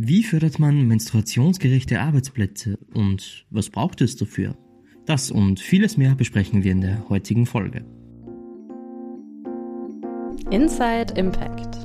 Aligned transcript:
Wie 0.00 0.22
fördert 0.22 0.60
man 0.60 0.86
menstruationsgerechte 0.86 2.00
Arbeitsplätze 2.00 2.78
und 2.94 3.46
was 3.50 3.68
braucht 3.68 4.00
es 4.00 4.14
dafür? 4.14 4.56
Das 5.06 5.28
und 5.28 5.58
vieles 5.58 5.96
mehr 5.96 6.14
besprechen 6.14 6.62
wir 6.62 6.70
in 6.70 6.82
der 6.82 7.08
heutigen 7.08 7.46
Folge. 7.46 7.84
Inside 10.52 11.14
Impact. 11.16 11.84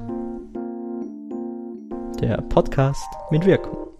Der 2.21 2.37
Podcast 2.49 3.03
mit 3.31 3.47
Wirkung. 3.47 3.92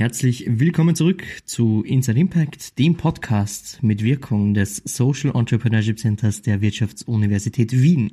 Herzlich 0.00 0.46
willkommen 0.48 0.94
zurück 0.94 1.22
zu 1.44 1.82
Inside 1.82 2.18
Impact, 2.18 2.78
dem 2.78 2.96
Podcast 2.96 3.82
mit 3.82 4.02
Wirkung 4.02 4.54
des 4.54 4.76
Social 4.76 5.30
Entrepreneurship 5.36 5.98
Centers 5.98 6.40
der 6.40 6.62
Wirtschaftsuniversität 6.62 7.70
Wien. 7.72 8.12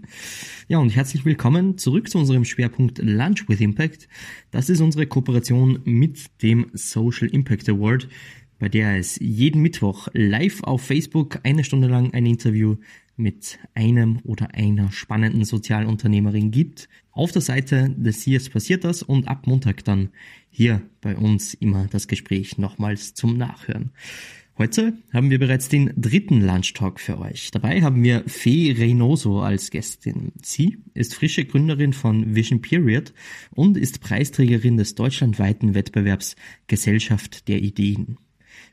Ja, 0.68 0.80
und 0.80 0.90
herzlich 0.90 1.24
willkommen 1.24 1.78
zurück 1.78 2.10
zu 2.10 2.18
unserem 2.18 2.44
Schwerpunkt 2.44 2.98
Lunch 2.98 3.48
with 3.48 3.62
Impact. 3.62 4.10
Das 4.52 4.70
ist 4.70 4.82
unsere 4.82 5.08
Kooperation 5.08 5.80
mit 5.86 6.26
dem 6.42 6.70
Social 6.74 7.30
Impact 7.30 7.70
Award, 7.70 8.10
bei 8.60 8.68
der 8.68 8.98
es 8.98 9.18
jeden 9.22 9.62
Mittwoch 9.62 10.10
live 10.12 10.64
auf 10.64 10.82
Facebook 10.82 11.40
eine 11.44 11.64
Stunde 11.64 11.88
lang 11.88 12.14
ein 12.14 12.26
Interview 12.26 12.76
mit 13.18 13.60
einem 13.74 14.20
oder 14.24 14.54
einer 14.54 14.92
spannenden 14.92 15.44
Sozialunternehmerin 15.44 16.52
gibt. 16.52 16.88
Auf 17.12 17.32
der 17.32 17.42
Seite 17.42 17.90
des 17.98 18.26
Years 18.26 18.50
passiert 18.50 18.84
das 18.84 19.04
und 19.04 19.28
ab 19.28 19.48
Montag 19.48 19.84
dann 19.84 20.10
hier 20.50 20.82
bei 21.02 21.18
uns 21.18 21.54
immer 21.54 21.88
das 21.88 22.08
Gespräch 22.08 22.58
nochmals 22.58 23.14
zum 23.14 23.38
Nachhören. 23.38 23.92
Heute 24.58 24.98
haben 25.14 25.30
wir 25.30 25.38
bereits 25.38 25.70
den 25.70 25.94
dritten 25.96 26.42
Lunch 26.42 26.74
Talk 26.74 27.00
für 27.00 27.20
euch. 27.20 27.52
Dabei 27.52 27.84
haben 27.84 28.02
wir 28.02 28.24
Fee 28.26 28.72
Reynoso 28.72 29.42
als 29.42 29.70
Gästin. 29.70 30.32
Sie 30.42 30.80
ist 30.96 31.14
frische 31.14 31.46
Gründerin 31.46 31.94
von 31.94 32.34
Vision 32.34 32.62
Period 32.62 33.14
und 33.52 33.78
ist 33.78 34.02
Preisträgerin 34.02 34.78
des 34.78 34.96
deutschlandweiten 34.96 35.76
Wettbewerbs 35.76 36.36
Gesellschaft 36.66 37.48
der 37.48 37.62
Ideen. 37.62 38.18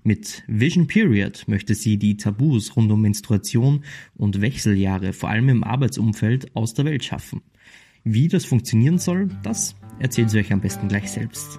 Mit 0.06 0.42
Vision 0.47 0.86
Period 0.86 1.44
möchte 1.47 1.74
sie 1.74 1.97
die 1.97 2.19
Tabus 2.19 2.77
rund 2.77 2.92
um 2.92 3.00
Menstruation 3.00 3.84
und 4.14 4.42
Wechseljahre 4.42 5.14
vor 5.14 5.30
allem 5.30 5.48
im 5.48 5.64
Arbeitsumfeld 5.64 6.55
aus 6.55 6.74
der 6.74 6.84
Welt 6.84 7.02
schaffen. 7.02 7.41
Wie 8.05 8.28
das 8.28 8.44
funktionieren 8.44 8.98
soll, 8.98 9.30
das 9.42 9.74
erzählt 10.00 10.28
sie 10.28 10.41
euch 10.41 10.52
am 10.52 10.61
besten 10.61 10.88
gleich 10.88 11.11
selbst. 11.11 11.58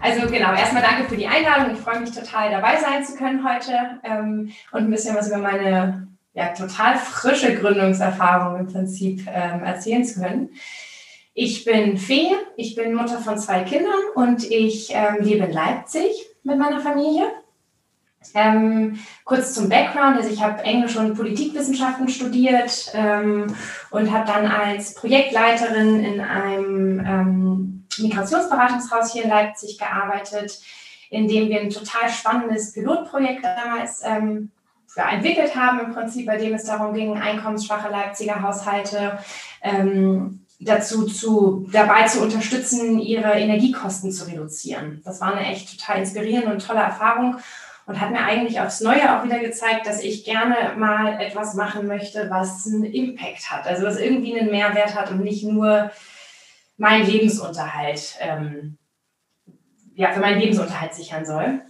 Also 0.00 0.28
genau, 0.30 0.54
erstmal 0.54 0.84
danke 0.84 1.08
für 1.08 1.16
die 1.16 1.26
Einladung. 1.26 1.74
Ich 1.74 1.80
freue 1.80 1.98
mich 1.98 2.12
total 2.12 2.52
dabei 2.52 2.76
sein 2.76 3.04
zu 3.04 3.16
können 3.16 3.44
heute 3.44 3.72
ähm, 4.04 4.52
und 4.70 4.84
ein 4.84 4.90
bisschen 4.90 5.16
was 5.16 5.26
über 5.26 5.38
meine 5.38 6.06
ja, 6.32 6.54
total 6.54 6.96
frische 6.96 7.56
Gründungserfahrung 7.56 8.60
im 8.60 8.66
Prinzip 8.68 9.26
ähm, 9.26 9.64
erzählen 9.64 10.04
zu 10.04 10.20
können. 10.20 10.50
Ich 11.42 11.64
bin 11.64 11.96
Fee, 11.96 12.32
ich 12.58 12.74
bin 12.74 12.92
Mutter 12.92 13.18
von 13.18 13.38
zwei 13.38 13.62
Kindern 13.62 14.02
und 14.14 14.44
ich 14.50 14.90
ähm, 14.92 15.22
lebe 15.22 15.46
in 15.46 15.52
Leipzig 15.52 16.12
mit 16.42 16.58
meiner 16.58 16.80
Familie. 16.80 17.28
Ähm, 18.34 18.98
kurz 19.24 19.54
zum 19.54 19.70
Background, 19.70 20.18
also 20.18 20.28
ich 20.28 20.42
habe 20.42 20.62
Englisch 20.64 20.96
und 20.96 21.14
Politikwissenschaften 21.14 22.10
studiert 22.10 22.92
ähm, 22.92 23.56
und 23.90 24.12
habe 24.12 24.30
dann 24.30 24.48
als 24.48 24.92
Projektleiterin 24.92 26.04
in 26.04 26.20
einem 26.20 27.00
ähm, 27.06 27.86
Migrationsberatungshaus 27.96 29.14
hier 29.14 29.24
in 29.24 29.30
Leipzig 29.30 29.78
gearbeitet, 29.78 30.60
in 31.08 31.26
dem 31.26 31.48
wir 31.48 31.62
ein 31.62 31.70
total 31.70 32.10
spannendes 32.10 32.74
Pilotprojekt 32.74 33.42
damals 33.42 34.02
ähm, 34.04 34.50
entwickelt 34.94 35.56
haben, 35.56 35.80
im 35.80 35.94
Prinzip, 35.94 36.26
bei 36.26 36.36
dem 36.36 36.52
es 36.52 36.64
darum 36.64 36.92
ging, 36.92 37.16
einkommensschwache 37.16 37.90
Leipziger 37.90 38.42
Haushalte 38.42 39.18
ähm, 39.62 40.39
dazu 40.60 41.06
zu, 41.06 41.66
dabei 41.72 42.06
zu 42.06 42.22
unterstützen, 42.22 42.98
ihre 42.98 43.32
Energiekosten 43.32 44.12
zu 44.12 44.26
reduzieren. 44.26 45.00
Das 45.04 45.20
war 45.20 45.34
eine 45.34 45.46
echt 45.46 45.78
total 45.78 45.98
inspirierende 45.98 46.52
und 46.52 46.64
tolle 46.64 46.80
Erfahrung 46.80 47.36
und 47.86 48.00
hat 48.00 48.10
mir 48.10 48.22
eigentlich 48.22 48.60
aufs 48.60 48.80
Neue 48.80 49.18
auch 49.18 49.24
wieder 49.24 49.38
gezeigt, 49.38 49.86
dass 49.86 50.02
ich 50.02 50.24
gerne 50.24 50.74
mal 50.76 51.20
etwas 51.20 51.54
machen 51.54 51.86
möchte, 51.86 52.28
was 52.30 52.66
einen 52.66 52.84
Impact 52.84 53.50
hat, 53.50 53.66
also 53.66 53.84
was 53.84 53.98
irgendwie 53.98 54.38
einen 54.38 54.50
Mehrwert 54.50 54.94
hat 54.94 55.10
und 55.10 55.24
nicht 55.24 55.44
nur 55.44 55.90
meinen 56.76 57.06
Lebensunterhalt, 57.06 58.16
ähm, 58.20 58.76
ja, 59.94 60.12
für 60.12 60.20
meinen 60.20 60.40
Lebensunterhalt 60.40 60.94
sichern 60.94 61.26
soll. 61.26 61.62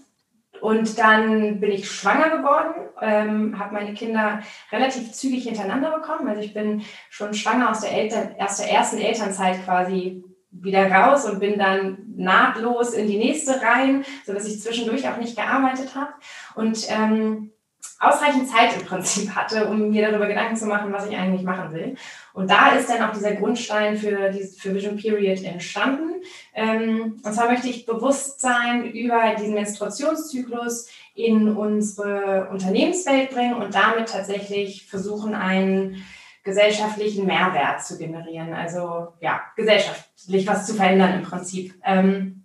Und 0.60 0.98
dann 0.98 1.60
bin 1.60 1.70
ich 1.70 1.90
schwanger 1.90 2.36
geworden, 2.36 2.74
ähm, 3.00 3.58
habe 3.58 3.74
meine 3.74 3.94
Kinder 3.94 4.40
relativ 4.70 5.12
zügig 5.12 5.44
hintereinander 5.44 5.98
bekommen. 5.98 6.28
Also 6.28 6.42
ich 6.42 6.54
bin 6.54 6.82
schon 7.08 7.34
schwanger 7.34 7.70
aus 7.70 7.80
der, 7.80 7.92
Eltern, 7.92 8.34
aus 8.38 8.58
der 8.58 8.70
ersten 8.70 8.98
Elternzeit 8.98 9.64
quasi 9.64 10.22
wieder 10.50 10.90
raus 10.90 11.24
und 11.24 11.40
bin 11.40 11.58
dann 11.58 11.98
nahtlos 12.16 12.92
in 12.92 13.06
die 13.06 13.18
nächste 13.18 13.62
rein, 13.62 14.04
sodass 14.26 14.46
ich 14.46 14.60
zwischendurch 14.60 15.08
auch 15.08 15.16
nicht 15.16 15.36
gearbeitet 15.36 15.94
habe. 15.94 16.12
Und 16.54 16.86
ähm, 16.90 17.52
ausreichend 18.00 18.48
Zeit 18.48 18.74
im 18.74 18.86
Prinzip 18.86 19.34
hatte, 19.34 19.66
um 19.66 19.90
mir 19.90 20.08
darüber 20.08 20.26
Gedanken 20.26 20.56
zu 20.56 20.66
machen, 20.66 20.92
was 20.92 21.06
ich 21.06 21.16
eigentlich 21.16 21.42
machen 21.42 21.72
will. 21.72 21.96
Und 22.32 22.50
da 22.50 22.70
ist 22.70 22.88
dann 22.88 23.02
auch 23.02 23.12
dieser 23.12 23.32
Grundstein 23.32 23.96
für, 23.96 24.32
für 24.58 24.74
Vision 24.74 24.96
Period 24.96 25.42
entstanden. 25.44 26.22
Ähm, 26.54 27.20
und 27.22 27.32
zwar 27.32 27.50
möchte 27.50 27.68
ich 27.68 27.84
Bewusstsein 27.84 28.90
über 28.90 29.34
diesen 29.38 29.54
Menstruationszyklus 29.54 30.88
in 31.14 31.54
unsere 31.54 32.48
Unternehmenswelt 32.50 33.30
bringen 33.30 33.54
und 33.54 33.74
damit 33.74 34.08
tatsächlich 34.08 34.86
versuchen, 34.86 35.34
einen 35.34 36.02
gesellschaftlichen 36.42 37.26
Mehrwert 37.26 37.84
zu 37.84 37.98
generieren. 37.98 38.54
Also 38.54 39.08
ja, 39.20 39.42
gesellschaftlich 39.56 40.46
was 40.46 40.66
zu 40.66 40.74
verändern 40.74 41.14
im 41.14 41.22
Prinzip. 41.22 41.74
Ähm, 41.84 42.39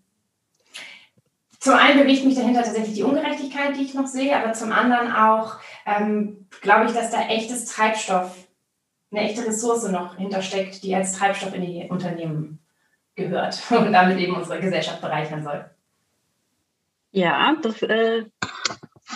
zum 1.65 1.73
einen 1.73 1.99
bewegt 1.99 2.23
mich 2.25 2.35
dahinter 2.35 2.61
tatsächlich 2.61 2.93
die 2.93 3.01
Ungerechtigkeit, 3.01 3.75
die 3.75 3.81
ich 3.81 3.95
noch 3.95 4.05
sehe, 4.05 4.37
aber 4.37 4.53
zum 4.53 4.71
anderen 4.71 5.11
auch 5.11 5.55
ähm, 5.87 6.47
glaube 6.61 6.85
ich, 6.85 6.91
dass 6.91 7.09
da 7.09 7.27
echtes 7.27 7.65
Treibstoff, 7.65 8.47
eine 9.09 9.21
echte 9.21 9.47
Ressource 9.47 9.89
noch 9.89 10.15
hintersteckt, 10.15 10.83
die 10.83 10.93
als 10.93 11.13
Treibstoff 11.13 11.55
in 11.55 11.61
die 11.61 11.87
Unternehmen 11.89 12.59
gehört 13.15 13.59
und 13.71 13.91
damit 13.93 14.19
eben 14.19 14.35
unsere 14.35 14.59
Gesellschaft 14.59 15.01
bereichern 15.01 15.43
soll. 15.43 15.65
Ja, 17.09 17.55
das 17.63 17.81
äh, 17.81 18.25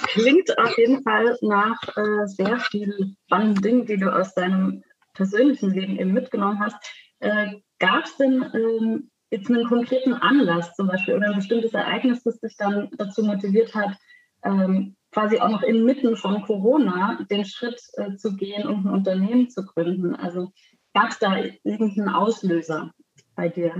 klingt 0.08 0.58
auf 0.58 0.76
jeden 0.76 1.04
Fall 1.04 1.38
nach 1.42 1.80
äh, 1.98 2.26
sehr 2.26 2.60
vielen 2.62 3.16
spannenden 3.26 3.62
Dingen, 3.62 3.86
die 3.86 3.98
du 3.98 4.12
aus 4.12 4.34
deinem 4.34 4.84
persönlichen 5.14 5.70
Leben 5.70 6.00
eben 6.00 6.14
mitgenommen 6.14 6.60
hast. 6.60 6.78
Äh, 7.20 7.58
Gab 7.78 8.06
es 8.06 8.18
denn 8.18 8.44
ähm, 8.56 9.09
jetzt 9.32 9.50
einen 9.50 9.66
konkreten 9.66 10.14
Anlass 10.14 10.74
zum 10.76 10.88
Beispiel 10.88 11.16
oder 11.16 11.30
ein 11.30 11.36
bestimmtes 11.36 11.74
Ereignis, 11.74 12.24
das 12.24 12.40
dich 12.40 12.56
dann 12.58 12.90
dazu 12.98 13.24
motiviert 13.24 13.76
hat, 13.76 13.98
ähm, 14.44 14.96
quasi 15.12 15.40
auch 15.40 15.50
noch 15.50 15.64
inmitten 15.64 16.16
von 16.16 16.42
Corona 16.44 17.26
den 17.30 17.46
Schritt 17.46 17.82
äh, 17.94 18.16
zu 18.16 18.36
gehen 18.36 18.68
und 18.68 18.86
ein 18.86 18.94
Unternehmen 18.94 19.50
zu 19.50 19.66
gründen? 19.66 20.16
Also 20.16 20.52
gab 20.94 21.10
es 21.10 21.20
da 21.20 21.38
irgendeinen 21.64 22.10
Auslöser 22.10 22.92
bei 23.36 23.50
dir? 23.50 23.74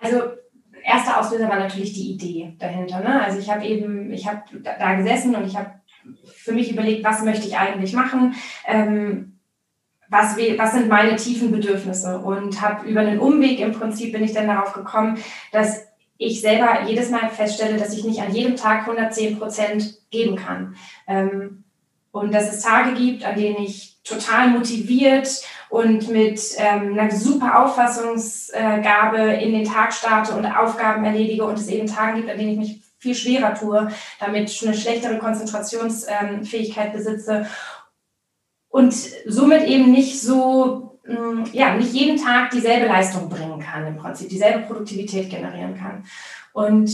Also 0.00 0.22
erster 0.82 1.20
Auslöser 1.20 1.48
war 1.48 1.58
natürlich 1.58 1.92
die 1.92 2.12
Idee 2.12 2.56
dahinter. 2.58 3.00
Ne? 3.00 3.22
Also 3.22 3.38
ich 3.38 3.50
habe 3.50 3.64
eben, 3.64 4.12
ich 4.12 4.26
habe 4.26 4.42
da 4.60 4.94
gesessen 4.94 5.34
und 5.34 5.46
ich 5.46 5.56
habe 5.56 5.72
für 6.26 6.52
mich 6.52 6.70
überlegt, 6.70 7.04
was 7.04 7.24
möchte 7.24 7.46
ich 7.46 7.56
eigentlich 7.56 7.94
machen. 7.94 8.34
Ähm, 8.66 9.33
was, 10.14 10.36
was 10.36 10.72
sind 10.72 10.88
meine 10.88 11.16
tiefen 11.16 11.50
Bedürfnisse 11.50 12.18
und 12.18 12.62
habe 12.62 12.86
über 12.88 13.00
einen 13.00 13.18
Umweg 13.18 13.58
im 13.58 13.72
Prinzip 13.72 14.12
bin 14.12 14.22
ich 14.22 14.32
dann 14.32 14.46
darauf 14.46 14.72
gekommen, 14.72 15.18
dass 15.50 15.82
ich 16.16 16.40
selber 16.40 16.84
jedes 16.86 17.10
Mal 17.10 17.28
feststelle, 17.28 17.76
dass 17.76 17.92
ich 17.92 18.04
nicht 18.04 18.22
an 18.22 18.32
jedem 18.32 18.54
Tag 18.56 18.82
110 18.82 19.38
Prozent 19.38 19.98
geben 20.10 20.36
kann. 20.36 20.76
Ähm, 21.08 21.64
und 22.12 22.32
dass 22.32 22.52
es 22.52 22.62
Tage 22.62 22.94
gibt, 22.94 23.26
an 23.26 23.34
denen 23.34 23.64
ich 23.64 23.98
total 24.04 24.50
motiviert 24.50 25.28
und 25.68 26.08
mit 26.08 26.40
ähm, 26.58 26.96
einer 26.96 27.10
super 27.10 27.64
Auffassungsgabe 27.64 29.18
in 29.18 29.52
den 29.52 29.64
Tag 29.64 29.92
starte 29.92 30.34
und 30.36 30.46
Aufgaben 30.46 31.04
erledige 31.04 31.44
und 31.44 31.58
es 31.58 31.66
eben 31.66 31.88
Tage 31.88 32.18
gibt, 32.18 32.30
an 32.30 32.38
denen 32.38 32.52
ich 32.52 32.58
mich 32.58 32.84
viel 33.04 33.14
schwerer 33.14 33.54
tue, 33.54 33.88
damit 34.18 34.62
eine 34.62 34.74
schlechtere 34.74 35.18
Konzentrationsfähigkeit 35.18 36.92
besitze 36.92 37.46
und 38.74 38.92
somit 39.26 39.68
eben 39.68 39.92
nicht 39.92 40.20
so, 40.20 40.98
mm, 41.06 41.44
ja, 41.52 41.76
nicht 41.76 41.92
jeden 41.92 42.16
Tag 42.16 42.50
dieselbe 42.50 42.86
Leistung 42.86 43.28
bringen 43.28 43.60
kann, 43.60 43.86
im 43.86 43.96
Prinzip 43.96 44.28
dieselbe 44.28 44.66
Produktivität 44.66 45.30
generieren 45.30 45.76
kann. 45.76 46.02
Und 46.52 46.90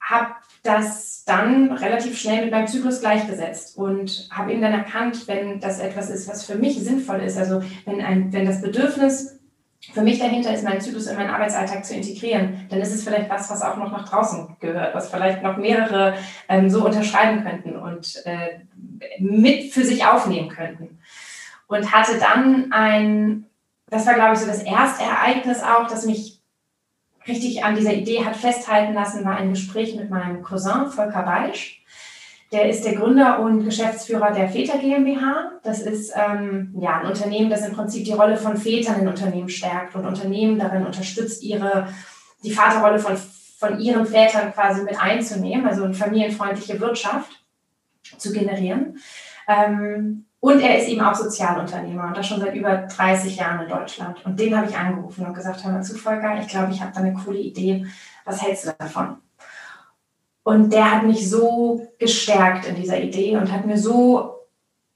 habe 0.00 0.30
das 0.62 1.24
dann 1.26 1.72
relativ 1.72 2.18
schnell 2.18 2.44
mit 2.44 2.52
meinem 2.52 2.68
Zyklus 2.68 3.00
gleichgesetzt 3.00 3.76
und 3.76 4.30
habe 4.30 4.52
eben 4.52 4.62
dann 4.62 4.72
erkannt, 4.72 5.28
wenn 5.28 5.60
das 5.60 5.78
etwas 5.78 6.08
ist, 6.08 6.26
was 6.26 6.46
für 6.46 6.54
mich 6.54 6.80
sinnvoll 6.80 7.20
ist, 7.20 7.36
also 7.36 7.62
wenn, 7.84 8.00
ein, 8.00 8.32
wenn 8.32 8.46
das 8.46 8.62
Bedürfnis 8.62 9.40
für 9.92 10.02
mich 10.02 10.18
dahinter 10.18 10.54
ist, 10.54 10.64
meinen 10.64 10.80
Zyklus 10.80 11.06
in 11.06 11.16
meinen 11.16 11.30
Arbeitsalltag 11.30 11.84
zu 11.84 11.94
integrieren, 11.94 12.66
dann 12.70 12.80
ist 12.80 12.94
es 12.94 13.04
vielleicht 13.04 13.28
was, 13.28 13.50
was 13.50 13.62
auch 13.62 13.76
noch 13.76 13.92
nach 13.92 14.08
draußen 14.08 14.56
gehört, 14.60 14.94
was 14.94 15.10
vielleicht 15.10 15.42
noch 15.42 15.58
mehrere 15.58 16.14
ähm, 16.48 16.70
so 16.70 16.84
unterschreiben 16.84 17.44
könnten 17.44 17.76
und 17.76 18.22
äh, 18.24 18.60
mit 19.18 19.72
für 19.72 19.84
sich 19.84 20.04
aufnehmen 20.04 20.48
könnten. 20.48 20.99
Und 21.70 21.92
hatte 21.92 22.18
dann 22.18 22.72
ein, 22.72 23.46
das 23.88 24.04
war 24.06 24.14
glaube 24.14 24.34
ich 24.34 24.40
so 24.40 24.46
das 24.46 24.62
erste 24.62 25.04
Ereignis 25.04 25.62
auch, 25.62 25.86
das 25.86 26.04
mich 26.04 26.40
richtig 27.28 27.64
an 27.64 27.76
dieser 27.76 27.94
Idee 27.94 28.24
hat 28.24 28.36
festhalten 28.36 28.92
lassen, 28.92 29.24
war 29.24 29.36
ein 29.36 29.50
Gespräch 29.50 29.94
mit 29.94 30.10
meinem 30.10 30.42
Cousin 30.42 30.88
Volker 30.88 31.22
Beisch. 31.22 31.84
Der 32.50 32.68
ist 32.68 32.84
der 32.84 32.96
Gründer 32.96 33.38
und 33.38 33.64
Geschäftsführer 33.64 34.32
der 34.32 34.48
Väter 34.48 34.78
GmbH. 34.78 35.52
Das 35.62 35.80
ist 35.80 36.12
ähm, 36.16 36.74
ja 36.80 36.98
ein 36.98 37.06
Unternehmen, 37.06 37.48
das 37.48 37.64
im 37.64 37.72
Prinzip 37.72 38.04
die 38.04 38.12
Rolle 38.12 38.36
von 38.36 38.56
Vätern 38.56 39.02
in 39.02 39.08
Unternehmen 39.08 39.48
stärkt 39.48 39.94
und 39.94 40.04
Unternehmen 40.04 40.58
darin 40.58 40.84
unterstützt, 40.84 41.44
ihre 41.44 41.86
die 42.42 42.50
Vaterrolle 42.50 42.98
von, 42.98 43.16
von 43.16 43.78
ihren 43.78 44.06
Vätern 44.06 44.52
quasi 44.52 44.82
mit 44.82 45.00
einzunehmen, 45.00 45.68
also 45.68 45.84
eine 45.84 45.94
familienfreundliche 45.94 46.80
Wirtschaft 46.80 47.44
zu 48.16 48.32
generieren. 48.32 48.98
Ähm, 49.46 50.26
und 50.40 50.60
er 50.60 50.78
ist 50.78 50.88
eben 50.88 51.02
auch 51.02 51.14
Sozialunternehmer 51.14 52.08
und 52.08 52.16
das 52.16 52.26
schon 52.26 52.40
seit 52.40 52.54
über 52.54 52.76
30 52.76 53.36
Jahren 53.36 53.62
in 53.62 53.68
Deutschland. 53.68 54.24
Und 54.24 54.40
den 54.40 54.56
habe 54.56 54.68
ich 54.68 54.76
angerufen 54.76 55.26
und 55.26 55.34
gesagt, 55.34 55.62
hör 55.62 55.72
mal 55.72 55.82
zu, 55.82 55.96
Volker, 55.96 56.40
ich 56.40 56.48
glaube, 56.48 56.72
ich 56.72 56.80
habe 56.80 56.92
da 56.94 57.00
eine 57.00 57.12
coole 57.12 57.38
Idee. 57.38 57.86
Was 58.24 58.42
hältst 58.42 58.66
du 58.66 58.74
davon? 58.78 59.18
Und 60.42 60.72
der 60.72 60.90
hat 60.90 61.04
mich 61.04 61.28
so 61.28 61.86
gestärkt 61.98 62.66
in 62.66 62.74
dieser 62.74 62.98
Idee 62.98 63.36
und 63.36 63.52
hat 63.52 63.66
mir 63.66 63.76
so 63.76 64.46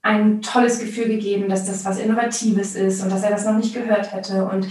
ein 0.00 0.40
tolles 0.40 0.80
Gefühl 0.80 1.08
gegeben, 1.08 1.50
dass 1.50 1.66
das 1.66 1.84
was 1.84 1.98
Innovatives 1.98 2.74
ist 2.74 3.02
und 3.02 3.10
dass 3.12 3.22
er 3.22 3.30
das 3.30 3.44
noch 3.44 3.56
nicht 3.56 3.74
gehört 3.74 4.12
hätte. 4.12 4.46
Und 4.46 4.66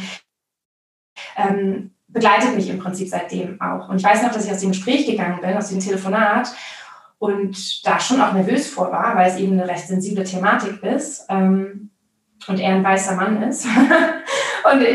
ähm, 1.35 1.91
begleitet 2.07 2.55
mich 2.55 2.69
im 2.69 2.79
Prinzip 2.79 3.09
seitdem 3.09 3.61
auch. 3.61 3.89
Und 3.89 3.97
ich 3.97 4.03
weiß 4.03 4.23
noch, 4.23 4.31
dass 4.31 4.45
ich 4.45 4.51
aus 4.51 4.59
dem 4.59 4.71
Gespräch 4.71 5.05
gegangen 5.05 5.39
bin, 5.41 5.55
aus 5.55 5.69
dem 5.69 5.79
Telefonat 5.79 6.51
und 7.23 7.87
da 7.87 8.01
schon 8.01 8.19
auch 8.19 8.33
nervös 8.33 8.67
vor 8.67 8.91
war, 8.91 9.15
weil 9.15 9.31
es 9.31 9.37
eben 9.37 9.53
eine 9.53 9.65
recht 9.65 9.87
sensible 9.87 10.25
Thematik 10.25 10.83
ist 10.83 11.25
ähm, 11.29 11.89
und 12.47 12.59
er 12.59 12.75
ein 12.75 12.83
weißer 12.83 13.15
Mann 13.15 13.41
ist. 13.43 13.65
und 14.73 14.85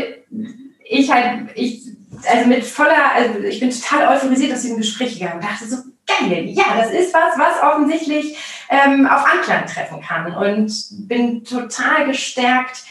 ich 0.87 1.11
halt, 1.11 1.49
ich, 1.55 1.87
also 2.31 2.47
mit 2.47 2.63
voller, 2.63 3.13
also 3.15 3.39
ich 3.39 3.59
bin 3.59 3.71
total 3.71 4.15
euphorisiert 4.15 4.53
aus 4.53 4.61
diesem 4.61 4.77
Gespräch 4.77 5.17
gegangen 5.17 5.37
und 5.37 5.43
dachte 5.43 5.65
so, 5.65 5.77
geil, 6.05 6.45
ja, 6.49 6.65
das 6.77 6.91
ist 6.91 7.11
was, 7.15 7.35
was 7.39 7.63
offensichtlich 7.63 8.37
ähm, 8.69 9.07
auf 9.07 9.25
Anklang 9.25 9.65
treffen 9.65 9.99
kann 9.99 10.31
und 10.35 10.71
bin 11.07 11.43
total 11.43 12.05
gestärkt 12.05 12.83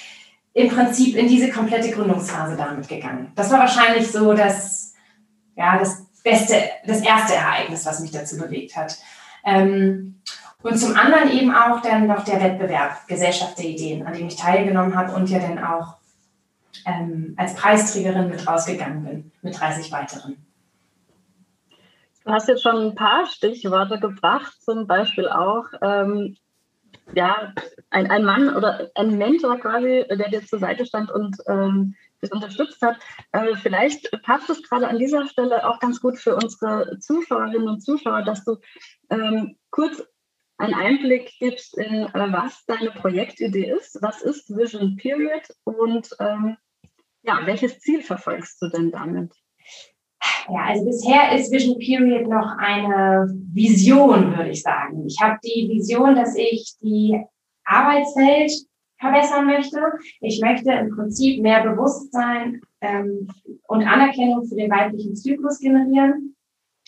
im 0.52 0.68
Prinzip 0.68 1.14
in 1.14 1.28
diese 1.28 1.50
komplette 1.50 1.92
Gründungsphase 1.92 2.56
damit 2.56 2.88
gegangen. 2.88 3.30
Das 3.36 3.52
war 3.52 3.60
wahrscheinlich 3.60 4.10
so 4.10 4.34
das, 4.34 4.94
ja, 5.54 5.78
das 5.78 6.08
beste, 6.24 6.56
das 6.84 7.02
erste 7.02 7.36
Ereignis, 7.36 7.86
was 7.86 8.00
mich 8.00 8.10
dazu 8.10 8.36
bewegt 8.36 8.74
hat. 8.74 8.98
Ähm, 9.48 10.20
und 10.62 10.76
zum 10.76 10.96
anderen 10.96 11.30
eben 11.30 11.54
auch 11.54 11.80
dann 11.80 12.06
noch 12.06 12.24
der 12.24 12.42
Wettbewerb 12.42 13.06
Gesellschaft 13.06 13.58
der 13.58 13.66
Ideen, 13.66 14.06
an 14.06 14.12
dem 14.12 14.26
ich 14.26 14.36
teilgenommen 14.36 14.94
habe 14.94 15.14
und 15.14 15.30
ja 15.30 15.38
dann 15.38 15.58
auch 15.58 15.96
ähm, 16.84 17.34
als 17.36 17.54
Preisträgerin 17.54 18.28
mit 18.28 18.46
rausgegangen 18.46 19.04
bin, 19.04 19.32
mit 19.42 19.58
30 19.58 19.90
weiteren. 19.92 20.36
Du 22.24 22.32
hast 22.32 22.48
jetzt 22.48 22.62
schon 22.62 22.76
ein 22.76 22.94
paar 22.94 23.24
Stichworte 23.26 23.98
gebracht, 23.98 24.52
zum 24.60 24.86
Beispiel 24.86 25.28
auch 25.28 25.64
ähm, 25.80 26.36
ja, 27.14 27.54
ein, 27.90 28.10
ein 28.10 28.24
Mann 28.24 28.54
oder 28.54 28.90
ein 28.94 29.16
Mentor 29.16 29.58
quasi, 29.58 30.04
der 30.08 30.28
dir 30.28 30.44
zur 30.44 30.58
Seite 30.58 30.84
stand 30.84 31.10
und 31.10 31.36
ähm, 31.46 31.94
das 32.20 32.30
unterstützt 32.30 32.80
hat. 32.82 32.98
Äh, 33.32 33.54
vielleicht 33.56 34.10
passt 34.22 34.50
es 34.50 34.62
gerade 34.62 34.88
an 34.88 34.98
dieser 34.98 35.26
Stelle 35.28 35.68
auch 35.68 35.78
ganz 35.78 36.00
gut 36.00 36.18
für 36.18 36.36
unsere 36.36 36.98
Zuschauerinnen 36.98 37.68
und 37.68 37.80
Zuschauer, 37.80 38.22
dass 38.22 38.44
du 38.44 38.56
ähm, 39.10 39.56
kurz 39.70 40.02
einen 40.58 40.74
Einblick 40.74 41.32
gibst 41.38 41.78
in, 41.78 42.06
äh, 42.06 42.32
was 42.32 42.64
deine 42.66 42.90
Projektidee 42.90 43.70
ist. 43.70 43.98
Was 44.02 44.22
ist 44.22 44.54
Vision 44.56 44.96
Period 44.96 45.42
und 45.64 46.10
ähm, 46.18 46.56
ja, 47.22 47.40
welches 47.44 47.78
Ziel 47.80 48.02
verfolgst 48.02 48.60
du 48.60 48.68
denn 48.68 48.90
damit? 48.90 49.32
Ja, 50.48 50.64
also 50.64 50.84
bisher 50.84 51.32
ist 51.32 51.52
Vision 51.52 51.78
Period 51.78 52.28
noch 52.28 52.56
eine 52.58 53.28
Vision, 53.52 54.36
würde 54.36 54.50
ich 54.50 54.62
sagen. 54.62 55.06
Ich 55.06 55.20
habe 55.20 55.38
die 55.44 55.68
Vision, 55.68 56.16
dass 56.16 56.34
ich 56.34 56.74
die 56.80 57.22
Arbeitswelt 57.64 58.50
verbessern 58.98 59.46
möchte. 59.46 59.78
Ich 60.20 60.40
möchte 60.40 60.72
im 60.72 60.90
Prinzip 60.90 61.42
mehr 61.42 61.62
Bewusstsein 61.62 62.60
ähm, 62.80 63.28
und 63.66 63.82
Anerkennung 63.82 64.44
für 64.44 64.56
den 64.56 64.70
weiblichen 64.70 65.14
Zyklus 65.14 65.58
generieren 65.58 66.34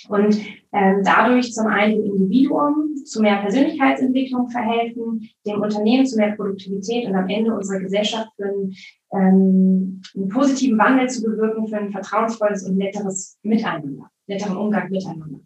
und 0.09 0.41
ähm, 0.73 1.03
dadurch 1.05 1.53
zum 1.53 1.67
einen 1.67 2.03
dem 2.03 2.15
Individuum 2.17 2.97
zu 3.05 3.21
mehr 3.21 3.37
Persönlichkeitsentwicklung 3.39 4.49
verhelfen, 4.49 5.29
dem 5.47 5.61
Unternehmen 5.61 6.07
zu 6.07 6.17
mehr 6.17 6.33
Produktivität 6.33 7.07
und 7.07 7.15
am 7.15 7.29
Ende 7.29 7.55
unserer 7.55 7.81
Gesellschaft 7.81 8.31
für 8.37 8.45
einen, 8.45 8.75
ähm, 9.13 10.03
einen 10.15 10.29
positiven 10.29 10.79
Wandel 10.79 11.09
zu 11.09 11.23
bewirken, 11.23 11.67
für 11.67 11.79
ein 11.79 11.91
vertrauensvolles 11.91 12.67
und 12.67 12.77
netteres 12.77 13.39
Miteinander, 13.43 14.11
netteren 14.27 14.57
Umgang 14.57 14.91
miteinander. 14.91 15.41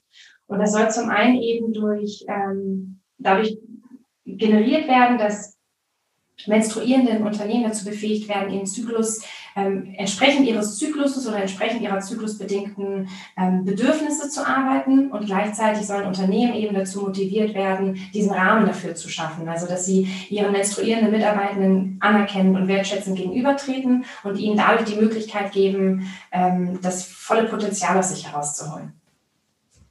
Und 0.46 0.58
das 0.58 0.72
soll 0.72 0.90
zum 0.90 1.08
einen 1.08 1.36
eben 1.36 1.72
durch 1.72 2.24
ähm, 2.28 3.00
dadurch 3.18 3.58
generiert 4.24 4.88
werden, 4.88 5.18
dass 5.18 5.53
menstruierenden 6.46 7.22
Unternehmen 7.22 7.64
dazu 7.64 7.84
befähigt 7.84 8.28
werden, 8.28 8.52
ihren 8.52 8.66
Zyklus 8.66 9.22
ähm, 9.56 9.94
entsprechend 9.96 10.46
ihres 10.46 10.78
Zykluses 10.78 11.26
oder 11.28 11.38
entsprechend 11.38 11.80
ihrer 11.80 12.00
zyklusbedingten 12.00 13.08
ähm, 13.36 13.64
Bedürfnisse 13.64 14.28
zu 14.28 14.46
arbeiten 14.46 15.12
und 15.12 15.26
gleichzeitig 15.26 15.86
sollen 15.86 16.06
Unternehmen 16.06 16.54
eben 16.54 16.74
dazu 16.74 17.02
motiviert 17.02 17.54
werden, 17.54 18.00
diesen 18.12 18.32
Rahmen 18.32 18.66
dafür 18.66 18.94
zu 18.94 19.08
schaffen, 19.08 19.48
also 19.48 19.66
dass 19.66 19.86
sie 19.86 20.08
ihren 20.28 20.52
menstruierenden 20.52 21.12
Mitarbeitenden 21.12 21.98
anerkennen 22.00 22.56
und 22.56 22.66
wertschätzend 22.66 23.16
gegenübertreten 23.16 24.04
und 24.24 24.36
ihnen 24.38 24.56
dadurch 24.56 24.90
die 24.90 25.00
Möglichkeit 25.00 25.52
geben, 25.52 26.08
ähm, 26.32 26.80
das 26.82 27.04
volle 27.06 27.44
Potenzial 27.44 27.96
aus 27.96 28.10
sich 28.10 28.26
herauszuholen. 28.26 28.92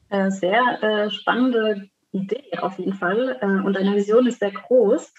Äh, 0.10 0.30
sehr 0.30 0.84
äh, 0.84 1.10
spannende 1.10 1.89
Idee 2.12 2.57
auf 2.62 2.78
jeden 2.78 2.94
Fall 2.94 3.38
äh, 3.42 3.66
und 3.66 3.74
deine 3.74 3.96
Vision 3.96 4.28
ist 4.28 4.39
sehr 4.39 4.51
groß. 4.51 5.13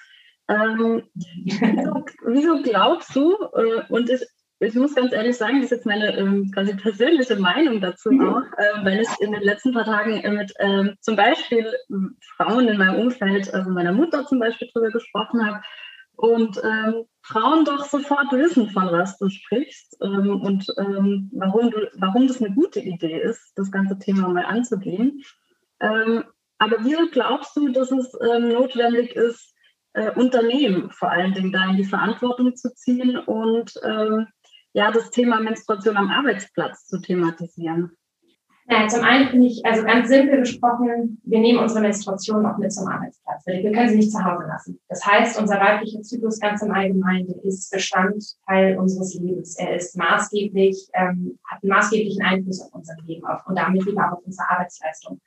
Ähm, 0.49 1.02
wieso, 1.14 2.05
wieso, 2.26 2.62
glaubst 2.62 3.14
du, 3.17 3.32
äh, 3.55 3.82
und 3.88 4.11
ich, 4.11 4.23
ich, 4.61 4.75
muss 4.75 4.94
ganz 4.94 5.12
ehrlich 5.12 5.37
sagen, 5.37 5.56
das 5.56 5.67
ist 5.67 5.79
jetzt 5.79 5.87
meine 5.87 6.17
ähm, 6.17 6.50
quasi 6.52 6.75
persönliche 6.75 7.37
Meinung 7.37 7.81
dazu 7.81 8.11
mhm. 8.11 8.29
auch, 8.29 8.43
äh, 8.58 8.85
weil 8.85 9.00
ich 9.00 9.08
in 9.20 9.32
den 9.32 9.43
letzten 9.43 9.73
paar 9.73 9.85
Tagen 9.85 10.20
mit 10.35 10.52
ähm, 10.58 10.96
zum 11.00 11.17
Beispiel 11.17 11.67
Frauen 12.37 12.69
in 12.69 12.76
meinem 12.76 13.00
Umfeld, 13.00 13.52
also 13.55 13.70
meiner 13.70 13.93
Mutter 13.93 14.26
zum 14.26 14.38
Beispiel, 14.38 14.69
darüber 14.75 14.91
gesprochen 14.91 15.46
habe 15.46 15.62
und 16.17 16.61
ähm, 16.62 17.05
Frauen 17.23 17.64
doch 17.64 17.87
sofort 17.87 18.31
wissen, 18.32 18.69
von 18.69 18.93
was 18.93 19.17
du 19.17 19.31
sprichst 19.31 19.96
ähm, 20.03 20.43
und 20.43 20.67
ähm, 20.79 21.31
warum, 21.34 21.70
du, 21.70 21.91
warum 21.94 22.29
das 22.29 22.43
eine 22.43 22.55
gute 22.55 22.81
Idee 22.81 23.19
ist, 23.19 23.53
das 23.56 23.70
ganze 23.70 23.98
Thema 23.98 24.29
mal 24.29 24.44
anzugehen. 24.44 25.22
Ähm, 25.81 26.24
aber 26.58 26.77
wieso 26.81 27.08
glaubst 27.10 27.56
du, 27.56 27.70
dass 27.70 27.91
es 27.91 28.13
notwendig 28.13 29.17
ist, 29.17 29.54
äh, 29.94 30.10
Unternehmen 30.10 30.91
vor 30.91 31.10
allen 31.10 31.34
Dingen 31.34 31.53
da 31.53 31.70
in 31.70 31.77
die 31.77 31.84
Verantwortung 31.84 32.55
zu 32.55 32.74
ziehen 32.74 33.17
und 33.17 33.72
ähm, 33.82 34.27
ja, 34.72 34.91
das 34.91 35.10
Thema 35.10 35.41
Menstruation 35.41 35.96
am 35.96 36.10
Arbeitsplatz 36.10 36.86
zu 36.86 37.01
thematisieren? 37.01 37.96
Ja, 38.67 38.89
zum 38.89 39.03
einen 39.03 39.29
finde 39.29 39.46
ich, 39.46 39.65
also 39.67 39.84
ganz 39.84 40.08
simpel 40.08 40.41
gesprochen, 40.41 41.20
wir 41.22 41.39
nehmen 41.39 41.58
unsere 41.58 41.82
Menstruation 41.82 42.46
auch 42.46 42.56
mit 42.56 42.72
zum 42.72 42.89
Arbeitsplatz. 42.89 43.44
Wir 43.44 43.70
können 43.72 43.91
sie 43.91 43.96
nicht 43.96 44.10
zu 44.10 44.24
Hause 44.24 44.46
lassen. 44.48 44.81
Das 44.89 45.05
heißt, 45.05 45.39
unser 45.39 45.60
weiblicher 45.60 46.01
Zyklus 46.01 46.41
ganz 46.41 46.63
im 46.63 46.72
Allgemeinen 46.72 47.29
ist 47.43 47.70
Bestandteil 47.70 48.79
unseres 48.79 49.15
Lebens. 49.15 49.58
Er 49.58 49.77
ist 49.77 49.98
maßgeblich, 49.98 50.89
ähm, 50.94 51.39
hat 51.44 51.63
einen 51.63 51.70
maßgeblichen 51.70 52.22
Einfluss 52.22 52.63
auf 52.63 52.72
unser 52.72 52.94
Leben 53.05 53.27
auf, 53.27 53.46
und 53.46 53.58
damit 53.58 53.86
eben 53.86 53.98
auch 53.98 54.13
auf 54.13 54.24
unsere 54.24 54.48
Arbeitsleistung. 54.48 55.20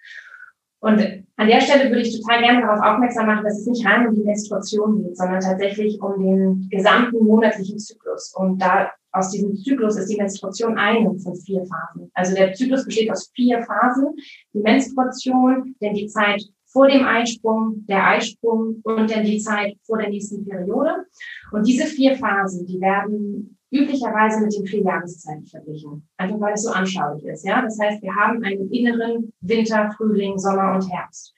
Und 0.80 1.26
an 1.38 1.48
der 1.48 1.62
Stelle 1.62 1.90
würde 1.90 2.02
ich 2.02 2.20
total 2.20 2.42
gerne 2.42 2.62
darauf 2.62 2.84
aufmerksam 2.84 3.26
machen, 3.28 3.44
dass 3.44 3.60
es 3.60 3.68
nicht 3.68 3.86
rein 3.86 4.08
um 4.08 4.16
die 4.16 4.24
Menstruation 4.24 5.04
geht, 5.04 5.18
sondern 5.18 5.40
tatsächlich 5.40 6.00
um 6.02 6.22
den 6.22 6.68
gesamten 6.70 7.26
monatlichen 7.26 7.80
Zyklus. 7.80 8.34
Und 8.36 8.62
da 8.62 8.92
aus 9.12 9.32
diesem 9.32 9.56
Zyklus 9.56 9.98
ist 9.98 10.10
die 10.10 10.18
Menstruation 10.18 10.78
eine 10.78 11.18
von 11.20 11.36
vier 11.36 11.66
Phasen. 11.66 12.12
Also 12.14 12.36
der 12.36 12.54
Zyklus 12.54 12.86
besteht 12.86 13.12
aus 13.12 13.32
vier 13.36 13.62
Phasen. 13.64 14.16
Die 14.54 14.60
Menstruation, 14.60 15.76
dann 15.80 15.94
die 15.94 16.08
Zeit 16.08 16.44
vor 16.66 16.88
dem 16.88 17.06
Eisprung, 17.06 17.86
der 17.88 18.06
Eisprung 18.06 18.82
und 18.84 19.10
dann 19.10 19.24
die 19.24 19.40
Zeit 19.40 19.78
vor 19.84 19.98
der 19.98 20.10
nächsten 20.10 20.46
Periode. 20.46 21.06
Und 21.52 21.66
diese 21.66 21.86
vier 21.86 22.16
Phasen, 22.16 22.68
die 22.68 22.80
werden 22.80 23.57
üblicherweise 23.72 24.42
mit 24.42 24.54
den 24.56 24.66
vier 24.66 24.82
Jahreszeiten 24.82 25.46
verglichen. 25.46 26.08
Einfach 26.18 26.40
weil 26.40 26.54
es 26.54 26.64
so 26.64 26.72
anschaulich 26.72 27.26
ist. 27.26 27.46
Ja? 27.46 27.62
Das 27.62 27.78
heißt, 27.80 28.02
wir 28.02 28.16
haben 28.16 28.44
einen 28.44 28.72
inneren 28.72 29.34
Winter, 29.42 29.92
Frühling, 29.98 30.38
Sommer 30.38 30.76
und 30.76 30.90
Herbst. 30.92 31.34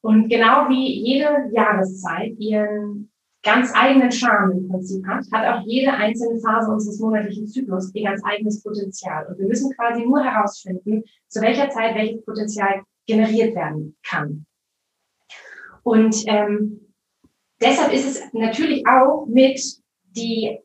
Und 0.00 0.28
genau 0.28 0.68
wie 0.68 1.02
jede 1.02 1.48
Jahreszeit 1.52 2.34
ihren 2.38 3.10
ganz 3.42 3.72
eigenen 3.74 4.10
Charme 4.10 4.52
im 4.52 4.68
Prinzip 4.68 5.06
hat, 5.06 5.24
hat 5.32 5.46
auch 5.46 5.66
jede 5.66 5.92
einzelne 5.92 6.40
Phase 6.40 6.70
unseres 6.70 6.98
monatlichen 6.98 7.46
Zyklus 7.46 7.94
ihr 7.94 8.04
ganz 8.04 8.22
eigenes 8.24 8.62
Potenzial. 8.62 9.26
Und 9.26 9.38
wir 9.38 9.46
müssen 9.46 9.70
quasi 9.76 10.04
nur 10.04 10.24
herausfinden, 10.24 11.04
zu 11.28 11.40
welcher 11.42 11.68
Zeit 11.70 11.94
welches 11.94 12.24
Potenzial 12.24 12.82
generiert 13.06 13.54
werden 13.54 13.96
kann. 14.02 14.46
Und 15.82 16.24
ähm, 16.26 16.80
deshalb 17.60 17.92
ist 17.92 18.06
es 18.06 18.32
natürlich 18.32 18.86
auch 18.86 19.26
mit 19.26 19.60
die 20.16 20.58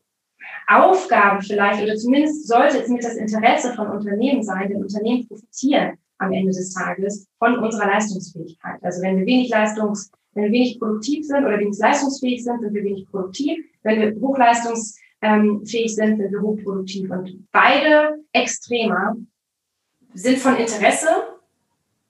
Aufgaben 0.70 1.42
vielleicht, 1.42 1.82
oder 1.82 1.96
zumindest 1.96 2.46
sollte 2.46 2.78
es 2.78 2.88
mit 2.88 3.02
das 3.02 3.16
Interesse 3.16 3.74
von 3.74 3.88
Unternehmen 3.88 4.42
sein, 4.42 4.68
denn 4.68 4.82
Unternehmen 4.82 5.26
profitieren 5.26 5.98
am 6.18 6.32
Ende 6.32 6.52
des 6.52 6.72
Tages 6.72 7.26
von 7.38 7.58
unserer 7.58 7.86
Leistungsfähigkeit. 7.86 8.78
Also 8.82 9.02
wenn 9.02 9.18
wir 9.18 9.26
wenig 9.26 9.48
Leistungs, 9.48 10.10
wenn 10.34 10.44
wir 10.44 10.52
wenig 10.52 10.78
produktiv 10.78 11.26
sind 11.26 11.44
oder 11.44 11.58
wenig 11.58 11.78
leistungsfähig 11.78 12.44
sind, 12.44 12.60
sind 12.60 12.74
wir 12.74 12.84
wenig 12.84 13.06
produktiv. 13.10 13.58
Wenn 13.82 14.00
wir 14.00 14.20
hochleistungsfähig 14.20 15.94
sind, 15.94 16.18
sind 16.18 16.32
wir 16.32 16.40
hochproduktiv. 16.40 17.10
Und 17.10 17.48
beide 17.50 18.22
Extreme 18.32 19.26
sind 20.14 20.38
von 20.38 20.56
Interesse 20.56 21.08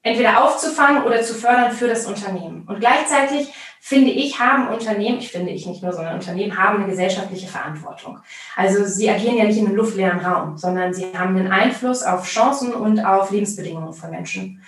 entweder 0.02 0.44
aufzufangen 0.44 1.04
oder 1.04 1.22
zu 1.22 1.34
fördern 1.34 1.72
für 1.72 1.88
das 1.88 2.06
Unternehmen. 2.06 2.64
Und 2.66 2.80
gleichzeitig 2.80 3.52
finde 3.80 4.10
ich, 4.10 4.38
haben 4.38 4.68
Unternehmen, 4.68 5.18
ich 5.18 5.30
finde 5.30 5.50
ich 5.50 5.66
nicht 5.66 5.82
nur, 5.82 5.92
sondern 5.92 6.14
Unternehmen 6.14 6.56
haben 6.58 6.78
eine 6.78 6.90
gesellschaftliche 6.90 7.48
Verantwortung. 7.48 8.18
Also 8.56 8.84
sie 8.84 9.10
agieren 9.10 9.36
ja 9.36 9.44
nicht 9.44 9.58
in 9.58 9.66
einem 9.66 9.76
luftleeren 9.76 10.20
Raum, 10.20 10.56
sondern 10.56 10.94
sie 10.94 11.06
haben 11.16 11.36
einen 11.36 11.50
Einfluss 11.50 12.02
auf 12.02 12.26
Chancen 12.26 12.72
und 12.72 13.00
auf 13.00 13.30
Lebensbedingungen 13.30 13.92
von 13.92 14.10
Menschen. 14.10 14.62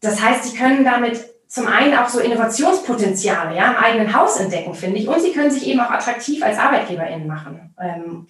Das 0.00 0.22
heißt, 0.22 0.44
sie 0.44 0.56
können 0.56 0.84
damit 0.84 1.24
zum 1.48 1.66
einen 1.66 1.96
auch 1.96 2.08
so 2.08 2.20
Innovationspotenziale 2.20 3.56
ja, 3.56 3.70
im 3.72 3.76
eigenen 3.76 4.14
Haus 4.14 4.38
entdecken, 4.38 4.74
finde 4.74 4.98
ich, 4.98 5.08
und 5.08 5.20
sie 5.20 5.32
können 5.32 5.50
sich 5.50 5.66
eben 5.66 5.80
auch 5.80 5.90
attraktiv 5.90 6.42
als 6.42 6.58
ArbeitgeberInnen 6.58 7.26
machen 7.26 7.74
ähm, 7.80 8.26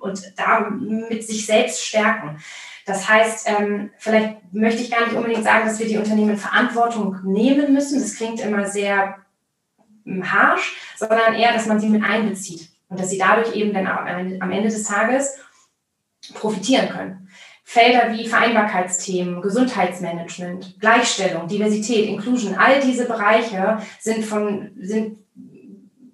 und 0.00 0.20
damit 0.36 1.26
sich 1.26 1.46
selbst 1.46 1.84
stärken. 1.84 2.38
Das 2.86 3.08
heißt, 3.08 3.48
ähm, 3.48 3.90
vielleicht 3.98 4.52
möchte 4.52 4.82
ich 4.82 4.90
gar 4.90 5.06
nicht 5.06 5.16
unbedingt 5.16 5.44
sagen, 5.44 5.66
dass 5.66 5.78
wir 5.78 5.86
die 5.86 5.98
Unternehmen 5.98 6.36
Verantwortung 6.36 7.18
nehmen 7.24 7.72
müssen. 7.72 8.00
Das 8.00 8.16
klingt 8.16 8.40
immer 8.40 8.66
sehr 8.66 9.16
hm, 10.04 10.32
harsch, 10.32 10.76
sondern 10.96 11.34
eher, 11.34 11.52
dass 11.52 11.66
man 11.66 11.78
sie 11.80 11.88
mit 11.88 12.02
einbezieht 12.02 12.70
und 12.88 12.98
dass 12.98 13.10
sie 13.10 13.18
dadurch 13.18 13.54
eben 13.54 13.72
dann 13.72 13.86
am 13.86 14.50
Ende 14.50 14.68
des 14.68 14.84
Tages 14.84 15.38
profitieren 16.34 16.88
können. 16.88 17.28
Felder 17.64 18.12
wie 18.12 18.26
Vereinbarkeitsthemen, 18.26 19.40
Gesundheitsmanagement, 19.42 20.80
Gleichstellung, 20.80 21.46
Diversität, 21.46 22.08
Inclusion, 22.08 22.56
all 22.56 22.80
diese 22.80 23.06
Bereiche 23.06 23.78
sind 24.00 24.24
von, 24.24 24.72
sind 24.80 25.18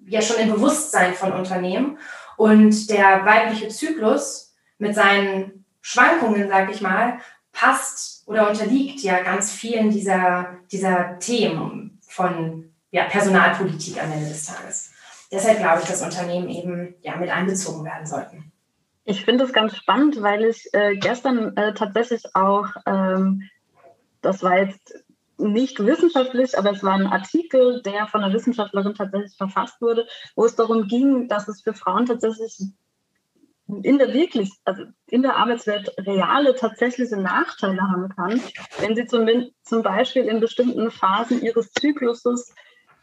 ja 0.05 0.21
schon 0.21 0.37
im 0.37 0.51
Bewusstsein 0.51 1.15
von 1.15 1.31
Unternehmen. 1.31 1.97
Und 2.35 2.91
der 2.91 3.25
weibliche 3.25 3.69
Zyklus 3.69 4.53
mit 4.77 4.93
seinen 4.93 5.65
Schwankungen, 5.87 6.49
sag 6.49 6.69
ich 6.69 6.81
mal, 6.81 7.19
passt 7.53 8.27
oder 8.27 8.49
unterliegt 8.49 8.99
ja 8.99 9.23
ganz 9.23 9.53
vielen 9.53 9.89
dieser, 9.89 10.57
dieser 10.69 11.17
Themen 11.19 12.01
von 12.01 12.73
ja, 12.91 13.05
Personalpolitik 13.05 14.03
am 14.03 14.11
Ende 14.11 14.27
des 14.27 14.47
Tages. 14.47 14.91
Deshalb 15.31 15.59
glaube 15.59 15.79
ich, 15.81 15.87
dass 15.87 16.01
Unternehmen 16.01 16.49
eben 16.49 16.95
ja, 17.03 17.15
mit 17.15 17.29
einbezogen 17.29 17.85
werden 17.85 18.05
sollten. 18.05 18.51
Ich 19.05 19.23
finde 19.23 19.45
es 19.45 19.53
ganz 19.53 19.77
spannend, 19.77 20.21
weil 20.21 20.43
ich 20.43 20.67
äh, 20.73 20.97
gestern 20.97 21.55
äh, 21.55 21.73
tatsächlich 21.73 22.35
auch, 22.35 22.67
ähm, 22.85 23.43
das 24.21 24.43
war 24.43 24.59
jetzt 24.59 25.05
nicht 25.37 25.79
wissenschaftlich, 25.79 26.57
aber 26.57 26.71
es 26.71 26.83
war 26.83 26.95
ein 26.95 27.07
Artikel, 27.07 27.81
der 27.81 28.07
von 28.07 28.25
einer 28.25 28.33
Wissenschaftlerin 28.33 28.93
tatsächlich 28.93 29.37
verfasst 29.37 29.79
wurde, 29.79 30.05
wo 30.35 30.43
es 30.43 30.57
darum 30.57 30.89
ging, 30.89 31.29
dass 31.29 31.47
es 31.47 31.61
für 31.61 31.73
Frauen 31.73 32.05
tatsächlich 32.05 32.73
in 33.67 33.97
der 33.97 34.13
wirklich, 34.13 34.51
also 34.63 34.83
in 35.07 35.21
der 35.21 35.35
Arbeitswelt 35.35 35.93
reale, 35.97 36.55
tatsächliche 36.55 37.17
Nachteile 37.17 37.81
haben 37.81 38.09
kann, 38.09 38.41
wenn 38.79 38.95
sie 38.95 39.05
zum, 39.05 39.27
zum 39.63 39.83
Beispiel 39.83 40.23
in 40.23 40.39
bestimmten 40.39 40.89
Phasen 40.89 41.41
ihres 41.41 41.71
Zykluses 41.73 42.53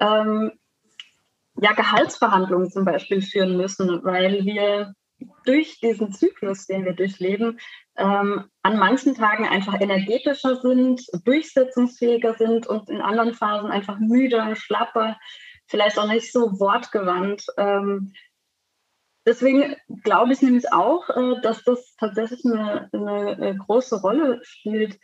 ähm, 0.01 0.53
ja, 1.61 1.73
Gehaltsverhandlungen 1.73 2.71
zum 2.71 2.85
Beispiel 2.85 3.23
führen 3.23 3.57
müssen, 3.57 4.05
weil 4.05 4.45
wir 4.45 4.95
durch 5.45 5.79
diesen 5.81 6.13
Zyklus, 6.13 6.67
den 6.67 6.85
wir 6.85 6.95
durchleben, 6.95 7.61
ähm, 7.97 8.45
an 8.63 8.79
manchen 8.79 9.15
Tagen 9.15 9.47
einfach 9.47 9.81
energetischer 9.81 10.57
sind, 10.57 11.03
durchsetzungsfähiger 11.25 12.35
sind 12.35 12.67
und 12.67 12.89
in 12.89 13.01
anderen 13.01 13.35
Phasen 13.35 13.71
einfach 13.71 13.99
müder, 13.99 14.57
schlapper, 14.57 15.17
vielleicht 15.67 15.99
auch 15.99 16.09
nicht 16.09 16.33
so 16.33 16.59
wortgewandt. 16.59 17.47
Ähm, 17.57 18.13
Deswegen 19.27 19.75
glaube 20.03 20.33
ich 20.33 20.43
nämlich 20.43 20.73
auch, 20.73 21.09
äh, 21.11 21.41
dass 21.41 21.65
das 21.65 21.97
tatsächlich 21.97 22.45
eine, 22.45 22.91
eine 22.93 23.39
äh, 23.41 23.55
große 23.55 24.01
Rolle 24.01 24.41
spielt. 24.43 24.99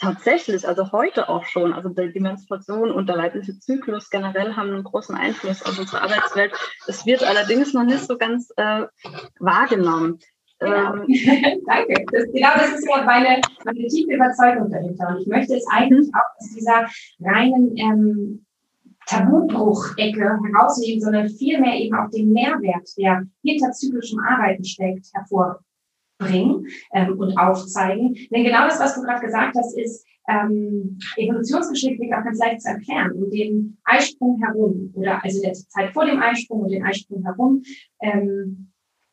Tatsächlich, 0.00 0.66
also 0.66 0.92
heute 0.92 1.28
auch 1.28 1.44
schon. 1.44 1.72
Also 1.72 1.88
die 1.88 2.20
Menstruation 2.20 2.92
und 2.92 3.08
der 3.08 3.16
leibliche 3.16 3.58
Zyklus 3.58 4.10
generell 4.10 4.54
haben 4.54 4.70
einen 4.70 4.84
großen 4.84 5.16
Einfluss 5.16 5.62
auf 5.62 5.76
unsere 5.78 6.02
Arbeitswelt. 6.02 6.52
Es 6.86 7.04
wird 7.04 7.24
allerdings 7.24 7.74
noch 7.74 7.84
nicht 7.84 8.06
so 8.06 8.16
ganz 8.16 8.52
äh, 8.56 8.86
wahrgenommen. 9.40 10.20
Genau. 10.60 10.94
Ähm, 10.94 11.06
Danke. 11.66 12.04
Das, 12.12 12.24
genau 12.32 12.54
das 12.54 12.72
ist 12.72 12.88
ja 12.88 13.02
meine, 13.04 13.40
meine 13.64 13.86
tiefe 13.88 14.14
Überzeugung 14.14 14.70
dahinter. 14.70 15.08
Und 15.08 15.22
ich 15.22 15.26
möchte 15.26 15.56
es 15.56 15.66
eigentlich 15.68 16.08
mhm. 16.08 16.14
auch 16.14 16.40
aus 16.40 16.50
dieser 16.54 16.88
reinen 17.20 17.76
ähm, 17.76 18.46
Tabubruch-Ecke 19.08 20.20
herausnehmen, 20.20 21.00
sondern 21.00 21.28
vielmehr 21.28 21.74
eben 21.74 21.96
auch 21.96 22.10
den 22.10 22.32
Mehrwert, 22.32 22.88
der 22.96 23.22
hinter 23.42 23.72
zyklischem 23.72 24.20
Arbeiten 24.20 24.64
steckt, 24.64 25.06
hervorbringen 25.14 26.66
ähm, 26.92 27.18
und 27.18 27.36
aufzeigen. 27.38 28.14
Denn 28.30 28.44
genau 28.44 28.66
das, 28.66 28.78
was 28.78 28.94
du 28.94 29.02
gerade 29.02 29.24
gesagt 29.24 29.56
hast, 29.56 29.76
ist 29.78 30.06
ähm, 30.28 30.98
evolutionsgeschichtlich 31.16 32.12
auch 32.14 32.22
ganz 32.22 32.38
leicht 32.38 32.60
zu 32.60 32.68
erklären. 32.68 33.12
Um 33.12 33.30
den 33.30 33.78
Eisprung 33.84 34.40
herum 34.42 34.92
oder 34.94 35.24
also 35.24 35.40
der 35.40 35.54
Zeit 35.54 35.90
vor 35.92 36.04
dem 36.04 36.20
Eisprung 36.20 36.62
und 36.62 36.70
den 36.70 36.84
Eisprung 36.84 37.24
herum 37.24 37.62
ähm, 38.02 38.70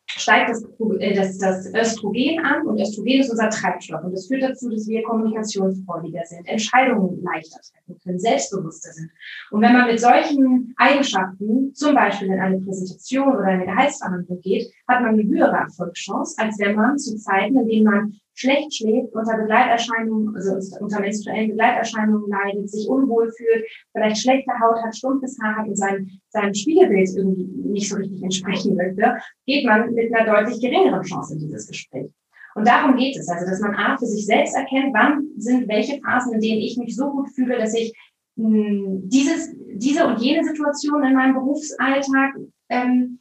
steigt 0.07 0.49
das, 0.49 0.63
äh, 0.99 1.13
das, 1.13 1.37
das 1.37 1.73
Östrogen 1.73 2.39
an 2.45 2.65
und 2.65 2.79
Östrogen 2.79 3.19
ist 3.19 3.29
unser 3.29 3.49
Treibstoff 3.49 4.03
und 4.03 4.13
das 4.13 4.27
führt 4.27 4.43
dazu, 4.43 4.69
dass 4.69 4.87
wir 4.87 5.03
kommunikationsfreudiger 5.03 6.23
sind, 6.25 6.47
Entscheidungen 6.47 7.21
leichter 7.23 7.59
treffen 7.61 7.99
können, 8.01 8.19
selbstbewusster 8.19 8.91
sind. 8.91 9.09
Und 9.51 9.61
wenn 9.61 9.73
man 9.73 9.87
mit 9.87 9.99
solchen 9.99 10.73
Eigenschaften 10.77 11.73
zum 11.73 11.95
Beispiel 11.95 12.29
in 12.29 12.39
eine 12.39 12.59
Präsentation 12.59 13.35
oder 13.35 13.45
eine 13.45 13.65
Gehaltsverhandlung 13.65 14.41
geht, 14.41 14.71
hat 14.87 15.01
man 15.01 15.13
eine 15.13 15.23
höhere 15.23 15.55
Erfolgschance, 15.55 16.35
als 16.37 16.59
wenn 16.59 16.75
man 16.75 16.97
zu 16.97 17.17
Zeiten, 17.17 17.57
in 17.57 17.67
denen 17.67 17.85
man 17.85 18.19
schlecht 18.35 18.75
schläft, 18.75 19.13
unter 19.13 19.37
Begleiterscheinungen, 19.37 20.35
also 20.35 20.57
unter 20.79 20.99
menstruellen 20.99 21.49
Begleiterscheinungen 21.49 22.29
leidet, 22.29 22.69
sich 22.69 22.87
unwohl 22.87 23.31
fühlt, 23.31 23.65
vielleicht 23.91 24.21
schlechte 24.21 24.51
Haut 24.59 24.83
hat, 24.83 24.95
stumpfes 24.95 25.37
Haar 25.41 25.57
hat 25.57 25.67
und 25.67 25.77
sein, 25.77 26.09
seinem 26.29 26.53
Spiegelbild 26.53 27.09
irgendwie 27.15 27.45
nicht 27.69 27.89
so 27.89 27.95
richtig 27.95 28.21
entsprechen 28.21 28.75
möchte, 28.75 29.17
geht 29.45 29.65
man 29.65 29.93
mit 29.93 30.13
einer 30.13 30.41
deutlich 30.41 30.61
geringeren 30.61 31.01
Chance 31.01 31.33
in 31.33 31.39
dieses 31.39 31.67
Gespräch. 31.67 32.11
Und 32.55 32.67
darum 32.67 32.95
geht 32.95 33.17
es, 33.17 33.27
also 33.27 33.45
dass 33.45 33.59
man 33.59 33.75
A 33.75 33.97
für 33.97 34.05
sich 34.05 34.25
selbst 34.25 34.55
erkennt, 34.55 34.93
wann 34.93 35.27
sind 35.37 35.67
welche 35.67 35.99
Phasen, 35.99 36.35
in 36.35 36.41
denen 36.41 36.61
ich 36.61 36.77
mich 36.77 36.95
so 36.95 37.09
gut 37.09 37.29
fühle, 37.29 37.57
dass 37.57 37.73
ich 37.73 37.93
mh, 38.35 38.47
hm, 38.47 39.09
dieses, 39.09 39.53
diese 39.73 40.07
und 40.07 40.21
jene 40.21 40.43
Situation 40.43 41.03
in 41.03 41.13
meinem 41.13 41.33
Berufsalltag 41.33 42.35
ähm, 42.69 43.19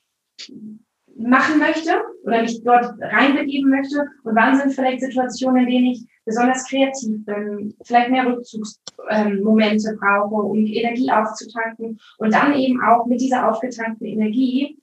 machen 1.16 1.58
möchte 1.58 2.02
oder 2.24 2.42
mich 2.42 2.62
dort 2.62 2.94
reinbegeben 3.00 3.70
möchte 3.70 4.06
und 4.24 4.34
wann 4.34 4.58
sind 4.58 4.72
vielleicht 4.72 5.00
Situationen, 5.00 5.64
in 5.64 5.70
denen 5.70 5.86
ich 5.86 6.06
besonders 6.24 6.66
kreativ 6.66 7.24
bin, 7.24 7.74
vielleicht 7.84 8.10
mehr 8.10 8.26
Rückzugsmomente 8.26 9.96
brauche, 10.00 10.34
um 10.34 10.66
Energie 10.66 11.10
aufzutanken 11.10 11.98
und 12.18 12.32
dann 12.32 12.54
eben 12.54 12.82
auch 12.82 13.06
mit 13.06 13.20
dieser 13.20 13.50
aufgetankten 13.50 14.06
Energie 14.06 14.78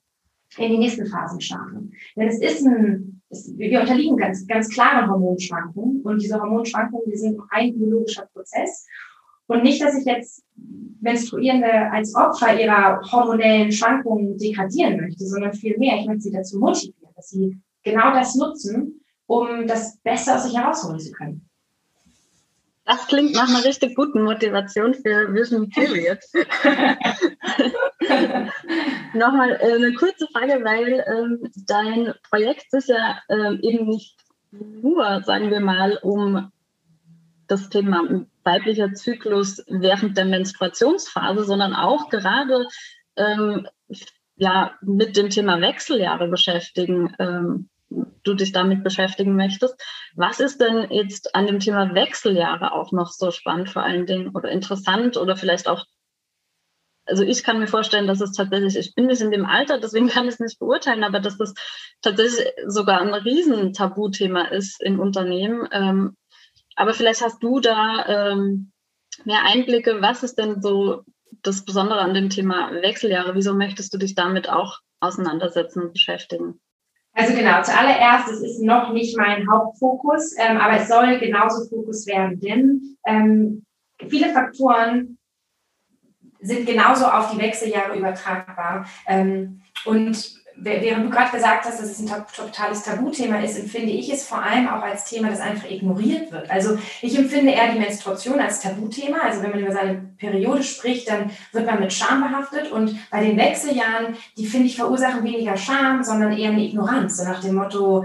in 0.58 0.72
die 0.72 0.78
nächsten 0.78 1.06
Phasen 1.06 1.40
starten. 1.40 1.92
Denn 2.16 2.28
es 2.28 2.40
ist 2.40 2.64
ein, 2.64 3.22
es, 3.30 3.50
wir 3.56 3.80
unterliegen 3.80 4.16
ganz, 4.16 4.46
ganz 4.46 4.68
klaren 4.68 5.10
Hormonschwankungen 5.10 6.02
und 6.02 6.22
diese 6.22 6.40
Hormonschwankungen, 6.40 7.10
die 7.10 7.16
sind 7.16 7.40
ein 7.50 7.74
biologischer 7.74 8.28
Prozess 8.32 8.86
und 9.46 9.62
nicht, 9.62 9.82
dass 9.82 9.96
ich 9.96 10.04
jetzt 10.04 10.44
Menstruierende 11.00 11.90
als 11.90 12.14
Opfer 12.14 12.58
ihrer 12.58 13.00
hormonellen 13.10 13.72
Schwankungen 13.72 14.38
degradieren 14.38 15.00
möchte, 15.00 15.26
sondern 15.26 15.52
vielmehr, 15.52 15.98
ich 15.98 16.06
möchte 16.06 16.22
sie 16.22 16.32
dazu 16.32 16.58
motivieren, 16.58 17.12
dass 17.16 17.30
sie 17.30 17.60
genau 17.82 18.12
das 18.12 18.36
nutzen, 18.36 19.04
um 19.26 19.66
das 19.66 19.98
Beste 19.98 20.34
aus 20.34 20.44
sich 20.44 20.56
herausholen 20.56 21.00
zu 21.00 21.10
können. 21.12 21.48
Das 22.84 23.06
klingt 23.06 23.32
nach 23.34 23.48
einer 23.48 23.64
richtig 23.64 23.94
guten 23.94 24.22
Motivation 24.22 24.92
für 24.94 25.32
Vision 25.32 25.68
Period. 25.70 26.18
Nochmal 29.14 29.52
äh, 29.60 29.74
eine 29.74 29.94
kurze 29.94 30.26
Frage, 30.32 30.64
weil 30.64 31.04
ähm, 31.06 31.48
dein 31.66 32.12
Projekt 32.28 32.70
sich 32.72 32.88
ja 32.88 33.20
ähm, 33.28 33.60
eben 33.62 33.86
nicht 33.86 34.16
nur, 34.50 35.22
sagen 35.24 35.50
wir 35.50 35.60
mal, 35.60 35.98
um 36.02 36.50
das 37.46 37.68
Thema 37.68 38.02
weiblicher 38.44 38.92
Zyklus 38.92 39.64
während 39.68 40.16
der 40.16 40.24
Menstruationsphase, 40.24 41.44
sondern 41.44 41.74
auch 41.74 42.08
gerade 42.08 42.66
ähm, 43.16 43.66
ja, 44.36 44.74
mit 44.82 45.16
dem 45.16 45.30
Thema 45.30 45.60
Wechseljahre 45.60 46.28
beschäftigen, 46.28 47.14
ähm, 47.18 47.68
du 48.24 48.34
dich 48.34 48.52
damit 48.52 48.82
beschäftigen 48.82 49.36
möchtest. 49.36 49.76
Was 50.14 50.40
ist 50.40 50.60
denn 50.60 50.90
jetzt 50.90 51.34
an 51.34 51.46
dem 51.46 51.60
Thema 51.60 51.94
Wechseljahre 51.94 52.72
auch 52.72 52.92
noch 52.92 53.10
so 53.10 53.30
spannend 53.30 53.68
vor 53.68 53.82
allen 53.82 54.06
Dingen 54.06 54.34
oder 54.34 54.50
interessant 54.50 55.16
oder 55.16 55.36
vielleicht 55.36 55.68
auch 55.68 55.84
also 57.04 57.24
ich 57.24 57.42
kann 57.42 57.58
mir 57.58 57.66
vorstellen, 57.66 58.06
dass 58.06 58.20
es 58.20 58.30
tatsächlich, 58.30 58.76
ich 58.76 58.94
bin 58.94 59.06
nicht 59.06 59.20
in 59.20 59.32
dem 59.32 59.44
Alter, 59.44 59.80
deswegen 59.80 60.08
kann 60.08 60.26
ich 60.26 60.34
es 60.34 60.40
nicht 60.40 60.58
beurteilen, 60.60 61.02
aber 61.02 61.18
dass 61.18 61.36
das 61.36 61.52
tatsächlich 62.00 62.46
sogar 62.66 63.00
ein 63.00 63.12
riesen 63.12 63.72
Tabuthema 63.72 64.44
ist 64.44 64.80
in 64.80 65.00
Unternehmen. 65.00 65.68
Ähm, 65.72 66.16
aber 66.82 66.94
vielleicht 66.94 67.22
hast 67.22 67.40
du 67.40 67.60
da 67.60 68.32
ähm, 68.32 68.72
mehr 69.24 69.44
Einblicke. 69.44 70.02
Was 70.02 70.24
ist 70.24 70.36
denn 70.36 70.60
so 70.60 71.04
das 71.42 71.64
Besondere 71.64 72.00
an 72.00 72.12
dem 72.12 72.28
Thema 72.28 72.72
Wechseljahre? 72.72 73.36
Wieso 73.36 73.54
möchtest 73.54 73.94
du 73.94 73.98
dich 73.98 74.16
damit 74.16 74.48
auch 74.48 74.80
auseinandersetzen 74.98 75.80
und 75.80 75.92
beschäftigen? 75.92 76.60
Also 77.12 77.34
genau, 77.34 77.62
zuallererst, 77.62 78.32
es 78.32 78.42
ist 78.42 78.62
noch 78.62 78.92
nicht 78.92 79.16
mein 79.16 79.48
Hauptfokus, 79.48 80.34
ähm, 80.38 80.56
aber 80.56 80.78
es 80.78 80.88
soll 80.88 81.20
genauso 81.20 81.68
Fokus 81.68 82.04
werden, 82.08 82.40
denn 82.40 82.96
ähm, 83.06 83.64
viele 84.08 84.32
Faktoren 84.32 85.18
sind 86.40 86.66
genauso 86.66 87.04
auf 87.04 87.30
die 87.30 87.38
Wechseljahre 87.38 87.96
übertragbar. 87.96 88.88
Ähm, 89.06 89.62
und 89.84 90.41
während 90.64 91.06
du 91.06 91.10
gerade 91.10 91.30
gesagt 91.30 91.64
hast, 91.64 91.80
dass 91.80 91.90
es 91.90 91.98
ein 91.98 92.10
totales 92.34 92.82
Tabuthema 92.82 93.40
ist, 93.40 93.58
empfinde 93.58 93.92
ich 93.92 94.12
es 94.12 94.24
vor 94.26 94.42
allem 94.42 94.68
auch 94.68 94.82
als 94.82 95.04
Thema, 95.04 95.30
das 95.30 95.40
einfach 95.40 95.68
ignoriert 95.70 96.30
wird. 96.30 96.50
Also 96.50 96.78
ich 97.00 97.18
empfinde 97.18 97.52
eher 97.52 97.72
die 97.72 97.78
Menstruation 97.78 98.38
als 98.38 98.60
Tabuthema. 98.60 99.18
Also 99.22 99.42
wenn 99.42 99.50
man 99.50 99.60
über 99.60 99.72
seine 99.72 99.94
Periode 100.18 100.62
spricht, 100.62 101.08
dann 101.08 101.30
wird 101.52 101.66
man 101.66 101.80
mit 101.80 101.92
Scham 101.92 102.22
behaftet. 102.22 102.70
Und 102.70 102.96
bei 103.10 103.24
den 103.24 103.36
Wechseljahren, 103.36 104.16
die 104.36 104.46
finde 104.46 104.66
ich 104.66 104.76
verursachen 104.76 105.24
weniger 105.24 105.56
Scham, 105.56 106.02
sondern 106.04 106.36
eher 106.36 106.50
eine 106.50 106.64
Ignoranz. 106.64 107.16
So 107.16 107.24
nach 107.24 107.40
dem 107.40 107.56
Motto, 107.56 108.04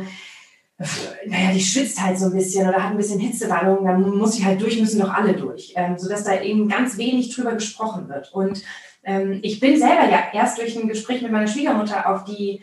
naja, 1.25 1.51
die 1.53 1.63
schwitzt 1.63 2.01
halt 2.01 2.19
so 2.19 2.27
ein 2.27 2.33
bisschen 2.33 2.67
oder 2.67 2.83
hat 2.83 2.91
ein 2.91 2.97
bisschen 2.97 3.19
Hitzewallung, 3.19 3.83
dann 3.85 4.17
muss 4.17 4.33
sie 4.33 4.45
halt 4.45 4.61
durch, 4.61 4.79
müssen 4.79 4.99
doch 4.99 5.13
alle 5.13 5.33
durch. 5.33 5.73
Ähm, 5.75 5.97
sodass 5.97 6.23
da 6.23 6.39
eben 6.41 6.67
ganz 6.67 6.97
wenig 6.97 7.35
drüber 7.35 7.53
gesprochen 7.53 8.09
wird. 8.09 8.33
Und 8.33 8.63
ähm, 9.07 9.39
ich 9.41 9.59
bin 9.59 9.79
selber 9.79 10.07
ja 10.09 10.27
erst 10.33 10.59
durch 10.59 10.75
ein 10.75 10.89
Gespräch 10.89 11.21
mit 11.21 11.31
meiner 11.31 11.47
Schwiegermutter 11.47 12.07
auf 12.09 12.25
die 12.25 12.61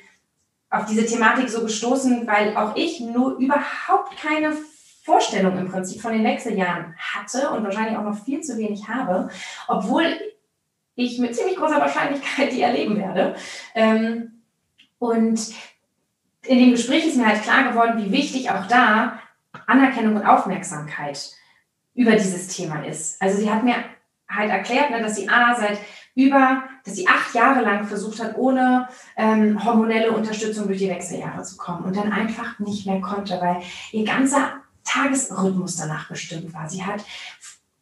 auf 0.71 0.87
diese 0.87 1.07
Thematik 1.07 1.49
so 1.49 1.63
gestoßen, 1.63 2.27
weil 2.27 2.57
auch 2.57 2.77
ich 2.77 3.01
nur 3.01 3.37
überhaupt 3.39 4.17
keine 4.21 4.53
Vorstellung 5.05 5.57
im 5.57 5.71
Prinzip 5.71 6.01
von 6.01 6.13
den 6.13 6.25
Wechseljahren 6.25 6.97
hatte 6.99 7.51
und 7.51 7.63
wahrscheinlich 7.63 7.97
auch 7.97 8.03
noch 8.03 8.25
viel 8.25 8.41
zu 8.41 8.59
wenig 8.59 8.89
habe, 8.89 9.29
obwohl 9.69 10.05
ich 10.97 11.19
mit 11.19 11.35
ziemlich 11.35 11.57
großer 11.57 11.81
Wahrscheinlichkeit 11.81 12.53
die 12.53 12.63
erleben 12.63 12.97
werde. 12.97 13.37
Ähm, 13.75 14.43
und 14.99 15.55
in 16.43 16.59
dem 16.59 16.73
Gespräch 16.73 17.07
ist 17.07 17.17
mir 17.17 17.27
halt 17.27 17.43
klar 17.43 17.71
geworden, 17.71 18.05
wie 18.05 18.13
wichtig 18.13 18.51
auch 18.51 18.67
da 18.67 19.21
Anerkennung 19.67 20.17
und 20.17 20.27
Aufmerksamkeit 20.27 21.31
über 21.95 22.13
dieses 22.13 22.49
Thema 22.49 22.85
ist. 22.85 23.23
Also 23.23 23.39
sie 23.39 23.51
hat 23.51 23.63
mir 23.63 23.77
halt 24.29 24.51
erklärt, 24.51 24.91
ne, 24.91 25.01
dass 25.01 25.15
sie 25.17 25.29
A 25.29 25.55
seit 25.55 25.79
über, 26.15 26.65
dass 26.85 26.95
sie 26.95 27.09
acht 27.09 27.35
Jahre 27.35 27.63
lang 27.63 27.85
versucht 27.87 28.23
hat, 28.23 28.37
ohne 28.37 28.89
ähm, 29.17 29.65
hormonelle 29.65 30.13
Unterstützung 30.13 30.67
durch 30.67 30.79
die 30.79 30.89
Wechseljahre 30.89 31.43
zu 31.43 31.57
kommen 31.57 31.85
und 31.85 31.97
dann 31.97 32.13
einfach 32.13 32.59
nicht 32.59 32.87
mehr 32.87 33.01
konnte, 33.01 33.39
weil 33.41 33.63
ihr 33.93 34.05
ganzer 34.05 34.55
Tagesrhythmus 34.85 35.77
danach 35.77 36.09
bestimmt 36.09 36.55
war. 36.55 36.69
Sie 36.69 36.85
hat 36.85 37.05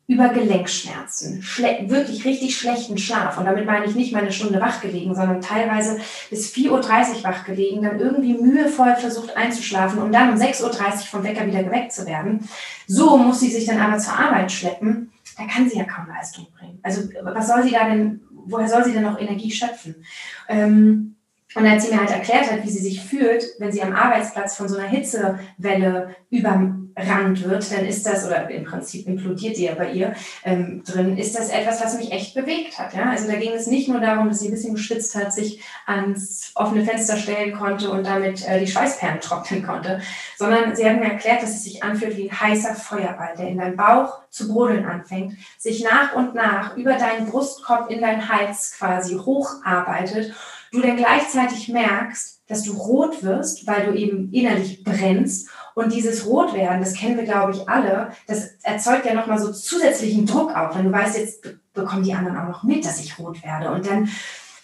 über 0.09 0.29
Gelenkschmerzen, 0.29 1.45
wirklich 1.87 2.25
richtig 2.25 2.59
schlechten 2.59 2.99
Schlaf. 2.99 3.39
Und 3.39 3.47
damit 3.47 3.67
meine 3.67 3.87
ich 3.87 3.95
nicht 3.95 4.13
mal 4.13 4.23
eine 4.23 4.33
Stunde 4.33 4.61
wach 4.61 4.81
gelegen, 4.81 5.15
sondern 5.15 5.41
teilweise 5.41 5.99
bis 6.29 6.53
4.30 6.53 6.71
Uhr 6.71 7.25
wach 7.25 7.45
gelegen, 7.45 7.83
dann 7.83 8.01
irgendwie 8.01 8.35
mühevoll 8.35 8.95
versucht 8.97 9.37
einzuschlafen, 9.37 10.03
um 10.03 10.13
dann 10.13 10.33
um 10.33 10.37
6.30 10.37 10.65
Uhr 10.65 10.99
vom 11.11 11.25
Wecker 11.25 11.47
wieder 11.47 11.63
geweckt 11.63 11.93
zu 11.93 12.07
werden. 12.07 12.49
So 12.87 13.17
muss 13.17 13.41
sie 13.41 13.51
sich 13.51 13.65
dann 13.65 13.81
aber 13.81 13.99
zur 13.99 14.19
Arbeit 14.19 14.51
schleppen. 14.51 15.13
Da 15.37 15.47
kann 15.47 15.69
sie 15.69 15.79
ja 15.79 15.85
kaum 15.85 16.07
Leistung 16.09 16.47
bringen. 16.57 16.79
Also 16.83 17.09
was 17.23 17.49
soll 17.49 17.63
sie 17.63 17.73
da 17.73 17.89
denn, 17.89 18.21
woher 18.31 18.69
soll 18.69 18.85
sie 18.85 18.93
denn 18.93 19.03
noch 19.03 19.19
Energie 19.19 19.51
schöpfen? 19.51 20.05
Ähm, 20.49 21.17
und 21.55 21.67
als 21.67 21.85
sie 21.85 21.93
mir 21.93 22.01
halt 22.01 22.11
erklärt 22.11 22.51
hat, 22.51 22.65
wie 22.65 22.71
sie 22.71 22.83
sich 22.83 23.03
fühlt, 23.03 23.45
wenn 23.59 23.73
sie 23.73 23.83
am 23.83 23.95
Arbeitsplatz 23.95 24.57
von 24.57 24.69
so 24.69 24.77
einer 24.77 24.89
Hitzewelle 24.89 26.17
über 26.31 26.75
rannt 26.97 27.45
wird, 27.45 27.71
dann 27.73 27.87
ist 27.87 28.07
das, 28.07 28.27
oder 28.27 28.49
im 28.51 28.65
Prinzip 28.65 29.07
implodiert 29.07 29.57
die 29.57 29.65
ja 29.65 29.75
bei 29.75 29.93
ihr 29.93 30.15
ähm, 30.45 30.83
drin, 30.85 31.17
ist 31.17 31.39
das 31.39 31.51
etwas, 31.51 31.83
was 31.83 31.97
mich 31.97 32.13
echt 32.13 32.35
bewegt 32.35 32.79
hat. 32.79 32.95
Ja? 32.95 33.11
Also 33.11 33.29
da 33.29 33.37
ging 33.39 33.53
es 33.53 33.67
nicht 33.67 33.89
nur 33.89 34.01
darum, 34.01 34.29
dass 34.29 34.41
sie 34.41 34.49
ein 34.49 34.53
bisschen 34.53 34.75
geschwitzt 34.75 35.15
hat, 35.15 35.33
sich 35.33 35.63
ans 35.87 36.53
offene 36.55 36.85
Fenster 36.85 37.17
stellen 37.17 37.53
konnte 37.53 37.91
und 37.91 38.07
damit 38.07 38.47
äh, 38.47 38.61
die 38.61 38.71
Schweißperlen 38.71 39.21
trocknen 39.21 39.63
konnte, 39.63 40.01
sondern 40.37 40.75
sie 40.77 40.89
hat 40.89 40.99
mir 40.99 41.13
erklärt, 41.13 41.43
dass 41.43 41.51
es 41.51 41.65
sich 41.65 41.83
anfühlt 41.83 42.17
wie 42.17 42.31
ein 42.31 42.41
heißer 42.41 42.75
Feuerball, 42.75 43.35
der 43.39 43.49
in 43.49 43.59
deinem 43.59 43.77
Bauch 43.77 44.21
zu 44.31 44.49
brodeln 44.49 44.85
anfängt, 44.85 45.37
sich 45.59 45.85
nach 45.85 46.15
und 46.15 46.35
nach 46.35 46.77
über 46.77 46.95
deinen 46.95 47.27
Brustkorb 47.27 47.91
in 47.91 48.01
deinen 48.01 48.29
Hals 48.29 48.75
quasi 48.79 49.15
hocharbeitet, 49.15 50.35
du 50.73 50.81
dann 50.81 50.97
gleichzeitig 50.97 51.69
merkst, 51.69 52.41
dass 52.49 52.65
du 52.65 52.73
rot 52.73 53.23
wirst, 53.23 53.67
weil 53.67 53.87
du 53.87 53.93
eben 53.93 54.33
innerlich 54.33 54.83
brennst 54.83 55.49
und 55.75 55.93
dieses 55.93 56.27
Rotwerden, 56.27 56.81
das 56.81 56.95
kennen 56.95 57.17
wir, 57.17 57.25
glaube 57.25 57.53
ich, 57.53 57.69
alle, 57.69 58.13
das 58.27 58.57
erzeugt 58.63 59.07
ja 59.07 59.15
nochmal 59.15 59.39
so 59.39 59.53
zusätzlichen 59.53 60.27
Druck 60.27 60.55
auf. 60.55 60.77
Wenn 60.77 60.85
du 60.85 60.93
weißt, 60.93 61.19
jetzt 61.19 61.43
bekommen 61.73 62.03
die 62.03 62.15
anderen 62.15 62.37
auch 62.37 62.49
noch 62.49 62.63
mit, 62.63 62.85
dass 62.85 63.01
ich 63.01 63.19
rot 63.19 63.43
werde. 63.43 63.71
Und 63.71 63.87
dann 63.87 64.09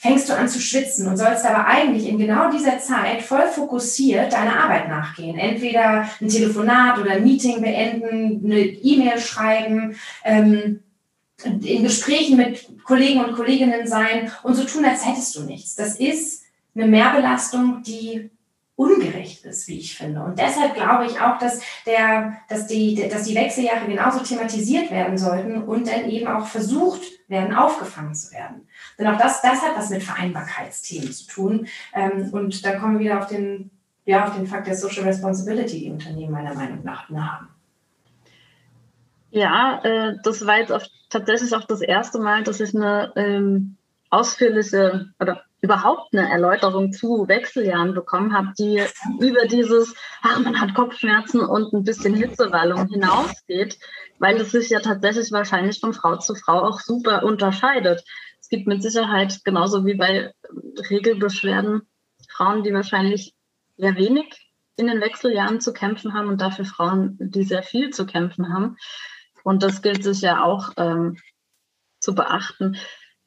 fängst 0.01 0.29
du 0.29 0.37
an 0.37 0.49
zu 0.49 0.61
schwitzen 0.61 1.09
und 1.09 1.16
sollst 1.16 1.44
aber 1.44 1.66
eigentlich 1.66 2.09
in 2.09 2.18
genau 2.18 2.51
dieser 2.51 2.79
Zeit 2.79 3.23
voll 3.23 3.47
fokussiert 3.49 4.33
deiner 4.33 4.62
Arbeit 4.62 4.88
nachgehen. 4.88 5.38
Entweder 5.38 6.09
ein 6.21 6.29
Telefonat 6.29 6.99
oder 6.99 7.12
ein 7.12 7.25
Meeting 7.25 7.61
beenden, 7.62 8.44
eine 8.44 8.61
E-Mail 8.61 9.18
schreiben, 9.18 9.97
ähm, 10.25 10.81
in 11.44 11.85
Gesprächen 11.85 12.37
mit 12.37 12.68
Kollegen 12.85 13.25
und 13.25 13.35
Kolleginnen 13.35 13.87
sein 13.87 14.31
und 14.42 14.55
so 14.55 14.64
tun, 14.64 14.85
als 14.85 15.07
hättest 15.07 15.37
du 15.37 15.42
nichts. 15.42 15.77
Das 15.77 15.99
ist 15.99 16.42
eine 16.75 16.87
Mehrbelastung, 16.87 17.83
die 17.85 18.31
ungerecht 18.78 19.44
ist, 19.44 19.66
wie 19.66 19.80
ich 19.80 19.96
finde. 19.96 20.22
Und 20.22 20.38
deshalb 20.38 20.74
glaube 20.74 21.04
ich 21.04 21.20
auch, 21.20 21.36
dass, 21.38 21.60
der, 21.84 22.34
dass, 22.48 22.68
die, 22.68 23.08
dass 23.08 23.24
die 23.24 23.34
Wechseljahre 23.34 23.86
genauso 23.86 24.20
thematisiert 24.20 24.92
werden 24.92 25.18
sollten 25.18 25.64
und 25.64 25.88
dann 25.88 26.08
eben 26.08 26.28
auch 26.28 26.46
versucht 26.46 27.02
werden, 27.26 27.56
aufgefangen 27.56 28.14
zu 28.14 28.32
werden. 28.32 28.68
Denn 28.96 29.08
auch 29.08 29.18
das, 29.18 29.42
das 29.42 29.62
hat 29.62 29.76
was 29.76 29.90
mit 29.90 30.04
Vereinbarkeitsthemen 30.04 31.10
zu 31.10 31.26
tun. 31.26 31.66
Ähm, 31.92 32.28
und 32.30 32.64
da 32.64 32.78
kommen 32.78 33.00
wir 33.00 33.06
wieder 33.06 33.18
auf 33.18 33.26
den, 33.26 33.72
ja, 34.04 34.24
auf 34.24 34.36
den 34.36 34.46
Fakt 34.46 34.68
der 34.68 34.76
Social 34.76 35.02
Responsibility, 35.02 35.80
die 35.80 35.90
Unternehmen 35.90 36.30
meiner 36.30 36.54
Meinung 36.54 36.84
nach 36.84 37.08
haben. 37.08 37.48
Ja, 39.30 39.80
äh, 39.82 40.14
das 40.22 40.46
war 40.46 40.58
jetzt 40.58 40.70
auch 40.70 40.86
tatsächlich 41.10 41.52
auch 41.52 41.64
das 41.64 41.80
erste 41.80 42.20
Mal, 42.20 42.44
dass 42.44 42.60
ich 42.60 42.76
eine 42.76 43.12
ähm, 43.16 43.76
ausführliche 44.08 45.06
oder 45.18 45.42
überhaupt 45.61 46.14
eine 46.14 46.31
Erläuterung 46.31 46.92
zu 46.92 47.27
Wechseljahren 47.27 47.94
bekommen 47.94 48.33
habe, 48.33 48.53
die 48.59 48.83
über 49.21 49.47
dieses, 49.47 49.94
ach, 50.23 50.38
man 50.40 50.61
hat 50.61 50.75
Kopfschmerzen 50.75 51.40
und 51.40 51.73
ein 51.73 51.85
bisschen 51.85 52.14
Hitzewallung 52.14 52.88
hinausgeht, 52.88 53.79
weil 54.18 54.37
es 54.37 54.53
sich 54.53 54.71
ja 54.71 54.81
tatsächlich 54.81 55.33
wahrscheinlich 55.33 55.81
von 55.81 55.92
Frau 55.92 56.16
zu 56.16 56.35
Frau 56.35 56.62
auch 56.62 56.81
super 56.81 57.25
unterscheidet. 57.25 58.05
Es 58.40 58.49
gibt 58.49 58.66
mit 58.66 58.83
Sicherheit 58.83 59.40
genauso 59.44 59.85
wie 59.85 59.94
bei 59.94 60.33
Regelbeschwerden 60.90 61.83
Frauen, 62.31 62.62
die 62.62 62.73
wahrscheinlich 62.73 63.35
sehr 63.77 63.97
wenig 63.97 64.49
in 64.77 64.87
den 64.87 65.01
Wechseljahren 65.01 65.61
zu 65.61 65.73
kämpfen 65.73 66.14
haben 66.14 66.29
und 66.29 66.40
dafür 66.40 66.64
Frauen, 66.64 67.16
die 67.18 67.42
sehr 67.42 67.64
viel 67.64 67.90
zu 67.90 68.07
kämpfen 68.07 68.55
haben. 68.55 68.77
Und 69.42 69.62
das 69.62 69.83
gilt 69.83 70.05
sich 70.05 70.21
ja 70.21 70.42
auch 70.44 70.71
ähm, 70.77 71.16
zu 71.99 72.14
beachten. 72.14 72.77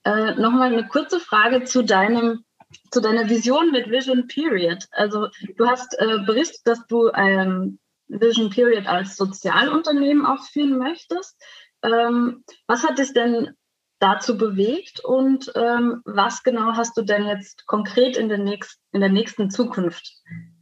Äh, 0.03 0.35
Nochmal 0.35 0.73
eine 0.73 0.87
kurze 0.87 1.19
Frage 1.19 1.63
zu 1.63 1.83
deinem 1.83 2.43
zu 2.91 3.01
deiner 3.01 3.29
Vision 3.29 3.71
mit 3.71 3.89
Vision 3.89 4.27
Period. 4.27 4.87
Also 4.91 5.27
du 5.57 5.67
hast 5.67 5.93
äh, 5.99 6.19
berichtet, 6.25 6.61
dass 6.65 6.85
du 6.87 7.09
ähm, 7.13 7.79
Vision 8.07 8.49
Period 8.49 8.87
als 8.87 9.15
Sozialunternehmen 9.15 10.25
auch 10.25 10.43
führen 10.45 10.77
möchtest. 10.77 11.41
Ähm, 11.83 12.43
was 12.67 12.83
hat 12.83 12.97
dich 12.97 13.13
denn 13.13 13.51
dazu 13.99 14.37
bewegt 14.37 15.03
und 15.03 15.51
ähm, 15.55 16.01
was 16.05 16.43
genau 16.43 16.73
hast 16.73 16.97
du 16.97 17.03
denn 17.03 17.25
jetzt 17.27 17.65
konkret 17.67 18.17
in 18.17 18.29
der, 18.29 18.39
nächst, 18.39 18.79
in 18.91 18.99
der 18.99 19.09
nächsten 19.09 19.49
Zukunft 19.49 20.11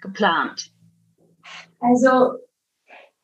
geplant? 0.02 0.71
Also 1.80 2.34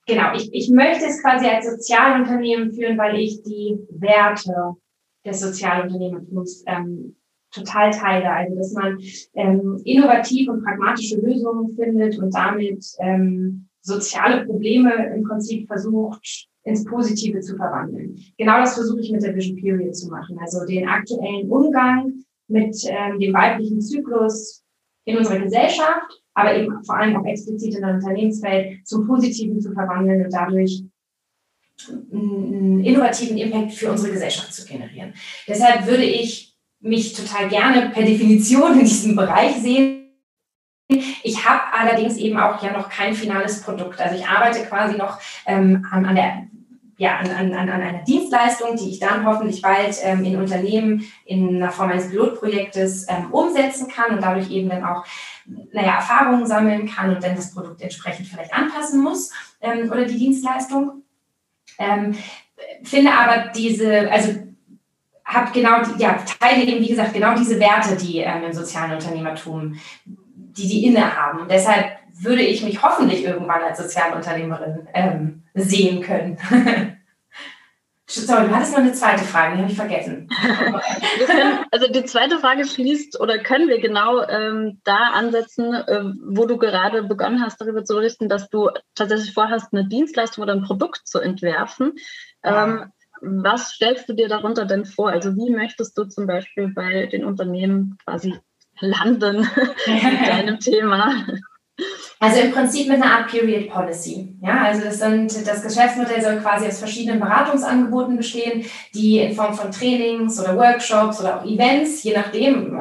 genau, 0.08 0.34
ich, 0.34 0.54
ich 0.54 0.70
möchte 0.70 1.06
es 1.06 1.22
quasi 1.22 1.48
als 1.48 1.70
Sozialunternehmen 1.70 2.74
führen, 2.74 2.98
weil 2.98 3.18
ich 3.18 3.44
die 3.44 3.78
Werte 3.90 4.76
des 5.26 5.40
Sozialunternehmertums 5.40 6.64
ähm, 6.68 7.16
total 7.52 7.92
teile. 7.92 8.30
Also 8.30 8.56
dass 8.56 8.74
man 8.74 9.00
ähm, 9.34 9.82
innovativ 9.84 10.50
und 10.50 10.64
pragmatische 10.64 11.20
Lösungen 11.20 11.76
findet 11.76 12.18
und 12.20 12.34
damit 12.34 12.86
ähm, 13.00 13.68
soziale 13.82 14.46
Probleme 14.46 15.16
im 15.16 15.24
Prinzip 15.24 15.68
versucht 15.68 16.48
ins 16.64 16.84
Positive 16.84 17.40
zu 17.42 17.56
verwandeln. 17.56 18.18
Genau 18.38 18.60
das 18.60 18.74
versuche 18.74 19.00
ich 19.02 19.12
mit 19.12 19.24
der 19.24 19.36
Vision 19.36 19.56
Period 19.58 19.96
zu 19.96 20.10
machen. 20.10 20.38
Also 20.40 20.66
den 20.66 20.88
aktuellen 20.88 21.50
Umgang 21.50 22.14
mit 22.48 22.76
ähm, 22.88 23.20
dem 23.20 23.34
weiblichen 23.34 23.82
Zyklus 23.82 24.64
in 25.06 25.18
unserer 25.18 25.40
Gesellschaft, 25.40 26.22
aber 26.34 26.56
eben 26.56 26.84
vor 26.84 26.98
allem 26.98 27.16
auch 27.16 27.26
explizit 27.26 27.76
in 27.76 27.82
der 27.82 27.94
Unternehmenswelt 27.94 28.86
zum 28.88 29.06
Positiven 29.06 29.62
zu 29.62 29.72
verwandeln 29.72 30.26
und 30.26 30.34
dadurch 30.34 30.84
einen 31.90 32.84
innovativen 32.84 33.38
Impact 33.38 33.74
für 33.74 33.92
unsere 33.92 34.14
Gesellschaft 34.14 34.54
zu 34.54 34.66
generieren. 34.66 35.14
Deshalb 35.48 35.86
würde 35.88 36.04
ich 36.04 36.56
mich 36.80 37.14
total 37.14 37.50
gerne 37.50 37.90
per 37.90 38.04
Definition 38.04 38.80
in 38.80 38.86
diesem 38.86 39.16
Bereich 39.16 39.56
sehen. 39.58 40.02
Ich 40.88 41.46
habe 41.46 41.62
allerdings 41.74 42.18
eben 42.18 42.38
auch 42.38 42.62
ja 42.64 42.72
noch 42.72 42.90
kein 42.90 43.16
finales 43.16 43.62
Produkt. 43.62 44.00
Also 44.00 44.16
ich 44.16 44.28
arbeite 44.28 44.64
quasi 44.66 44.96
noch 44.96 45.20
ähm, 45.48 45.86
an, 45.90 46.06
an 46.06 46.16
der 46.16 46.48
ja, 46.98 47.18
an, 47.18 47.30
an, 47.30 47.54
an 47.54 47.70
einer 47.70 48.04
Dienstleistung, 48.04 48.78
die 48.78 48.90
ich 48.92 49.00
dann 49.00 49.26
hoffentlich 49.26 49.62
bald 49.62 49.98
ähm, 50.04 50.24
in 50.24 50.38
Unternehmen 50.38 51.04
in 51.26 51.58
einer 51.58 51.72
Form 51.72 51.90
eines 51.90 52.10
Pilotprojektes 52.10 53.08
ähm, 53.10 53.32
umsetzen 53.32 53.90
kann 53.90 54.16
und 54.16 54.24
dadurch 54.24 54.50
eben 54.50 54.70
dann 54.70 54.86
auch 54.86 55.06
naja, 55.46 55.96
Erfahrungen 55.96 56.46
sammeln 56.46 56.88
kann 56.88 57.14
und 57.14 57.22
dann 57.22 57.36
das 57.36 57.54
Produkt 57.54 57.82
entsprechend 57.82 58.28
vielleicht 58.28 58.54
anpassen 58.54 59.02
muss 59.02 59.32
ähm, 59.60 59.92
oder 59.92 60.06
die 60.06 60.18
Dienstleistung. 60.18 61.04
Ähm, 61.78 62.16
finde 62.84 63.12
aber 63.12 63.52
diese, 63.56 64.12
also 64.12 64.36
habe 65.26 65.52
genau, 65.52 65.82
ja, 65.98 66.20
teile 66.40 66.64
eben, 66.64 66.82
wie 66.82 66.90
gesagt, 66.90 67.14
genau 67.14 67.36
diese 67.36 67.60
Werte, 67.60 67.96
die 67.96 68.20
ähm, 68.20 68.44
im 68.44 68.54
sozialen 68.54 68.94
Unternehmertum, 68.94 69.76
die 70.06 70.68
die 70.68 70.86
innehaben. 70.86 71.42
Und 71.42 71.52
deshalb 71.52 71.98
würde 72.14 72.44
ich 72.44 72.64
mich 72.64 72.82
hoffentlich 72.82 73.24
irgendwann 73.24 73.64
als 73.64 73.80
Sozialunternehmerin 73.80 74.88
ähm, 74.94 75.44
sehen 75.54 76.02
können. 76.02 76.38
Sorry, 78.08 78.48
du 78.48 78.56
hattest 78.56 78.74
noch 78.74 78.80
eine 78.80 78.94
zweite 78.94 79.24
Frage, 79.24 79.56
die 79.56 79.62
habe 79.64 79.72
ich 79.72 79.78
vergessen. 79.78 80.30
können, 81.26 81.66
also 81.72 81.88
die 81.88 82.06
zweite 82.06 82.38
Frage 82.38 82.66
schließt 82.66 83.20
oder 83.20 83.40
können 83.40 83.68
wir 83.68 83.82
genau 83.82 84.22
ähm, 84.28 84.80
da 84.84 85.10
ansetzen, 85.14 85.74
äh, 85.74 86.04
wo 86.24 86.46
du 86.46 86.58
gerade 86.58 87.04
begonnen 87.04 87.42
hast, 87.42 87.60
darüber 87.60 87.84
zu 87.84 87.96
berichten, 87.96 88.30
dass 88.30 88.50
du 88.50 88.70
tatsächlich 88.94 89.34
vorhast, 89.34 89.74
eine 89.74 89.88
Dienstleistung 89.88 90.44
oder 90.44 90.54
ein 90.54 90.64
Produkt 90.64 91.08
zu 91.08 91.20
entwerfen. 91.20 91.94
Ähm, 92.44 92.92
was 93.22 93.72
stellst 93.72 94.08
du 94.08 94.14
dir 94.14 94.28
darunter 94.28 94.66
denn 94.66 94.86
vor? 94.86 95.10
Also 95.10 95.36
wie 95.36 95.50
möchtest 95.50 95.98
du 95.98 96.06
zum 96.06 96.28
Beispiel 96.28 96.68
bei 96.68 97.08
den 97.08 97.26
Unternehmen 97.26 97.98
quasi 98.04 98.36
landen 98.80 99.38
mit 99.88 100.28
deinem 100.28 100.60
Thema? 100.60 101.26
Also 102.20 102.40
im 102.40 102.52
Prinzip 102.52 102.88
mit 102.88 103.02
einer 103.02 103.12
Art 103.12 103.28
Period 103.30 103.70
Policy. 103.70 104.36
Ja, 104.42 104.64
also 104.64 104.86
das, 104.86 105.00
sind, 105.00 105.46
das 105.46 105.62
Geschäftsmodell 105.62 106.22
soll 106.22 106.38
quasi 106.38 106.68
aus 106.68 106.80
verschiedenen 106.80 107.20
Beratungsangeboten 107.20 108.16
bestehen, 108.16 108.66
die 108.94 109.20
in 109.20 109.36
Form 109.36 109.54
von 109.54 109.72
Trainings 109.72 110.40
oder 110.40 110.56
Workshops 110.56 111.20
oder 111.20 111.40
auch 111.40 111.46
Events, 111.46 112.04
je 112.04 112.14
nachdem, 112.14 112.80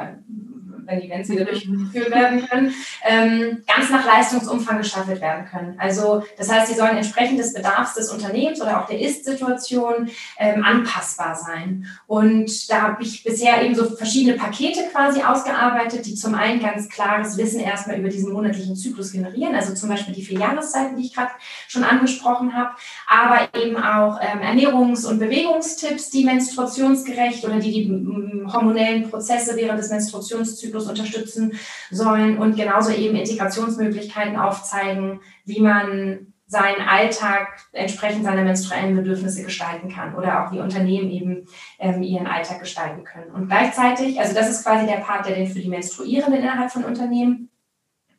wenn 0.87 1.03
Events 1.03 1.29
wieder 1.29 1.45
durchgeführt 1.45 2.11
werden 2.11 2.47
können, 2.47 2.75
ähm, 3.05 3.63
ganz 3.67 3.91
nach 3.91 4.07
Leistungsumfang 4.07 4.79
gestaffelt 4.79 5.21
werden 5.21 5.47
können. 5.47 5.77
Also 5.79 6.25
das 6.39 6.51
heißt, 6.51 6.69
sie 6.69 6.75
sollen 6.75 6.97
entsprechend 6.97 7.39
des 7.39 7.55
Bedarfs 7.55 7.95
des 7.95 8.11
Unternehmens 8.11 8.61
oder 8.61 8.83
auch 8.83 8.87
der 8.87 9.01
Ist-Situation 9.01 10.09
ähm, 10.39 10.65
anpassbar 10.65 11.35
sein. 11.35 11.87
Und 12.07 12.71
da 12.71 12.83
habe 12.83 13.03
ich 13.03 13.23
bisher 13.23 13.63
eben 13.63 13.75
so 13.75 13.85
verschiedene 13.97 14.37
Pakete 14.37 14.85
quasi 14.91 15.23
ausgearbeitet, 15.23 16.07
die 16.07 16.15
zum 16.15 16.35
einen 16.35 16.61
ganz 16.61 16.89
klares 16.89 17.37
Wissen 17.37 17.61
erstmal 17.61 17.99
über 17.99 18.09
diesen 18.09 18.33
monatlichen 18.33 18.77
Zyklus 18.77 19.13
generieren, 19.13 19.55
also 19.55 19.75
zum 19.75 19.89
Beispiel 19.89 20.15
die 20.15 20.25
vier 20.25 20.41
Jahreszeiten, 20.41 20.97
die 20.97 21.07
ich 21.07 21.15
gerade 21.15 21.33
schon 21.69 21.85
angesprochen 21.85 22.55
habe, 22.55 22.71
aber 23.07 23.49
eben 23.61 23.77
auch 23.77 24.19
ähm, 24.21 24.41
Ernährungs- 24.41 25.07
und 25.07 25.19
Bewegungstipps, 25.19 26.11
die 26.11 26.25
menstruationsgerecht 26.25 27.45
oder 27.45 27.59
die 27.59 27.75
die 27.75 28.53
hormonellen 28.53 29.11
Prozesse 29.11 29.57
während 29.57 29.79
des 29.79 29.91
Menstruationszyklus 29.91 30.74
Zyklus 30.75 30.89
unterstützen 30.89 31.53
sollen 31.91 32.39
und 32.39 32.57
genauso 32.57 32.93
eben 32.93 33.17
Integrationsmöglichkeiten 33.17 34.37
aufzeigen, 34.37 35.21
wie 35.45 35.61
man 35.61 36.33
seinen 36.47 36.87
Alltag 36.87 37.49
entsprechend 37.73 38.25
seiner 38.25 38.43
menstruellen 38.43 38.95
Bedürfnisse 38.95 39.43
gestalten 39.43 39.89
kann 39.89 40.15
oder 40.15 40.45
auch 40.45 40.53
wie 40.53 40.61
Unternehmen 40.61 41.11
eben 41.11 41.47
ähm, 41.79 42.03
ihren 42.03 42.27
Alltag 42.27 42.61
gestalten 42.61 43.03
können. 43.05 43.31
Und 43.33 43.49
gleichzeitig, 43.49 44.21
also 44.21 44.35
das 44.35 44.51
ist 44.51 44.65
quasi 44.65 44.87
der 44.87 44.99
Part, 44.99 45.27
der 45.27 45.37
den 45.37 45.47
für 45.47 45.61
die 45.61 45.69
Menstruierenden 45.69 46.43
innerhalb 46.43 46.71
von 46.71 46.85
Unternehmen 46.85 47.49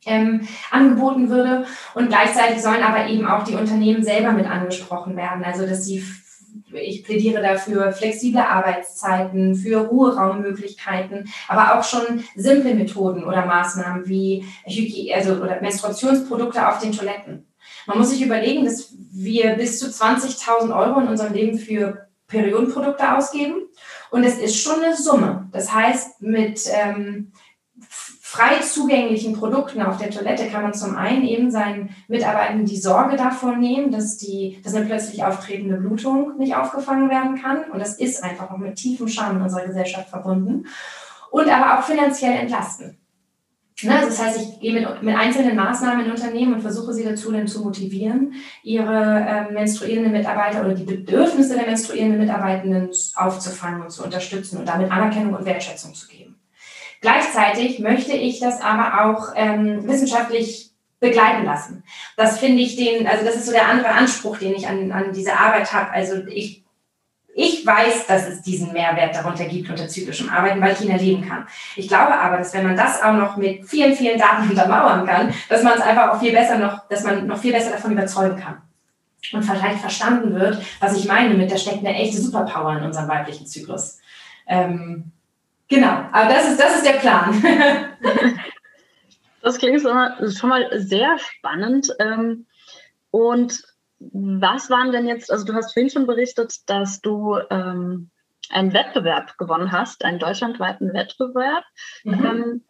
ähm, 0.06 0.46
angeboten 0.70 1.28
würde. 1.28 1.66
Und 1.94 2.08
gleichzeitig 2.08 2.60
sollen 2.60 2.82
aber 2.82 3.06
eben 3.06 3.26
auch 3.26 3.44
die 3.44 3.54
Unternehmen 3.54 4.02
selber 4.02 4.32
mit 4.32 4.46
angesprochen 4.46 5.16
werden, 5.16 5.44
also 5.44 5.66
dass 5.66 5.86
sie 5.86 6.04
ich 6.80 7.04
plädiere 7.04 7.42
dafür 7.42 7.92
flexible 7.92 8.40
Arbeitszeiten, 8.40 9.54
für 9.54 9.78
Ruheraummöglichkeiten, 9.86 11.28
aber 11.48 11.78
auch 11.78 11.84
schon 11.84 12.24
simple 12.34 12.74
Methoden 12.74 13.24
oder 13.24 13.46
Maßnahmen 13.46 14.08
wie 14.08 14.44
Hygie 14.64 15.12
also, 15.14 15.34
oder 15.34 15.60
Menstruationsprodukte 15.60 16.68
auf 16.68 16.78
den 16.78 16.92
Toiletten. 16.92 17.46
Man 17.86 17.98
muss 17.98 18.10
sich 18.10 18.22
überlegen, 18.22 18.64
dass 18.64 18.94
wir 19.12 19.54
bis 19.54 19.78
zu 19.78 19.86
20.000 19.86 20.76
Euro 20.76 21.00
in 21.00 21.08
unserem 21.08 21.32
Leben 21.32 21.58
für 21.58 22.06
Periodenprodukte 22.26 23.16
ausgeben. 23.16 23.68
Und 24.10 24.24
es 24.24 24.38
ist 24.38 24.60
schon 24.60 24.82
eine 24.82 24.96
Summe. 24.96 25.48
Das 25.52 25.72
heißt, 25.72 26.20
mit 26.22 26.62
ähm, 26.72 27.32
frei 28.36 28.58
zugänglichen 28.60 29.32
Produkten 29.32 29.80
auf 29.80 29.96
der 29.96 30.10
Toilette 30.10 30.48
kann 30.48 30.62
man 30.62 30.74
zum 30.74 30.94
einen 30.94 31.24
eben 31.24 31.50
seinen 31.50 31.90
Mitarbeitern 32.06 32.66
die 32.66 32.76
Sorge 32.76 33.16
davor 33.16 33.56
nehmen, 33.56 33.90
dass, 33.90 34.18
die, 34.18 34.60
dass 34.62 34.74
eine 34.74 34.84
plötzlich 34.84 35.24
auftretende 35.24 35.76
Blutung 35.76 36.36
nicht 36.36 36.54
aufgefangen 36.54 37.08
werden 37.08 37.40
kann. 37.40 37.70
Und 37.72 37.78
das 37.78 37.98
ist 37.98 38.22
einfach 38.22 38.50
auch 38.50 38.58
mit 38.58 38.76
tiefem 38.76 39.08
Schaden 39.08 39.38
in 39.38 39.42
unserer 39.42 39.66
Gesellschaft 39.66 40.10
verbunden. 40.10 40.66
Und 41.30 41.48
aber 41.48 41.78
auch 41.78 41.82
finanziell 41.82 42.34
entlasten. 42.34 42.98
Ne, 43.82 43.94
also 43.94 44.08
das 44.08 44.22
heißt, 44.22 44.40
ich 44.40 44.60
gehe 44.60 44.72
mit, 44.72 45.02
mit 45.02 45.14
einzelnen 45.14 45.54
Maßnahmen 45.54 46.06
in 46.06 46.10
Unternehmen 46.10 46.54
und 46.54 46.60
versuche 46.62 46.94
sie 46.94 47.04
dazu 47.04 47.30
dann 47.30 47.46
zu 47.46 47.62
motivieren, 47.62 48.32
ihre 48.62 49.20
äh, 49.20 49.52
menstruierenden 49.52 50.12
Mitarbeiter 50.12 50.62
oder 50.62 50.74
die 50.74 50.84
Bedürfnisse 50.84 51.56
der 51.56 51.66
menstruierenden 51.66 52.20
Mitarbeitenden 52.20 52.90
aufzufangen 53.16 53.82
und 53.82 53.90
zu 53.90 54.02
unterstützen 54.02 54.58
und 54.58 54.68
damit 54.68 54.90
Anerkennung 54.90 55.34
und 55.34 55.44
Wertschätzung 55.44 55.94
zu 55.94 56.08
geben. 56.08 56.25
Gleichzeitig 57.00 57.78
möchte 57.78 58.12
ich 58.12 58.40
das 58.40 58.60
aber 58.60 59.04
auch 59.04 59.32
ähm, 59.36 59.86
wissenschaftlich 59.86 60.70
begleiten 61.00 61.44
lassen. 61.44 61.84
Das 62.16 62.38
finde 62.38 62.62
ich 62.62 62.76
den, 62.76 63.06
also 63.06 63.24
das 63.24 63.36
ist 63.36 63.46
so 63.46 63.52
der 63.52 63.68
andere 63.68 63.90
Anspruch, 63.90 64.38
den 64.38 64.54
ich 64.54 64.66
an, 64.66 64.92
an 64.92 65.12
diese 65.12 65.34
Arbeit 65.34 65.72
habe. 65.72 65.90
Also 65.90 66.26
ich, 66.26 66.64
ich 67.34 67.66
weiß, 67.66 68.06
dass 68.06 68.26
es 68.28 68.42
diesen 68.42 68.72
Mehrwert 68.72 69.14
darunter 69.14 69.44
gibt 69.44 69.68
unter 69.68 69.88
zyklischem 69.88 70.30
Arbeiten, 70.30 70.60
weil 70.60 70.72
ich 70.72 70.80
ihn 70.80 70.90
erleben 70.90 71.28
kann. 71.28 71.46
Ich 71.76 71.88
glaube 71.88 72.14
aber, 72.14 72.38
dass 72.38 72.54
wenn 72.54 72.66
man 72.66 72.76
das 72.76 73.02
auch 73.02 73.12
noch 73.12 73.36
mit 73.36 73.68
vielen, 73.68 73.94
vielen 73.94 74.18
Daten 74.18 74.48
untermauern 74.50 75.06
kann, 75.06 75.34
dass 75.48 75.62
man 75.62 75.74
es 75.74 75.82
einfach 75.82 76.10
auch 76.10 76.20
viel 76.20 76.32
besser 76.32 76.58
noch, 76.58 76.88
dass 76.88 77.04
man 77.04 77.26
noch 77.26 77.38
viel 77.38 77.52
besser 77.52 77.72
davon 77.72 77.92
überzeugen 77.92 78.40
kann. 78.40 78.62
Und 79.32 79.42
vielleicht 79.42 79.80
verstanden 79.80 80.34
wird, 80.34 80.62
was 80.78 80.96
ich 80.96 81.06
meine 81.06 81.34
mit, 81.34 81.50
da 81.50 81.58
steckt 81.58 81.84
eine 81.84 81.96
echte 81.96 82.20
Superpower 82.20 82.78
in 82.78 82.84
unserem 82.84 83.08
weiblichen 83.08 83.46
Zyklus. 83.46 83.98
Ähm, 84.46 85.10
Genau, 85.68 86.08
aber 86.12 86.28
das 86.28 86.50
ist, 86.50 86.60
das 86.60 86.76
ist 86.76 86.86
der 86.86 86.98
Plan. 86.98 87.42
das 89.42 89.58
klingt 89.58 89.80
schon 89.80 90.48
mal 90.48 90.80
sehr 90.80 91.18
spannend. 91.18 91.92
Ähm, 91.98 92.46
und 93.10 93.62
was 93.98 94.70
waren 94.70 94.92
denn 94.92 95.06
jetzt, 95.06 95.30
also 95.30 95.44
du 95.44 95.54
hast 95.54 95.72
vorhin 95.72 95.90
schon 95.90 96.06
berichtet, 96.06 96.54
dass 96.66 97.00
du 97.00 97.38
ähm, 97.50 98.10
einen 98.50 98.72
Wettbewerb 98.72 99.36
gewonnen 99.38 99.72
hast, 99.72 100.04
einen 100.04 100.18
deutschlandweiten 100.18 100.92
Wettbewerb. 100.92 101.64
Mhm. 102.04 102.24
Ähm, 102.24 102.64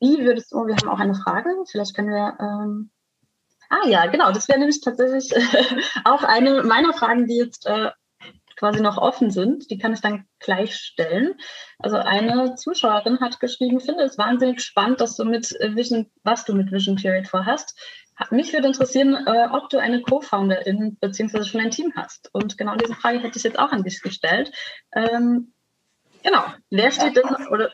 wie 0.00 0.24
würdest 0.24 0.52
du, 0.52 0.66
wir 0.66 0.76
haben 0.76 0.88
auch 0.88 0.98
eine 0.98 1.14
Frage, 1.14 1.50
vielleicht 1.70 1.94
können 1.94 2.10
wir, 2.10 2.36
ähm, 2.40 2.90
ah 3.70 3.86
ja, 3.86 4.06
genau, 4.06 4.30
das 4.32 4.48
wäre 4.48 4.58
nämlich 4.58 4.80
tatsächlich 4.80 5.32
auch 6.04 6.22
eine 6.22 6.62
meiner 6.62 6.92
Fragen, 6.92 7.26
die 7.26 7.36
jetzt 7.36 7.66
äh, 7.66 7.90
quasi 8.56 8.80
noch 8.80 8.96
offen 8.96 9.30
sind. 9.30 9.70
Die 9.70 9.78
kann 9.78 9.92
ich 9.92 10.00
dann 10.00 10.26
gleich 10.40 10.74
stellen. 10.76 11.34
Also 11.78 11.96
eine 11.96 12.54
Zuschauerin 12.56 13.20
hat 13.20 13.38
geschrieben, 13.38 13.80
finde 13.80 14.04
es 14.04 14.18
wahnsinnig 14.18 14.62
spannend, 14.62 15.00
dass 15.00 15.16
du 15.16 15.24
mit 15.24 15.50
Vision, 15.50 16.10
was 16.24 16.44
du 16.44 16.54
mit 16.54 16.72
Vision 16.72 16.96
Period 16.96 17.28
vorhast. 17.28 17.78
Mich 18.30 18.52
würde 18.52 18.68
interessieren, 18.68 19.14
äh, 19.26 19.48
ob 19.52 19.68
du 19.68 19.78
eine 19.78 20.00
Co-Founderin 20.00 20.96
beziehungsweise 21.00 21.44
schon 21.44 21.60
ein 21.60 21.70
Team 21.70 21.92
hast. 21.94 22.30
Und 22.32 22.56
genau 22.56 22.74
diese 22.74 22.94
Frage 22.94 23.20
hätte 23.20 23.36
ich 23.36 23.44
jetzt 23.44 23.58
auch 23.58 23.72
an 23.72 23.82
dich 23.82 24.00
gestellt. 24.00 24.52
Ähm, 24.94 25.52
genau. 26.22 26.44
Wer 26.70 26.90
steht 26.92 27.16
denn 27.16 27.24
oder 27.50 27.70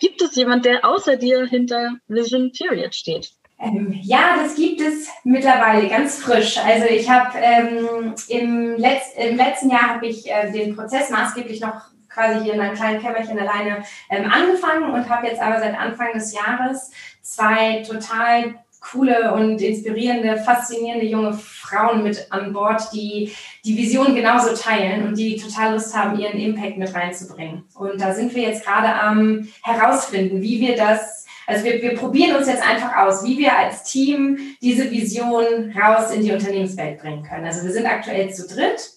gibt 0.00 0.22
es 0.22 0.34
jemand, 0.34 0.64
der 0.64 0.86
außer 0.86 1.16
dir 1.16 1.44
hinter 1.44 1.96
Vision 2.08 2.52
Period 2.52 2.94
steht? 2.94 3.32
Ähm, 3.62 3.96
ja, 4.02 4.36
das 4.42 4.56
gibt 4.56 4.80
es 4.80 5.08
mittlerweile 5.22 5.88
ganz 5.88 6.18
frisch. 6.18 6.58
Also 6.58 6.86
ich 6.86 7.08
habe 7.08 7.38
ähm, 7.38 8.14
im, 8.28 8.76
Letz-, 8.76 9.14
im 9.16 9.36
letzten 9.36 9.70
Jahr 9.70 9.94
habe 9.94 10.06
ich 10.06 10.28
äh, 10.28 10.50
den 10.50 10.74
Prozess 10.74 11.10
maßgeblich 11.10 11.60
noch 11.60 11.92
quasi 12.08 12.44
hier 12.44 12.54
in 12.54 12.60
einem 12.60 12.74
kleinen 12.74 13.00
Kämmerchen 13.00 13.38
alleine 13.38 13.84
ähm, 14.10 14.30
angefangen 14.30 14.92
und 14.92 15.08
habe 15.08 15.28
jetzt 15.28 15.40
aber 15.40 15.60
seit 15.60 15.78
Anfang 15.78 16.12
des 16.12 16.34
Jahres 16.34 16.90
zwei 17.22 17.82
total 17.88 18.56
coole 18.80 19.32
und 19.32 19.62
inspirierende, 19.62 20.38
faszinierende 20.38 21.06
junge 21.06 21.32
Frauen 21.32 22.02
mit 22.02 22.26
an 22.30 22.52
Bord, 22.52 22.82
die 22.92 23.32
die 23.64 23.76
Vision 23.76 24.14
genauso 24.14 24.56
teilen 24.56 25.06
und 25.06 25.16
die 25.16 25.36
total 25.36 25.74
Lust 25.74 25.96
haben, 25.96 26.18
ihren 26.18 26.38
Impact 26.38 26.78
mit 26.78 26.92
reinzubringen. 26.92 27.64
Und 27.76 28.00
da 28.00 28.12
sind 28.12 28.34
wir 28.34 28.42
jetzt 28.42 28.66
gerade 28.66 28.92
am 28.92 29.48
herausfinden, 29.62 30.42
wie 30.42 30.60
wir 30.60 30.74
das 30.74 31.21
also 31.52 31.64
wir, 31.64 31.80
wir 31.80 31.94
probieren 31.94 32.36
uns 32.36 32.48
jetzt 32.48 32.66
einfach 32.66 32.96
aus, 32.96 33.24
wie 33.24 33.38
wir 33.38 33.56
als 33.56 33.84
Team 33.84 34.38
diese 34.60 34.90
Vision 34.90 35.72
raus 35.78 36.10
in 36.10 36.22
die 36.22 36.32
Unternehmenswelt 36.32 36.98
bringen 37.00 37.22
können. 37.22 37.46
Also 37.46 37.64
wir 37.64 37.72
sind 37.72 37.86
aktuell 37.86 38.32
zu 38.32 38.46
dritt. 38.46 38.90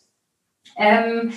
Ähm, 0.78 1.32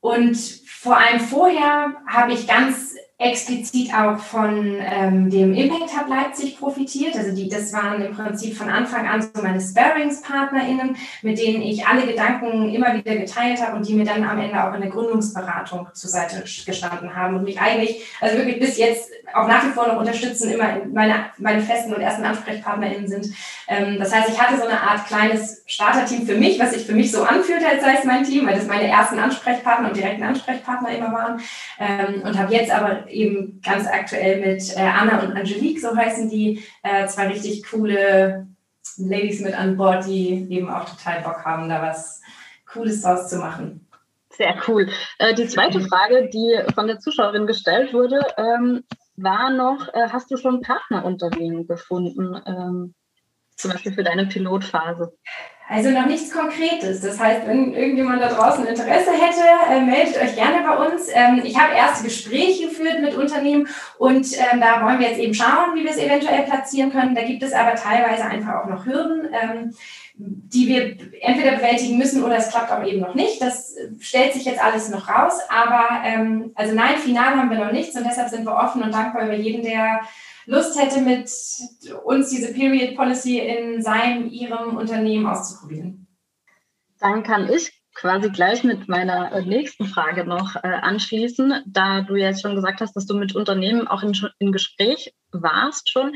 Und 0.00 0.36
vor 0.66 0.96
allem 0.96 1.20
vorher 1.20 1.94
habe 2.08 2.32
ich 2.32 2.48
ganz 2.48 2.91
explizit 3.22 3.94
auch 3.94 4.18
von 4.18 4.76
ähm, 4.80 5.30
dem 5.30 5.54
Impact 5.54 5.96
Hub 5.98 6.08
Leipzig 6.08 6.58
profitiert. 6.58 7.16
Also 7.16 7.34
die, 7.34 7.48
das 7.48 7.72
waren 7.72 8.02
im 8.02 8.14
Prinzip 8.14 8.56
von 8.56 8.68
Anfang 8.68 9.06
an 9.06 9.22
so 9.22 9.42
meine 9.42 9.60
Sparings-PartnerInnen, 9.60 10.96
mit 11.22 11.38
denen 11.38 11.62
ich 11.62 11.86
alle 11.86 12.06
Gedanken 12.06 12.74
immer 12.74 12.94
wieder 12.94 13.16
geteilt 13.16 13.64
habe 13.64 13.76
und 13.76 13.86
die 13.86 13.94
mir 13.94 14.04
dann 14.04 14.24
am 14.24 14.40
Ende 14.40 14.62
auch 14.62 14.74
in 14.74 14.80
der 14.80 14.90
Gründungsberatung 14.90 15.88
zur 15.92 16.10
Seite 16.10 16.42
gestanden 16.66 17.14
haben 17.14 17.36
und 17.36 17.44
mich 17.44 17.60
eigentlich, 17.60 18.04
also 18.20 18.36
wirklich 18.36 18.58
bis 18.58 18.76
jetzt 18.76 19.10
auch 19.34 19.46
nach 19.46 19.64
wie 19.64 19.70
vor 19.70 19.86
noch 19.86 19.98
unterstützen, 19.98 20.50
immer 20.50 20.80
meine, 20.92 21.26
meine 21.38 21.62
festen 21.62 21.94
und 21.94 22.00
ersten 22.00 22.24
AnsprechpartnerInnen 22.24 23.08
sind. 23.08 23.28
Ähm, 23.68 23.98
das 23.98 24.14
heißt, 24.14 24.28
ich 24.28 24.40
hatte 24.40 24.58
so 24.58 24.66
eine 24.66 24.80
Art 24.80 25.06
kleines 25.06 25.62
Starterteam 25.66 26.26
für 26.26 26.34
mich, 26.34 26.58
was 26.58 26.72
sich 26.72 26.84
für 26.84 26.92
mich 26.92 27.10
so 27.10 27.22
anfühlte, 27.22 27.66
als 27.66 27.82
sei 27.82 27.94
es 27.98 28.04
mein 28.04 28.24
Team, 28.24 28.46
weil 28.46 28.54
das 28.54 28.66
meine 28.66 28.88
ersten 28.88 29.18
Ansprechpartner 29.18 29.88
und 29.88 29.96
direkten 29.96 30.22
Ansprechpartner 30.22 30.90
immer 30.90 31.12
waren. 31.12 31.40
Ähm, 31.78 32.22
und 32.22 32.38
habe 32.38 32.52
jetzt 32.52 32.70
aber 32.70 33.04
eben 33.12 33.60
ganz 33.62 33.86
aktuell 33.86 34.40
mit 34.40 34.76
äh, 34.76 34.80
Anna 34.80 35.22
und 35.22 35.36
Angelique, 35.36 35.80
so 35.80 35.94
heißen 35.94 36.28
die, 36.28 36.62
äh, 36.82 37.06
zwei 37.06 37.28
richtig 37.28 37.64
coole 37.70 38.46
Ladies 38.98 39.40
mit 39.40 39.58
an 39.58 39.76
Bord, 39.76 40.06
die 40.06 40.50
eben 40.50 40.68
auch 40.68 40.84
total 40.84 41.22
Bock 41.22 41.44
haben, 41.44 41.68
da 41.68 41.82
was 41.82 42.20
Cooles 42.66 43.02
draus 43.02 43.28
zu 43.28 43.36
machen. 43.36 43.86
Sehr 44.30 44.56
cool. 44.66 44.88
Äh, 45.18 45.34
die 45.34 45.46
zweite 45.46 45.80
Frage, 45.80 46.30
die 46.30 46.60
von 46.74 46.86
der 46.86 46.98
Zuschauerin 46.98 47.46
gestellt 47.46 47.92
wurde, 47.92 48.20
ähm, 48.36 48.84
war 49.16 49.50
noch, 49.50 49.88
äh, 49.92 50.08
hast 50.08 50.30
du 50.30 50.36
schon 50.36 50.62
Partnerunternehmen 50.62 51.66
gefunden, 51.66 52.40
ähm, 52.46 52.94
zum 53.56 53.70
Beispiel 53.70 53.92
für 53.92 54.02
deine 54.02 54.26
Pilotphase? 54.26 55.12
Also 55.72 55.88
noch 55.88 56.04
nichts 56.04 56.30
Konkretes. 56.30 57.00
Das 57.00 57.18
heißt, 57.18 57.46
wenn 57.46 57.72
irgendjemand 57.72 58.20
da 58.20 58.28
draußen 58.28 58.66
Interesse 58.66 59.10
hätte, 59.12 59.40
äh, 59.70 59.80
meldet 59.80 60.20
euch 60.20 60.36
gerne 60.36 60.58
bei 60.66 60.86
uns. 60.86 61.08
Ähm, 61.10 61.40
ich 61.42 61.58
habe 61.58 61.74
erste 61.74 62.04
Gespräche 62.04 62.68
geführt 62.68 63.00
mit 63.00 63.14
Unternehmen 63.14 63.66
und 63.96 64.26
ähm, 64.36 64.60
da 64.60 64.84
wollen 64.84 65.00
wir 65.00 65.08
jetzt 65.08 65.18
eben 65.18 65.32
schauen, 65.32 65.74
wie 65.74 65.82
wir 65.82 65.90
es 65.90 65.96
eventuell 65.96 66.42
platzieren 66.42 66.92
können. 66.92 67.14
Da 67.14 67.22
gibt 67.22 67.42
es 67.42 67.54
aber 67.54 67.74
teilweise 67.74 68.26
einfach 68.26 68.56
auch 68.56 68.68
noch 68.68 68.84
Hürden, 68.84 69.30
ähm, 69.32 69.74
die 70.14 70.68
wir 70.68 70.96
entweder 71.22 71.56
bewältigen 71.56 71.96
müssen 71.96 72.22
oder 72.22 72.36
es 72.36 72.50
klappt 72.50 72.70
auch 72.70 72.84
eben 72.84 73.00
noch 73.00 73.14
nicht. 73.14 73.40
Das 73.40 73.74
stellt 73.98 74.34
sich 74.34 74.44
jetzt 74.44 74.62
alles 74.62 74.90
noch 74.90 75.08
raus. 75.08 75.40
Aber 75.48 76.02
ähm, 76.04 76.52
also 76.54 76.74
nein, 76.74 76.98
final 76.98 77.34
haben 77.34 77.48
wir 77.48 77.64
noch 77.64 77.72
nichts 77.72 77.96
und 77.96 78.06
deshalb 78.06 78.28
sind 78.28 78.44
wir 78.44 78.54
offen 78.54 78.82
und 78.82 78.92
dankbar 78.92 79.24
über 79.24 79.36
jeden, 79.36 79.62
der 79.62 80.02
Lust 80.46 80.78
hätte, 80.78 81.00
mit 81.00 81.30
uns 82.04 82.30
diese 82.30 82.52
Period 82.52 82.96
Policy 82.96 83.38
in 83.38 83.82
seinem, 83.82 84.28
ihrem 84.28 84.76
Unternehmen 84.76 85.26
auszuprobieren. 85.26 86.06
Dann 86.98 87.22
kann 87.22 87.48
ich 87.50 87.82
quasi 87.94 88.30
gleich 88.30 88.64
mit 88.64 88.88
meiner 88.88 89.32
äh, 89.32 89.42
nächsten 89.44 89.86
Frage 89.86 90.24
noch 90.24 90.56
äh, 90.56 90.60
anschließen, 90.60 91.62
da 91.66 92.02
du 92.02 92.16
jetzt 92.16 92.42
schon 92.42 92.54
gesagt 92.54 92.80
hast, 92.80 92.94
dass 92.94 93.06
du 93.06 93.14
mit 93.14 93.34
Unternehmen 93.34 93.86
auch 93.86 94.02
in, 94.02 94.16
in 94.38 94.52
Gespräch 94.52 95.14
warst 95.30 95.90
schon. 95.90 96.14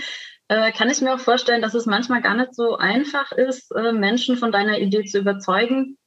Äh, 0.49 0.73
kann 0.73 0.91
ich 0.91 1.01
mir 1.01 1.15
auch 1.15 1.21
vorstellen, 1.21 1.63
dass 1.63 1.75
es 1.75 1.87
manchmal 1.87 2.23
gar 2.23 2.35
nicht 2.35 2.55
so 2.55 2.77
einfach 2.77 3.33
ist, 3.33 3.73
Menschen 3.75 4.37
von 4.37 4.53
deiner 4.53 4.79
Idee 4.79 5.05
zu 5.05 5.19
überzeugen, 5.19 5.99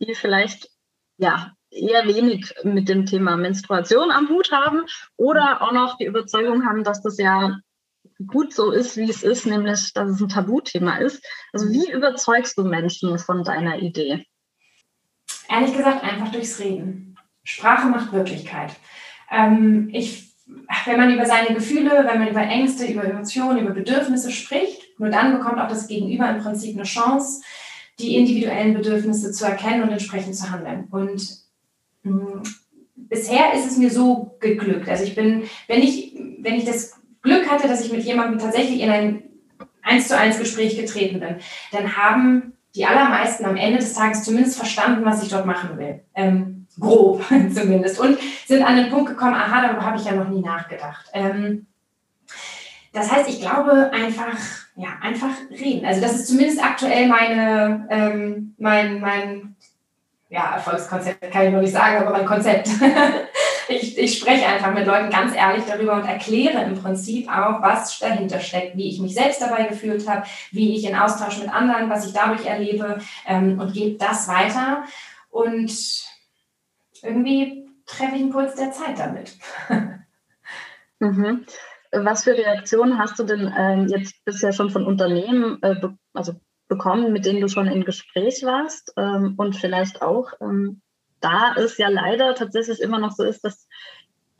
die 0.00 0.14
vielleicht 0.14 0.70
ja 1.18 1.52
eher 1.70 2.06
wenig 2.06 2.54
mit 2.62 2.88
dem 2.88 3.06
Thema 3.06 3.36
Menstruation 3.36 4.10
am 4.10 4.28
Hut 4.28 4.52
haben 4.52 4.84
oder 5.16 5.62
auch 5.62 5.72
noch 5.72 5.98
die 5.98 6.06
Überzeugung 6.06 6.64
haben, 6.64 6.84
dass 6.84 7.02
das 7.02 7.18
ja 7.18 7.58
gut 8.26 8.52
so 8.52 8.72
ist, 8.72 8.96
wie 8.96 9.08
es 9.08 9.22
ist, 9.22 9.46
nämlich 9.46 9.92
dass 9.92 10.10
es 10.10 10.20
ein 10.20 10.28
Tabuthema 10.28 10.98
ist. 10.98 11.24
Also 11.52 11.70
wie 11.70 11.90
überzeugst 11.90 12.58
du 12.58 12.64
Menschen 12.64 13.18
von 13.18 13.44
deiner 13.44 13.78
Idee? 13.78 14.26
Ehrlich 15.48 15.76
gesagt, 15.76 16.02
einfach 16.02 16.30
durchs 16.30 16.58
Reden. 16.58 17.16
Sprache 17.44 17.88
macht 17.88 18.12
Wirklichkeit. 18.12 18.72
Ähm, 19.30 19.88
ich, 19.92 20.34
wenn 20.84 20.98
man 20.98 21.14
über 21.14 21.24
seine 21.24 21.54
Gefühle, 21.54 22.04
wenn 22.06 22.18
man 22.18 22.28
über 22.28 22.42
Ängste, 22.42 22.86
über 22.86 23.04
Emotionen, 23.04 23.60
über 23.60 23.70
Bedürfnisse 23.70 24.30
spricht, 24.30 24.82
nur 24.98 25.10
dann 25.10 25.38
bekommt 25.38 25.58
auch 25.58 25.68
das 25.68 25.86
Gegenüber 25.86 26.28
im 26.28 26.42
Prinzip 26.42 26.74
eine 26.74 26.84
Chance, 26.84 27.42
die 27.98 28.16
individuellen 28.16 28.74
Bedürfnisse 28.74 29.32
zu 29.32 29.44
erkennen 29.44 29.82
und 29.82 29.90
entsprechend 29.90 30.36
zu 30.36 30.50
handeln. 30.50 30.88
Und 30.90 31.38
mh, 32.02 32.12
mm, 32.12 32.42
bisher 32.96 33.54
ist 33.54 33.66
es 33.66 33.78
mir 33.78 33.90
so 33.90 34.36
geglückt. 34.40 34.88
Also 34.88 35.04
ich 35.04 35.14
bin, 35.14 35.44
wenn 35.66 35.82
ich, 35.82 36.14
wenn 36.40 36.54
ich 36.54 36.64
das 36.64 36.97
Glück 37.28 37.50
hatte, 37.50 37.68
dass 37.68 37.84
ich 37.84 37.92
mit 37.92 38.02
jemandem 38.02 38.38
tatsächlich 38.38 38.80
in 38.80 38.90
ein 38.90 39.22
eins 39.82 40.08
zu 40.08 40.16
eins 40.16 40.38
Gespräch 40.38 40.76
getreten 40.76 41.20
bin, 41.20 41.36
dann 41.72 41.96
haben 41.96 42.54
die 42.74 42.86
allermeisten 42.86 43.44
am 43.44 43.56
Ende 43.56 43.78
des 43.78 43.94
Tages 43.94 44.22
zumindest 44.22 44.56
verstanden, 44.56 45.04
was 45.04 45.22
ich 45.22 45.30
dort 45.30 45.46
machen 45.46 45.78
will. 45.78 46.00
Ähm, 46.14 46.66
grob 46.78 47.24
zumindest. 47.54 47.98
Und 47.98 48.18
sind 48.46 48.62
an 48.62 48.76
den 48.76 48.90
Punkt 48.90 49.08
gekommen, 49.10 49.34
aha, 49.34 49.62
darüber 49.62 49.84
habe 49.84 49.98
ich 49.98 50.04
ja 50.04 50.12
noch 50.12 50.28
nie 50.28 50.40
nachgedacht. 50.40 51.06
Ähm, 51.12 51.66
das 52.92 53.10
heißt, 53.10 53.28
ich 53.28 53.40
glaube 53.40 53.90
einfach, 53.92 54.36
ja, 54.76 54.88
einfach 55.02 55.30
reden. 55.50 55.86
Also 55.86 56.00
das 56.00 56.14
ist 56.14 56.28
zumindest 56.28 56.62
aktuell 56.62 57.06
meine, 57.08 57.86
ähm, 57.90 58.54
mein, 58.58 59.00
mein 59.00 59.56
ja, 60.30 60.54
Erfolgskonzept, 60.54 61.30
kann 61.32 61.46
ich 61.46 61.52
noch 61.52 61.60
nicht 61.60 61.72
sagen, 61.72 61.98
aber 61.98 62.10
mein 62.10 62.26
Konzept. 62.26 62.68
ich, 63.68 63.98
ich 63.98 64.18
spreche 64.18 64.46
einfach 64.46 64.72
mit 64.72 64.86
Leuten 64.86 65.10
ganz 65.10 65.34
ehrlich 65.34 65.64
darüber 65.66 65.94
und 65.94 66.06
erkläre 66.06 66.62
im 66.64 66.80
Prinzip 66.80 67.28
auch, 67.28 67.62
was 67.62 67.98
dahinter 67.98 68.40
steckt, 68.40 68.76
wie 68.76 68.88
ich 68.88 69.00
mich 69.00 69.14
selbst 69.14 69.40
dabei 69.40 69.64
gefühlt 69.64 70.08
habe, 70.08 70.26
wie 70.50 70.76
ich 70.76 70.84
in 70.84 70.96
Austausch 70.96 71.38
mit 71.38 71.52
anderen, 71.52 71.90
was 71.90 72.06
ich 72.06 72.12
dadurch 72.12 72.46
erlebe 72.46 73.00
ähm, 73.26 73.60
und 73.60 73.72
gebe 73.72 73.98
das 73.98 74.28
weiter. 74.28 74.84
Und 75.30 75.70
irgendwie 77.02 77.68
treffe 77.86 78.16
ich 78.16 78.22
einen 78.22 78.30
Puls 78.30 78.54
der 78.54 78.72
Zeit 78.72 78.98
damit. 78.98 79.36
mhm. 80.98 81.44
Was 81.90 82.24
für 82.24 82.36
Reaktionen 82.36 82.98
hast 82.98 83.18
du 83.18 83.24
denn 83.24 83.52
ähm, 83.56 83.88
jetzt 83.88 84.24
bisher 84.24 84.52
schon 84.52 84.70
von 84.70 84.84
Unternehmen, 84.84 85.58
äh, 85.62 85.74
be 85.74 85.96
also 86.12 86.34
bekommen, 86.68 87.12
mit 87.12 87.24
denen 87.24 87.40
du 87.40 87.48
schon 87.48 87.66
in 87.66 87.84
Gespräch 87.84 88.42
warst 88.44 88.92
ähm, 88.98 89.34
und 89.38 89.56
vielleicht 89.56 90.02
auch 90.02 90.32
ähm, 90.42 90.82
da 91.20 91.54
es 91.56 91.78
ja 91.78 91.88
leider 91.88 92.34
tatsächlich 92.34 92.80
immer 92.80 92.98
noch 92.98 93.12
so 93.12 93.24
ist, 93.24 93.44
dass 93.44 93.68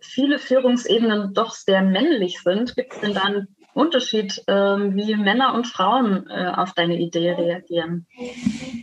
viele 0.00 0.38
Führungsebenen 0.38 1.34
doch 1.34 1.54
sehr 1.54 1.82
männlich 1.82 2.40
sind, 2.42 2.76
gibt 2.76 2.94
es 2.94 3.00
denn 3.00 3.14
da 3.14 3.22
einen 3.22 3.48
Unterschied, 3.74 4.42
ähm, 4.48 4.96
wie 4.96 5.14
Männer 5.14 5.54
und 5.54 5.66
Frauen 5.66 6.28
äh, 6.28 6.52
auf 6.54 6.72
deine 6.72 6.98
Idee 6.98 7.32
reagieren? 7.32 8.06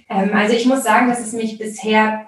Ähm, 0.09 0.31
also 0.33 0.55
ich 0.55 0.65
muss 0.65 0.83
sagen, 0.83 1.09
dass 1.09 1.19
es 1.19 1.33
mich 1.33 1.57
bisher, 1.57 2.27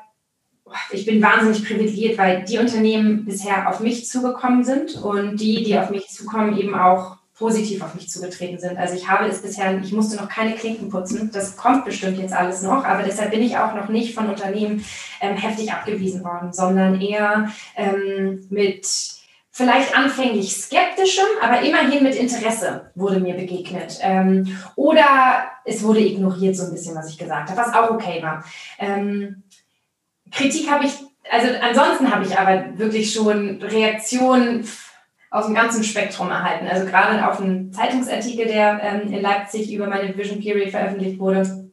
ich 0.92 1.06
bin 1.06 1.22
wahnsinnig 1.22 1.66
privilegiert, 1.66 2.18
weil 2.18 2.44
die 2.44 2.58
Unternehmen 2.58 3.26
bisher 3.26 3.70
auf 3.70 3.80
mich 3.80 4.08
zugekommen 4.08 4.64
sind 4.64 4.96
und 4.96 5.38
die, 5.38 5.64
die 5.64 5.78
auf 5.78 5.92
mich 5.92 6.08
zukommen, 6.10 6.58
eben 6.58 6.76
auch 6.76 7.17
positiv 7.38 7.84
auf 7.84 7.94
mich 7.94 8.10
zugetreten 8.10 8.58
sind. 8.58 8.78
Also 8.78 8.96
ich 8.96 9.08
habe 9.08 9.26
es 9.26 9.42
bisher, 9.42 9.80
ich 9.80 9.92
musste 9.92 10.18
noch 10.18 10.28
keine 10.28 10.56
Klinken 10.56 10.90
putzen. 10.90 11.30
Das 11.32 11.56
kommt 11.56 11.86
bestimmt 11.86 12.18
jetzt 12.18 12.34
alles 12.34 12.64
noch, 12.64 12.84
aber 12.84 13.04
deshalb 13.04 13.32
bin 13.32 13.44
ich 13.44 13.58
auch 13.58 13.76
noch 13.76 13.90
nicht 13.90 14.16
von 14.16 14.28
Unternehmen 14.28 14.84
ähm, 15.22 15.36
heftig 15.36 15.72
abgewiesen 15.72 16.24
worden, 16.24 16.52
sondern 16.52 17.00
eher 17.00 17.50
ähm, 17.76 18.48
mit 18.50 18.88
vielleicht 19.52 19.98
anfänglich 19.98 20.56
skeptischem, 20.56 21.26
aber 21.42 21.62
immerhin 21.62 22.04
mit 22.04 22.16
Interesse 22.16 22.92
wurde 22.94 23.20
mir 23.20 23.34
begegnet. 23.34 23.98
Ähm, 24.02 24.58
oder 24.76 25.46
es 25.66 25.84
wurde 25.84 26.00
ignoriert 26.00 26.56
so 26.56 26.66
ein 26.66 26.72
bisschen, 26.72 26.96
was 26.96 27.10
ich 27.10 27.18
gesagt 27.18 27.50
habe, 27.50 27.60
was 27.60 27.74
auch 27.74 27.92
okay 27.92 28.22
war. 28.22 28.44
Ähm, 28.78 29.44
Kritik 30.32 30.70
habe 30.70 30.86
ich, 30.86 30.94
also 31.32 31.48
ansonsten 31.62 32.12
habe 32.12 32.26
ich 32.26 32.38
aber 32.38 32.78
wirklich 32.78 33.12
schon 33.12 33.62
Reaktionen 33.62 34.68
aus 35.30 35.46
dem 35.46 35.56
ganzen 35.56 35.84
Spektrum 35.84 36.30
erhalten. 36.30 36.68
Also 36.68 36.86
gerade 36.86 37.28
auf 37.28 37.40
einen 37.40 37.72
Zeitungsartikel, 37.74 38.48
der 38.48 38.80
ähm, 38.82 39.12
in 39.12 39.22
Leipzig 39.22 39.74
über 39.74 39.88
meine 39.88 40.16
Vision 40.18 40.40
Period 40.40 40.70
veröffentlicht 40.70 41.20
wurde. 41.20 41.68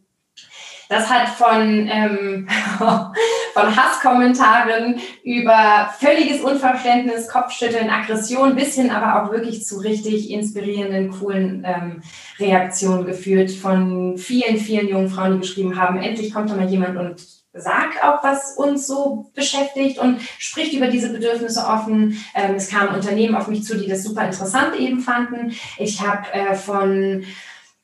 Das 0.88 1.09
hat 1.09 1.29
von, 1.29 1.88
ähm, 1.90 2.49
von 2.79 3.77
Hasskommentaren 3.77 5.01
über 5.23 5.90
völliges 5.99 6.43
Unverständnis, 6.43 7.29
Kopfschütteln, 7.29 7.88
Aggression 7.88 8.55
bis 8.55 8.75
hin 8.75 8.90
aber 8.90 9.23
auch 9.23 9.33
wirklich 9.33 9.64
zu 9.64 9.79
richtig 9.79 10.31
inspirierenden, 10.31 11.11
coolen 11.11 11.64
ähm, 11.67 12.03
Reaktionen 12.38 13.07
geführt 13.07 13.51
von 13.51 14.19
vielen, 14.19 14.59
vielen 14.59 14.88
jungen 14.88 15.09
Frauen, 15.09 15.35
die 15.35 15.40
geschrieben 15.40 15.81
haben, 15.81 15.99
endlich 15.99 16.35
kommt 16.35 16.51
da 16.51 16.55
mal 16.55 16.69
jemand 16.69 16.99
und 16.99 17.43
sagt 17.55 18.03
auch, 18.03 18.23
was 18.25 18.57
uns 18.57 18.87
so 18.87 19.31
beschäftigt 19.35 19.99
und 19.99 20.21
spricht 20.38 20.73
über 20.73 20.88
diese 20.88 21.11
Bedürfnisse 21.11 21.64
offen. 21.67 22.19
Ähm, 22.35 22.57
es 22.57 22.69
kamen 22.69 22.95
Unternehmen 22.95 23.35
auf 23.37 23.49
mich 23.49 23.64
zu, 23.64 23.77
die 23.79 23.88
das 23.88 24.03
super 24.03 24.25
interessant 24.25 24.75
eben 24.77 25.01
fanden. 25.01 25.55
Ich 25.79 26.01
habe 26.01 26.33
äh, 26.33 26.55
von 26.55 27.25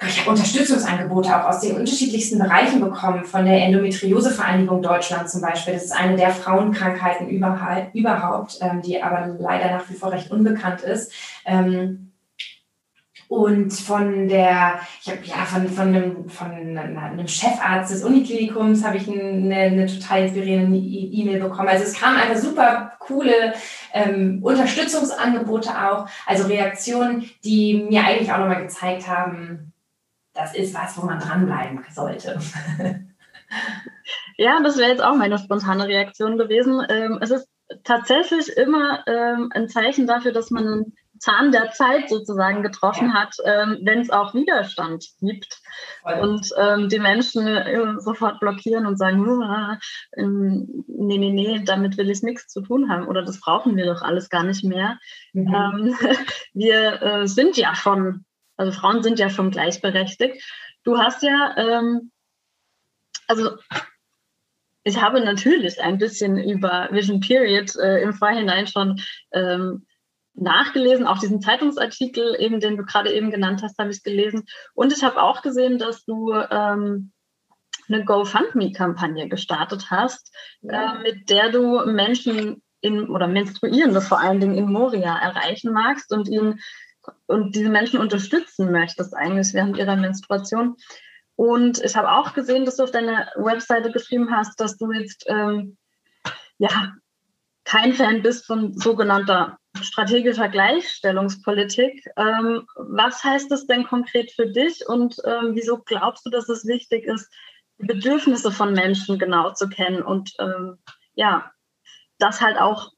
ich 0.09 0.19
habe 0.21 0.31
Unterstützungsangebote 0.31 1.29
auch 1.29 1.51
aus 1.51 1.61
den 1.61 1.77
unterschiedlichsten 1.77 2.39
Bereichen 2.39 2.81
bekommen, 2.81 3.27
von 3.27 3.45
der 3.45 3.63
Endometriosevereinigung 3.65 4.81
Deutschland 4.81 5.29
zum 5.29 5.43
Beispiel. 5.43 5.75
Das 5.75 5.85
ist 5.85 5.93
eine 5.93 6.17
der 6.17 6.31
Frauenkrankheiten 6.31 7.29
überhaupt, 7.29 8.59
ähm, 8.63 8.81
die 8.81 9.03
aber 9.03 9.37
leider 9.39 9.71
nach 9.71 9.91
wie 9.91 9.95
vor 9.95 10.11
recht 10.11 10.31
unbekannt 10.31 10.81
ist. 10.81 11.13
Ähm, 11.45 12.10
und 13.31 13.73
von 13.73 14.27
der, 14.27 14.81
ich 15.01 15.09
habe 15.09 15.21
ja 15.23 15.37
von, 15.45 15.69
von, 15.69 15.95
einem, 15.95 16.29
von 16.29 16.51
einem 16.51 17.29
Chefarzt 17.29 17.93
des 17.93 18.03
Uniklinikums 18.03 18.85
habe 18.85 18.97
ich 18.97 19.09
eine, 19.09 19.55
eine 19.55 19.87
total 19.87 20.25
inspirierende 20.25 20.77
E-Mail 20.77 21.39
bekommen. 21.39 21.69
Also 21.69 21.85
es 21.85 21.95
kamen 21.95 22.17
einfach 22.17 22.43
super 22.43 22.91
coole 22.99 23.55
ähm, 23.93 24.41
Unterstützungsangebote 24.43 25.71
auch, 25.71 26.09
also 26.27 26.49
Reaktionen, 26.49 27.31
die 27.45 27.87
mir 27.89 28.05
eigentlich 28.05 28.33
auch 28.33 28.39
nochmal 28.39 28.65
gezeigt 28.65 29.07
haben, 29.07 29.75
das 30.33 30.57
ist 30.57 30.75
was, 30.75 31.01
wo 31.01 31.07
man 31.07 31.21
dranbleiben 31.21 31.85
sollte. 31.89 32.37
Ja, 34.37 34.59
das 34.63 34.79
wäre 34.79 34.89
jetzt 34.89 35.03
auch 35.03 35.15
meine 35.17 35.39
spontane 35.39 35.87
Reaktion 35.87 36.39
gewesen. 36.39 36.83
Ähm, 36.89 37.19
es 37.21 37.31
ist 37.31 37.47
tatsächlich 37.85 38.49
immer 38.57 39.05
ähm, 39.07 39.51
ein 39.55 39.69
Zeichen 39.69 40.07
dafür, 40.07 40.33
dass 40.33 40.51
man 40.51 40.67
einen 40.67 40.97
Zahn 41.21 41.53
der 41.53 41.71
Zeit 41.73 42.09
sozusagen 42.09 42.63
getroffen 42.63 43.13
hat, 43.13 43.37
ähm, 43.45 43.79
wenn 43.83 44.01
es 44.01 44.09
auch 44.11 44.33
Widerstand 44.33 45.07
gibt 45.21 45.61
und 46.21 46.51
ähm, 46.57 46.89
die 46.89 46.99
Menschen 46.99 47.47
äh, 47.47 48.01
sofort 48.01 48.41
blockieren 48.41 48.87
und 48.87 48.97
sagen, 48.97 49.21
äh, 50.13 50.23
nee, 50.23 51.19
nee, 51.19 51.31
nee, 51.31 51.63
damit 51.63 51.99
will 51.99 52.11
ich 52.11 52.23
nichts 52.23 52.49
zu 52.49 52.63
tun 52.63 52.89
haben 52.89 53.07
oder 53.07 53.23
das 53.23 53.39
brauchen 53.39 53.77
wir 53.77 53.85
doch 53.85 54.01
alles 54.01 54.31
gar 54.31 54.45
nicht 54.45 54.65
mehr. 54.65 54.99
Mhm. 55.35 55.55
Ähm, 55.55 55.97
wir 56.55 57.03
äh, 57.03 57.29
sind 57.29 57.59
ja 57.59 57.75
schon, 57.75 58.25
also 58.57 58.73
Frauen 58.73 59.03
sind 59.03 59.19
ja 59.19 59.29
schon 59.29 59.51
gleichberechtigt. 59.51 60.43
Du 60.85 60.97
hast 60.97 61.23
ja, 61.23 61.55
ähm, 61.59 62.11
also 63.27 63.59
ich 64.85 65.03
habe 65.03 65.21
natürlich 65.21 65.83
ein 65.83 65.99
bisschen 65.99 66.39
über 66.39 66.89
Vision 66.91 67.21
Period 67.21 67.77
äh, 67.77 68.01
im 68.03 68.15
Vorhinein 68.15 68.67
schon 68.67 69.03
ähm, 69.33 69.85
nachgelesen, 70.35 71.07
auch 71.07 71.19
diesen 71.19 71.41
Zeitungsartikel, 71.41 72.37
eben 72.39 72.61
den 72.61 72.77
du 72.77 72.85
gerade 72.85 73.13
eben 73.13 73.31
genannt 73.31 73.63
hast, 73.63 73.79
habe 73.79 73.91
ich 73.91 74.03
gelesen. 74.03 74.45
Und 74.75 74.93
ich 74.93 75.03
habe 75.03 75.23
auch 75.23 75.43
gesehen, 75.43 75.79
dass 75.79 76.05
du 76.05 76.33
ähm, 76.33 77.13
eine 77.89 78.05
GoFundMe-Kampagne 78.05 79.29
gestartet 79.29 79.91
hast, 79.91 80.35
ja. 80.63 80.95
äh, 80.95 80.99
mit 81.03 81.31
der 81.31 81.51
du 81.51 81.85
Menschen 81.87 82.63
in 82.81 83.11
oder 83.11 83.27
Menstruierende 83.27 84.01
vor 84.01 84.21
allen 84.21 84.41
Dingen 84.41 84.57
in 84.57 84.73
Moria 84.73 85.17
erreichen 85.19 85.73
magst 85.73 86.13
und 86.13 86.29
ihnen 86.29 86.61
und 87.27 87.55
diese 87.55 87.69
Menschen 87.69 87.99
unterstützen 87.99 88.73
möchtest 88.73 89.15
eigentlich 89.15 89.53
während 89.53 89.77
ihrer 89.77 89.97
Menstruation. 89.97 90.77
Und 91.35 91.83
ich 91.83 91.97
habe 91.97 92.11
auch 92.11 92.35
gesehen, 92.35 92.65
dass 92.65 92.77
du 92.77 92.85
auf 92.85 92.91
deiner 92.91 93.29
Webseite 93.37 93.91
geschrieben 93.91 94.31
hast, 94.31 94.61
dass 94.61 94.77
du 94.77 94.93
jetzt 94.93 95.25
ähm, 95.27 95.77
ja 96.59 96.95
kein 97.65 97.95
Fan 97.95 98.23
bist 98.23 98.47
von 98.47 98.75
sogenannter 98.75 99.59
strategischer 99.81 100.49
Gleichstellungspolitik. 100.49 102.07
Ähm, 102.17 102.67
was 102.77 103.23
heißt 103.23 103.51
das 103.51 103.67
denn 103.67 103.85
konkret 103.85 104.33
für 104.33 104.47
dich 104.47 104.87
und 104.89 105.17
ähm, 105.25 105.53
wieso 105.55 105.79
glaubst 105.79 106.27
du, 106.27 106.31
dass 106.31 106.49
es 106.49 106.67
wichtig 106.67 107.05
ist, 107.05 107.31
die 107.79 107.87
Bedürfnisse 107.87 108.53
von 108.53 108.73
Menschen 108.73 109.19
genau 109.19 109.53
zu 109.53 109.69
kennen 109.69 110.03
und 110.03 110.33
ähm, 110.39 110.79
ja, 111.15 111.51
das 112.19 112.41
halt 112.41 112.59
auch 112.59 112.93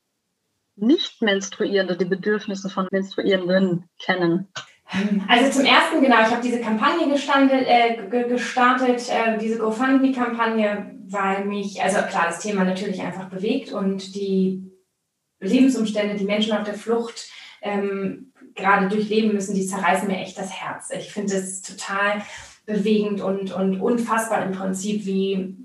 nicht 0.74 1.22
Menstruierende, 1.22 1.96
die 1.96 2.04
Bedürfnisse 2.04 2.68
von 2.68 2.88
Menstruierenden 2.90 3.88
kennen? 3.98 4.48
Also 5.26 5.60
zum 5.60 5.64
ersten, 5.64 6.02
genau, 6.02 6.20
ich 6.20 6.30
habe 6.30 6.42
diese 6.42 6.60
Kampagne 6.60 7.08
gestartet, 7.08 7.64
äh, 7.66 8.08
gestartet 8.28 9.08
äh, 9.08 9.38
diese 9.38 9.58
GoFundMe-Kampagne, 9.58 10.98
weil 11.06 11.46
mich, 11.46 11.82
also 11.82 11.98
klar, 12.02 12.26
das 12.26 12.40
Thema 12.40 12.64
natürlich 12.64 13.00
einfach 13.00 13.30
bewegt 13.30 13.72
und 13.72 14.14
die 14.14 14.71
Lebensumstände, 15.42 16.16
die 16.16 16.24
Menschen 16.24 16.52
auf 16.52 16.64
der 16.64 16.74
Flucht 16.74 17.28
ähm, 17.60 18.32
gerade 18.54 18.88
durchleben 18.88 19.32
müssen, 19.32 19.54
die 19.54 19.66
zerreißen 19.66 20.08
mir 20.08 20.18
echt 20.18 20.38
das 20.38 20.52
Herz. 20.52 20.90
Ich 20.90 21.12
finde 21.12 21.34
es 21.34 21.62
total 21.62 22.22
bewegend 22.66 23.20
und, 23.20 23.52
und 23.52 23.80
unfassbar 23.80 24.44
im 24.44 24.52
Prinzip, 24.52 25.04
wie, 25.04 25.56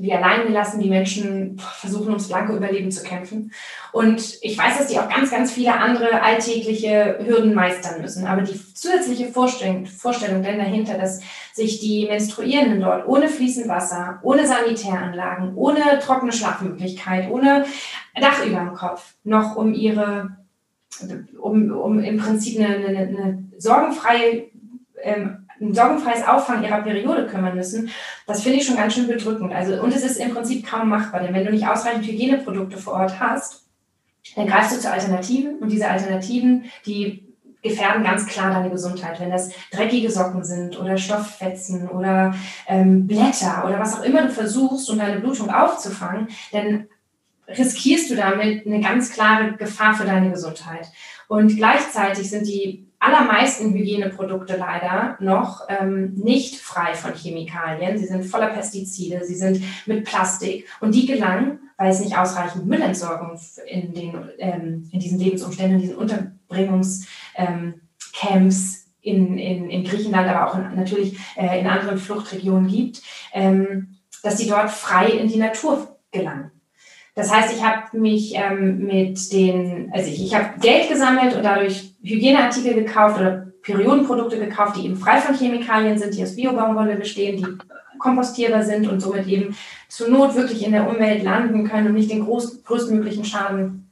wie 0.00 0.12
alleingelassen 0.12 0.80
die 0.80 0.88
Menschen 0.88 1.58
versuchen, 1.58 2.08
ums 2.08 2.28
blanke 2.28 2.54
Überleben 2.54 2.90
zu 2.90 3.02
kämpfen. 3.02 3.52
Und 3.92 4.38
ich 4.40 4.56
weiß, 4.56 4.78
dass 4.78 4.86
die 4.86 4.98
auch 4.98 5.08
ganz, 5.08 5.30
ganz 5.30 5.52
viele 5.52 5.74
andere 5.74 6.22
alltägliche 6.22 7.18
Hürden 7.24 7.54
meistern 7.54 8.00
müssen. 8.00 8.26
Aber 8.26 8.42
die 8.42 8.58
zusätzliche 8.74 9.28
Vorstellung, 9.28 9.86
Vorstellung 9.86 10.42
denn 10.42 10.58
dahinter, 10.58 10.96
dass 10.96 11.20
sich 11.52 11.80
die 11.80 12.06
Menstruierenden 12.06 12.80
dort 12.80 13.06
ohne 13.06 13.28
fließend 13.28 13.68
Wasser, 13.68 14.20
ohne 14.22 14.46
Sanitäranlagen, 14.46 15.54
ohne 15.54 15.98
trockene 16.00 16.32
Schlafmöglichkeit, 16.32 17.30
ohne 17.30 17.64
Dach 18.18 18.44
über 18.44 18.58
dem 18.58 18.74
Kopf 18.74 19.14
noch 19.24 19.56
um 19.56 19.74
ihre, 19.74 20.36
um, 21.38 21.70
um 21.72 22.00
im 22.00 22.16
Prinzip 22.16 22.58
eine, 22.58 22.76
eine, 22.76 22.98
eine 22.98 23.44
sorgenfreie 23.58 24.50
ähm, 25.02 25.39
ein 25.60 25.74
sorgenfreies 25.74 26.26
Auffangen 26.26 26.64
ihrer 26.64 26.82
Periode 26.82 27.26
kümmern 27.26 27.54
müssen, 27.54 27.90
das 28.26 28.42
finde 28.42 28.58
ich 28.58 28.66
schon 28.66 28.76
ganz 28.76 28.94
schön 28.94 29.06
bedrückend. 29.06 29.52
Also, 29.52 29.80
und 29.82 29.94
es 29.94 30.04
ist 30.04 30.16
im 30.16 30.32
Prinzip 30.32 30.66
kaum 30.66 30.88
machbar, 30.88 31.20
denn 31.20 31.34
wenn 31.34 31.44
du 31.44 31.52
nicht 31.52 31.66
ausreichend 31.66 32.06
Hygieneprodukte 32.06 32.78
vor 32.78 32.94
Ort 32.94 33.20
hast, 33.20 33.64
dann 34.36 34.46
greifst 34.46 34.76
du 34.76 34.80
zu 34.80 34.90
Alternativen 34.90 35.58
und 35.58 35.70
diese 35.70 35.88
Alternativen, 35.88 36.64
die 36.86 37.26
gefährden 37.62 38.04
ganz 38.04 38.26
klar 38.26 38.50
deine 38.50 38.70
Gesundheit. 38.70 39.20
Wenn 39.20 39.30
das 39.30 39.50
dreckige 39.70 40.10
Socken 40.10 40.44
sind 40.44 40.78
oder 40.80 40.96
Stofffetzen 40.96 41.88
oder 41.88 42.34
ähm, 42.66 43.06
Blätter 43.06 43.64
oder 43.66 43.78
was 43.78 43.98
auch 43.98 44.02
immer 44.02 44.22
du 44.22 44.30
versuchst, 44.30 44.88
um 44.88 44.98
deine 44.98 45.20
Blutung 45.20 45.50
aufzufangen, 45.50 46.28
dann 46.52 46.86
riskierst 47.48 48.10
du 48.10 48.14
damit 48.14 48.66
eine 48.66 48.80
ganz 48.80 49.12
klare 49.12 49.52
Gefahr 49.52 49.94
für 49.94 50.04
deine 50.04 50.30
Gesundheit. 50.30 50.90
Und 51.30 51.56
gleichzeitig 51.56 52.28
sind 52.28 52.48
die 52.48 52.88
allermeisten 52.98 53.72
Hygieneprodukte 53.72 54.56
leider 54.56 55.16
noch 55.20 55.60
ähm, 55.68 56.14
nicht 56.14 56.56
frei 56.56 56.92
von 56.94 57.14
Chemikalien. 57.14 57.96
Sie 57.96 58.06
sind 58.06 58.24
voller 58.24 58.48
Pestizide, 58.48 59.24
sie 59.24 59.36
sind 59.36 59.62
mit 59.86 60.04
Plastik 60.04 60.66
und 60.80 60.92
die 60.92 61.06
gelangen, 61.06 61.60
weil 61.76 61.92
es 61.92 62.00
nicht 62.00 62.18
ausreichend 62.18 62.66
Müllentsorgung 62.66 63.38
in, 63.68 63.94
den, 63.94 64.12
ähm, 64.38 64.88
in 64.90 64.98
diesen 64.98 65.20
Lebensumständen, 65.20 65.76
in 65.76 65.82
diesen 65.82 65.98
Unterbringungscamps 65.98 67.06
ähm, 67.36 67.80
in, 69.00 69.38
in, 69.38 69.70
in 69.70 69.84
Griechenland, 69.84 70.28
aber 70.28 70.50
auch 70.50 70.56
in, 70.58 70.74
natürlich 70.74 71.16
äh, 71.36 71.60
in 71.60 71.68
anderen 71.68 71.98
Fluchtregionen 71.98 72.66
gibt, 72.66 73.02
ähm, 73.32 73.98
dass 74.24 74.34
die 74.34 74.48
dort 74.48 74.72
frei 74.72 75.06
in 75.06 75.28
die 75.28 75.38
Natur 75.38 75.96
gelangen. 76.10 76.50
Das 77.20 77.30
heißt, 77.30 77.54
ich 77.54 77.62
habe 77.62 77.98
mich 77.98 78.34
ähm, 78.34 78.86
mit 78.86 79.30
den, 79.30 79.92
also 79.92 80.08
ich, 80.08 80.24
ich 80.24 80.34
habe 80.34 80.58
Geld 80.58 80.88
gesammelt 80.88 81.36
und 81.36 81.44
dadurch 81.44 81.92
Hygieneartikel 82.02 82.72
gekauft 82.72 83.20
oder 83.20 83.48
Periodenprodukte 83.60 84.38
gekauft, 84.38 84.76
die 84.78 84.86
eben 84.86 84.96
frei 84.96 85.18
von 85.18 85.36
Chemikalien 85.36 85.98
sind, 85.98 86.16
die 86.16 86.22
aus 86.22 86.34
Biobaumwolle 86.34 86.96
bestehen, 86.96 87.36
die 87.36 87.98
kompostierbar 87.98 88.62
sind 88.62 88.88
und 88.88 89.00
somit 89.00 89.26
eben 89.26 89.54
zur 89.88 90.08
Not 90.08 90.34
wirklich 90.34 90.64
in 90.64 90.72
der 90.72 90.88
Umwelt 90.88 91.22
landen 91.22 91.68
können 91.68 91.88
und 91.88 91.92
nicht 91.92 92.10
den 92.10 92.24
groß, 92.24 92.64
größtmöglichen 92.64 93.26
Schaden 93.26 93.89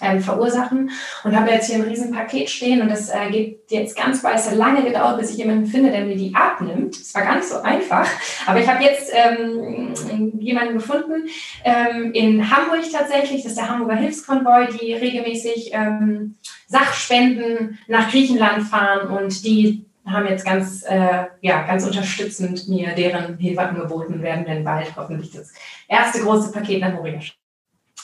ähm, 0.00 0.20
verursachen. 0.20 0.90
Und 1.24 1.36
habe 1.36 1.50
jetzt 1.50 1.66
hier 1.66 1.76
ein 1.76 1.82
riesen 1.82 2.12
Paket 2.12 2.50
stehen 2.50 2.82
und 2.82 2.90
das 2.90 3.10
äh, 3.10 3.30
geht 3.30 3.70
jetzt 3.70 3.96
ganz 3.96 4.22
hat 4.22 4.54
lange 4.54 4.82
gedauert, 4.82 5.18
bis 5.18 5.30
ich 5.30 5.38
jemanden 5.38 5.66
finde, 5.66 5.90
der 5.90 6.04
mir 6.04 6.16
die 6.16 6.34
abnimmt. 6.34 6.96
Es 6.96 7.14
war 7.14 7.22
gar 7.22 7.36
nicht 7.36 7.48
so 7.48 7.60
einfach. 7.60 8.08
Aber 8.46 8.60
ich 8.60 8.68
habe 8.68 8.82
jetzt 8.82 9.12
ähm, 9.12 9.94
jemanden 10.38 10.74
gefunden 10.74 11.28
ähm, 11.64 12.12
in 12.12 12.50
Hamburg 12.50 12.84
tatsächlich. 12.90 13.42
Das 13.42 13.52
ist 13.52 13.58
der 13.58 13.68
Hamburger 13.68 13.96
Hilfskonvoi, 13.96 14.68
die 14.80 14.94
regelmäßig 14.94 15.70
ähm, 15.72 16.36
Sachspenden 16.66 17.78
nach 17.86 18.10
Griechenland 18.10 18.64
fahren 18.64 19.08
und 19.08 19.44
die 19.44 19.86
haben 20.06 20.26
jetzt 20.26 20.44
ganz, 20.44 20.84
äh, 20.84 21.26
ja, 21.40 21.66
ganz 21.66 21.84
unterstützend 21.84 22.68
mir 22.68 22.94
deren 22.94 23.38
Hilfe 23.38 23.62
angeboten 23.62 24.22
werden, 24.22 24.44
denn 24.44 24.64
bald 24.64 24.94
hoffentlich 24.96 25.32
das 25.32 25.52
erste 25.88 26.20
große 26.20 26.52
Paket 26.52 26.80
nach 26.80 26.92
Moria 26.92 27.20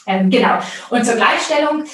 ähm, 0.07 0.31
genau. 0.31 0.59
Und 0.91 1.05
zur 1.05 1.17
Gleichstellung, 1.17 1.85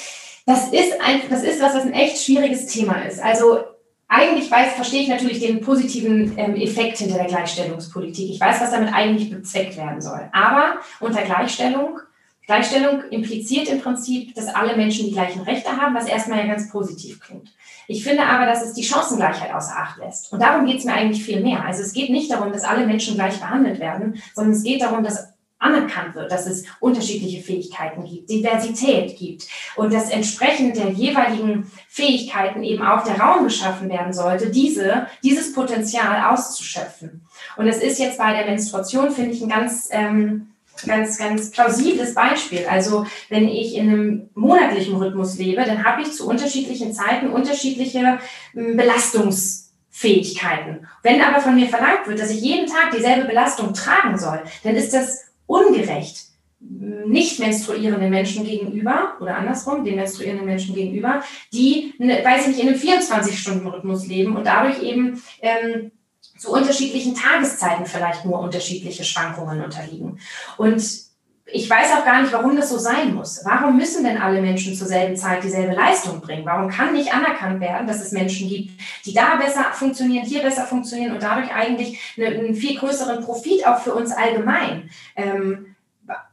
das 0.45 0.69
ist 0.69 0.99
ein, 1.01 1.21
das 1.29 1.43
ist 1.43 1.61
was, 1.61 1.75
was 1.75 1.83
ein 1.83 1.93
echt 1.93 2.23
schwieriges 2.23 2.67
Thema 2.67 3.01
ist. 3.03 3.21
Also 3.21 3.59
eigentlich 4.07 4.49
weiß, 4.49 4.73
verstehe 4.73 5.03
ich 5.03 5.07
natürlich 5.07 5.39
den 5.39 5.61
positiven 5.61 6.35
ähm, 6.37 6.55
Effekt 6.55 6.97
hinter 6.97 7.17
der 7.17 7.27
Gleichstellungspolitik. 7.27 8.31
Ich 8.31 8.41
weiß, 8.41 8.59
was 8.59 8.71
damit 8.71 8.91
eigentlich 8.91 9.29
bezweckt 9.29 9.77
werden 9.77 10.01
soll. 10.01 10.27
Aber 10.31 10.79
unter 10.99 11.21
Gleichstellung, 11.21 11.99
Gleichstellung 12.47 13.03
impliziert 13.11 13.69
im 13.69 13.79
Prinzip, 13.79 14.33
dass 14.33 14.47
alle 14.47 14.75
Menschen 14.75 15.05
die 15.05 15.11
gleichen 15.11 15.43
Rechte 15.43 15.77
haben, 15.77 15.93
was 15.93 16.07
erstmal 16.07 16.39
ja 16.39 16.47
ganz 16.47 16.71
positiv 16.71 17.19
klingt. 17.19 17.53
Ich 17.87 18.03
finde 18.03 18.23
aber, 18.23 18.47
dass 18.47 18.65
es 18.65 18.73
die 18.73 18.83
Chancengleichheit 18.83 19.53
außer 19.53 19.75
Acht 19.77 19.99
lässt. 19.99 20.33
Und 20.33 20.41
darum 20.41 20.65
geht 20.65 20.79
es 20.79 20.85
mir 20.85 20.93
eigentlich 20.93 21.23
viel 21.23 21.41
mehr. 21.41 21.63
Also 21.63 21.83
es 21.83 21.93
geht 21.93 22.09
nicht 22.09 22.31
darum, 22.31 22.51
dass 22.51 22.63
alle 22.63 22.87
Menschen 22.87 23.13
gleich 23.13 23.39
behandelt 23.39 23.79
werden, 23.79 24.19
sondern 24.33 24.53
es 24.53 24.63
geht 24.63 24.81
darum, 24.81 25.03
dass 25.03 25.33
anerkannt 25.59 26.15
wird, 26.15 26.31
dass 26.31 26.47
es 26.47 26.63
unterschiedliche 26.79 27.43
Fähigkeiten 27.43 28.05
gibt, 28.05 28.29
Diversität 28.29 29.17
gibt 29.17 29.47
und 29.75 29.93
dass 29.93 30.09
entsprechend 30.09 30.77
der 30.77 30.89
jeweiligen 30.89 31.69
Fähigkeiten 31.89 32.63
eben 32.63 32.81
auch 32.81 33.03
der 33.03 33.19
Raum 33.19 33.43
geschaffen 33.43 33.89
werden 33.89 34.13
sollte, 34.13 34.49
diese, 34.49 35.07
dieses 35.21 35.51
Potenzial 35.53 36.31
auszuschöpfen. 36.31 37.27
Und 37.57 37.67
es 37.67 37.79
ist 37.79 37.99
jetzt 37.99 38.17
bei 38.17 38.33
der 38.33 38.45
Menstruation, 38.45 39.11
finde 39.11 39.31
ich, 39.31 39.41
ein 39.41 39.49
ganz, 39.49 39.89
ähm, 39.91 40.51
ganz, 40.87 41.17
ganz 41.17 41.51
plausibles 41.51 42.13
Beispiel. 42.13 42.65
Also 42.69 43.05
wenn 43.27 43.49
ich 43.49 43.75
in 43.75 43.89
einem 43.89 44.29
monatlichen 44.35 44.95
Rhythmus 44.95 45.37
lebe, 45.37 45.65
dann 45.65 45.83
habe 45.83 46.03
ich 46.03 46.13
zu 46.13 46.25
unterschiedlichen 46.25 46.93
Zeiten 46.93 47.31
unterschiedliche 47.31 48.19
hm, 48.53 48.77
Belastungsfähigkeiten. 48.77 50.87
Wenn 51.03 51.21
aber 51.21 51.41
von 51.41 51.55
mir 51.55 51.67
verlangt 51.67 52.07
wird, 52.07 52.21
dass 52.21 52.31
ich 52.31 52.39
jeden 52.39 52.67
Tag 52.67 52.91
dieselbe 52.95 53.27
Belastung 53.27 53.73
tragen 53.73 54.17
soll, 54.17 54.41
dann 54.63 54.75
ist 54.75 54.93
das 54.93 55.28
ungerecht 55.49 56.27
nicht 56.61 57.39
menstruierenden 57.39 58.09
Menschen 58.09 58.45
gegenüber 58.45 59.13
oder 59.21 59.37
andersrum, 59.37 59.85
den 59.85 59.95
menstruierenden 59.95 60.45
Menschen 60.45 60.75
gegenüber, 60.75 61.23
die, 61.53 61.93
ne, 61.97 62.21
weiß 62.23 62.41
ich 62.41 62.47
nicht, 62.47 62.59
in 62.59 62.67
einem 62.67 62.77
24-Stunden-Rhythmus 62.77 64.07
leben 64.07 64.35
und 64.35 64.45
dadurch 64.45 64.83
eben 64.83 65.23
ähm, 65.41 65.91
zu 66.37 66.51
unterschiedlichen 66.51 67.15
Tageszeiten 67.15 67.85
vielleicht 67.85 68.25
nur 68.25 68.39
unterschiedliche 68.39 69.05
Schwankungen 69.05 69.63
unterliegen. 69.63 70.19
Und 70.57 71.08
ich 71.51 71.69
weiß 71.69 71.93
auch 71.93 72.05
gar 72.05 72.21
nicht, 72.21 72.33
warum 72.33 72.55
das 72.55 72.69
so 72.69 72.77
sein 72.77 73.13
muss. 73.13 73.41
Warum 73.43 73.77
müssen 73.77 74.03
denn 74.03 74.21
alle 74.21 74.41
Menschen 74.41 74.75
zur 74.75 74.87
selben 74.87 75.15
Zeit 75.15 75.43
dieselbe 75.43 75.73
Leistung 75.73 76.21
bringen? 76.21 76.45
Warum 76.45 76.69
kann 76.69 76.93
nicht 76.93 77.13
anerkannt 77.13 77.59
werden, 77.59 77.87
dass 77.87 78.01
es 78.01 78.11
Menschen 78.11 78.49
gibt, 78.49 78.79
die 79.05 79.13
da 79.13 79.35
besser 79.35 79.65
funktionieren, 79.73 80.25
hier 80.25 80.41
besser 80.41 80.65
funktionieren 80.65 81.13
und 81.13 81.23
dadurch 81.23 81.51
eigentlich 81.53 81.99
einen 82.17 82.55
viel 82.55 82.77
größeren 82.77 83.23
Profit 83.23 83.65
auch 83.65 83.79
für 83.79 83.93
uns 83.93 84.11
allgemein 84.11 84.89
ähm, 85.15 85.75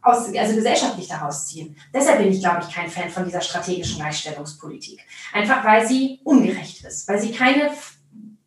aus, 0.03 0.35
also 0.35 0.55
gesellschaftlich 0.55 1.09
daraus 1.09 1.49
ziehen. 1.49 1.77
Deshalb 1.93 2.19
bin 2.19 2.33
ich, 2.33 2.41
glaube 2.41 2.63
ich, 2.67 2.75
kein 2.75 2.89
Fan 2.89 3.11
von 3.11 3.25
dieser 3.25 3.41
strategischen 3.41 3.97
Gleichstellungspolitik. 3.97 5.01
Einfach 5.33 5.65
weil 5.65 5.87
sie 5.87 6.21
ungerecht 6.25 6.85
ist, 6.85 7.09
weil 7.09 7.19
sie 7.19 7.33
keine 7.33 7.71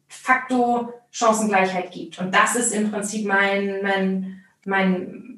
facto 0.07 0.93
Chancengleichheit 1.11 1.91
gibt. 1.91 2.19
Und 2.19 2.33
das 2.33 2.55
ist 2.55 2.73
im 2.73 2.91
Prinzip 2.91 3.27
mein, 3.27 3.81
mein, 3.81 4.43
mein 4.65 5.28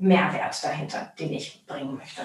Mehrwert 0.00 0.62
dahinter, 0.64 1.12
den 1.18 1.32
ich 1.32 1.64
bringen 1.66 1.96
möchte. 1.96 2.22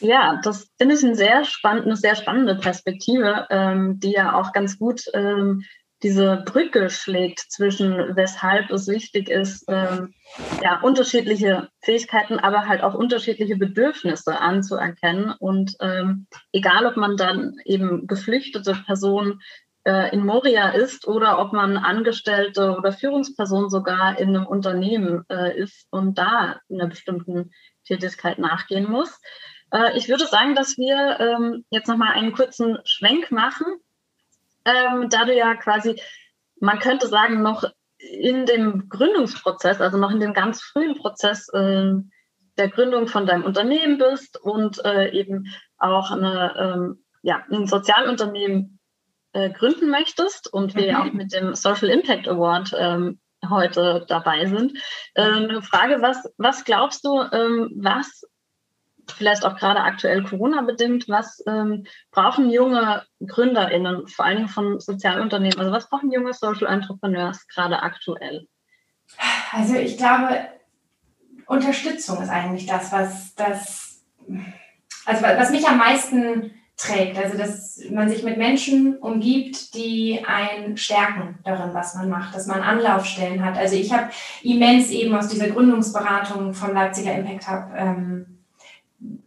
Ja, 0.00 0.40
das 0.44 0.70
finde 0.78 0.94
ich 0.94 1.02
ein 1.02 1.14
sehr 1.16 1.44
spannend, 1.44 1.86
eine 1.86 1.96
sehr 1.96 2.14
spannende 2.14 2.54
Perspektive, 2.54 3.46
ähm, 3.50 3.98
die 3.98 4.12
ja 4.12 4.34
auch 4.34 4.52
ganz 4.52 4.78
gut 4.78 5.02
ähm, 5.12 5.64
diese 6.04 6.44
Brücke 6.46 6.90
schlägt 6.90 7.40
zwischen, 7.40 8.14
weshalb 8.14 8.70
es 8.70 8.86
wichtig 8.86 9.28
ist, 9.28 9.64
ähm, 9.66 10.14
ja, 10.62 10.80
unterschiedliche 10.80 11.68
Fähigkeiten, 11.80 12.38
aber 12.38 12.68
halt 12.68 12.82
auch 12.82 12.94
unterschiedliche 12.94 13.56
Bedürfnisse 13.56 14.38
anzuerkennen. 14.38 15.34
Und 15.40 15.74
ähm, 15.80 16.28
egal, 16.52 16.86
ob 16.86 16.96
man 16.96 17.16
dann 17.16 17.56
eben 17.64 18.06
geflüchtete 18.06 18.74
Person 18.86 19.40
äh, 19.84 20.12
in 20.12 20.24
Moria 20.24 20.70
ist 20.70 21.06
oder 21.06 21.38
ob 21.38 21.52
man 21.52 21.76
Angestellte 21.76 22.76
oder 22.76 22.92
Führungsperson 22.92 23.70
sogar 23.70 24.18
in 24.18 24.28
einem 24.28 24.46
Unternehmen 24.46 25.24
äh, 25.30 25.58
ist 25.58 25.86
und 25.90 26.18
da 26.18 26.60
einer 26.70 26.86
bestimmten 26.86 27.50
Tätigkeit 27.86 28.38
nachgehen 28.38 28.90
muss. 28.90 29.20
Äh, 29.72 29.96
ich 29.96 30.08
würde 30.08 30.26
sagen, 30.26 30.54
dass 30.54 30.76
wir 30.78 31.18
ähm, 31.20 31.64
jetzt 31.70 31.88
nochmal 31.88 32.14
einen 32.14 32.32
kurzen 32.32 32.78
Schwenk 32.84 33.30
machen 33.30 33.64
ähm, 34.68 35.08
da 35.08 35.24
du 35.24 35.34
ja 35.34 35.54
quasi, 35.54 36.00
man 36.60 36.78
könnte 36.78 37.06
sagen, 37.06 37.42
noch 37.42 37.64
in 37.98 38.46
dem 38.46 38.88
Gründungsprozess, 38.88 39.80
also 39.80 39.98
noch 39.98 40.10
in 40.10 40.20
dem 40.20 40.34
ganz 40.34 40.60
frühen 40.62 40.94
Prozess 40.94 41.48
äh, 41.52 41.94
der 42.56 42.68
Gründung 42.68 43.06
von 43.06 43.26
deinem 43.26 43.44
Unternehmen 43.44 43.98
bist 43.98 44.40
und 44.40 44.84
äh, 44.84 45.10
eben 45.10 45.46
auch 45.78 46.10
eine, 46.10 46.54
ähm, 46.58 47.04
ja, 47.22 47.44
ein 47.50 47.66
Sozialunternehmen 47.66 48.77
äh, 49.32 49.50
gründen 49.50 49.90
möchtest 49.90 50.52
und 50.52 50.74
wir 50.74 50.92
mhm. 50.92 50.96
auch 51.00 51.12
mit 51.12 51.32
dem 51.32 51.54
Social 51.54 51.88
Impact 51.88 52.28
Award 52.28 52.74
ähm, 52.78 53.20
heute 53.48 54.04
dabei 54.08 54.46
sind. 54.46 54.78
Äh, 55.14 55.22
eine 55.22 55.62
Frage, 55.62 56.02
was, 56.02 56.28
was 56.38 56.64
glaubst 56.64 57.04
du, 57.04 57.22
ähm, 57.32 57.70
was 57.76 58.22
vielleicht 59.16 59.44
auch 59.44 59.56
gerade 59.56 59.80
aktuell 59.80 60.22
Corona-bedingt, 60.22 61.08
was 61.08 61.42
ähm, 61.46 61.86
brauchen 62.10 62.50
junge 62.50 63.04
GründerInnen, 63.20 64.06
vor 64.06 64.24
allem 64.24 64.48
von 64.48 64.80
Sozialunternehmen, 64.80 65.58
also 65.58 65.72
was 65.72 65.88
brauchen 65.88 66.12
junge 66.12 66.34
Social 66.34 66.66
Entrepreneurs 66.66 67.46
gerade 67.48 67.82
aktuell? 67.82 68.46
Also 69.52 69.76
ich 69.76 69.96
glaube, 69.96 70.48
Unterstützung 71.46 72.22
ist 72.22 72.28
eigentlich 72.28 72.66
das, 72.66 72.92
was 72.92 73.34
das, 73.34 74.04
also 75.06 75.22
was 75.22 75.50
mich 75.50 75.66
am 75.66 75.78
meisten 75.78 76.57
trägt. 76.78 77.18
Also 77.18 77.36
dass 77.36 77.82
man 77.90 78.08
sich 78.08 78.22
mit 78.22 78.38
Menschen 78.38 78.96
umgibt, 78.96 79.74
die 79.74 80.24
einen 80.24 80.76
stärken 80.76 81.38
darin, 81.44 81.74
was 81.74 81.96
man 81.96 82.08
macht, 82.08 82.34
dass 82.34 82.46
man 82.46 82.62
Anlaufstellen 82.62 83.44
hat. 83.44 83.58
Also 83.58 83.74
ich 83.74 83.92
habe 83.92 84.10
immens 84.42 84.90
eben 84.90 85.14
aus 85.14 85.28
dieser 85.28 85.48
Gründungsberatung 85.48 86.54
vom 86.54 86.72
Leipziger 86.72 87.14
Impact 87.14 87.50
Hub 87.50 87.64
ähm, 87.76 88.38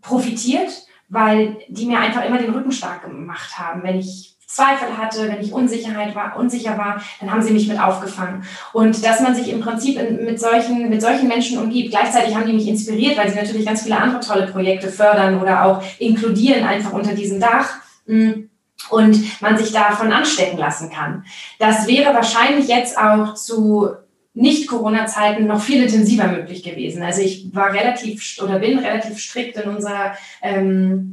profitiert, 0.02 0.88
weil 1.10 1.58
die 1.68 1.86
mir 1.86 2.00
einfach 2.00 2.26
immer 2.26 2.38
den 2.38 2.54
Rücken 2.54 2.72
stark 2.72 3.04
gemacht 3.04 3.60
haben. 3.60 3.84
Wenn 3.84 4.00
ich 4.00 4.31
Zweifel 4.52 4.98
hatte, 4.98 5.30
wenn 5.30 5.42
ich 5.42 5.54
Unsicherheit 5.54 6.14
war, 6.14 6.36
unsicher 6.36 6.78
war, 6.78 7.02
dann 7.22 7.32
haben 7.32 7.42
sie 7.42 7.54
mich 7.54 7.70
mit 7.70 7.80
aufgefangen. 7.80 8.44
Und 8.74 9.06
dass 9.06 9.22
man 9.22 9.34
sich 9.34 9.50
im 9.50 9.62
Prinzip 9.62 9.98
mit 10.22 10.42
solchen, 10.42 10.90
mit 10.90 11.02
solchen 11.02 11.30
Menschen 11.30 11.58
umgibt. 11.58 11.92
Gleichzeitig 11.92 12.36
haben 12.36 12.46
die 12.46 12.54
mich 12.54 12.68
inspiriert, 12.68 13.18
weil 13.18 13.30
sie 13.30 13.38
natürlich 13.38 13.66
ganz 13.66 13.84
viele 13.84 13.98
andere 13.98 14.20
tolle 14.20 14.48
Projekte 14.48 14.90
fördern 14.90 15.42
oder 15.42 15.64
auch 15.64 15.82
inkludieren 16.00 16.66
einfach 16.66 16.92
unter 16.92 17.14
diesem 17.14 17.40
Dach. 17.40 17.76
Mm. 18.06 18.48
Und 18.90 19.42
man 19.42 19.58
sich 19.58 19.72
davon 19.72 20.12
anstecken 20.12 20.58
lassen 20.58 20.90
kann. 20.90 21.24
Das 21.60 21.88
wäre 21.88 22.16
wahrscheinlich 22.16 22.68
jetzt 22.68 22.98
auch 22.98 23.36
zu 23.36 23.92
nicht-Corona-Zeiten 24.34 25.46
noch 25.46 25.62
viel 25.62 25.84
intensiver 25.84 26.28
möglich 26.28 26.64
gewesen. 26.64 27.04
Also 27.04 27.22
ich 27.22 27.54
war 27.54 27.74
relativ 27.74 28.40
oder 28.42 28.60
bin 28.60 28.80
relativ 28.80 29.20
strikt 29.20 29.58
in 29.58 29.70
unserer 29.70 30.16
ähm, 30.42 31.12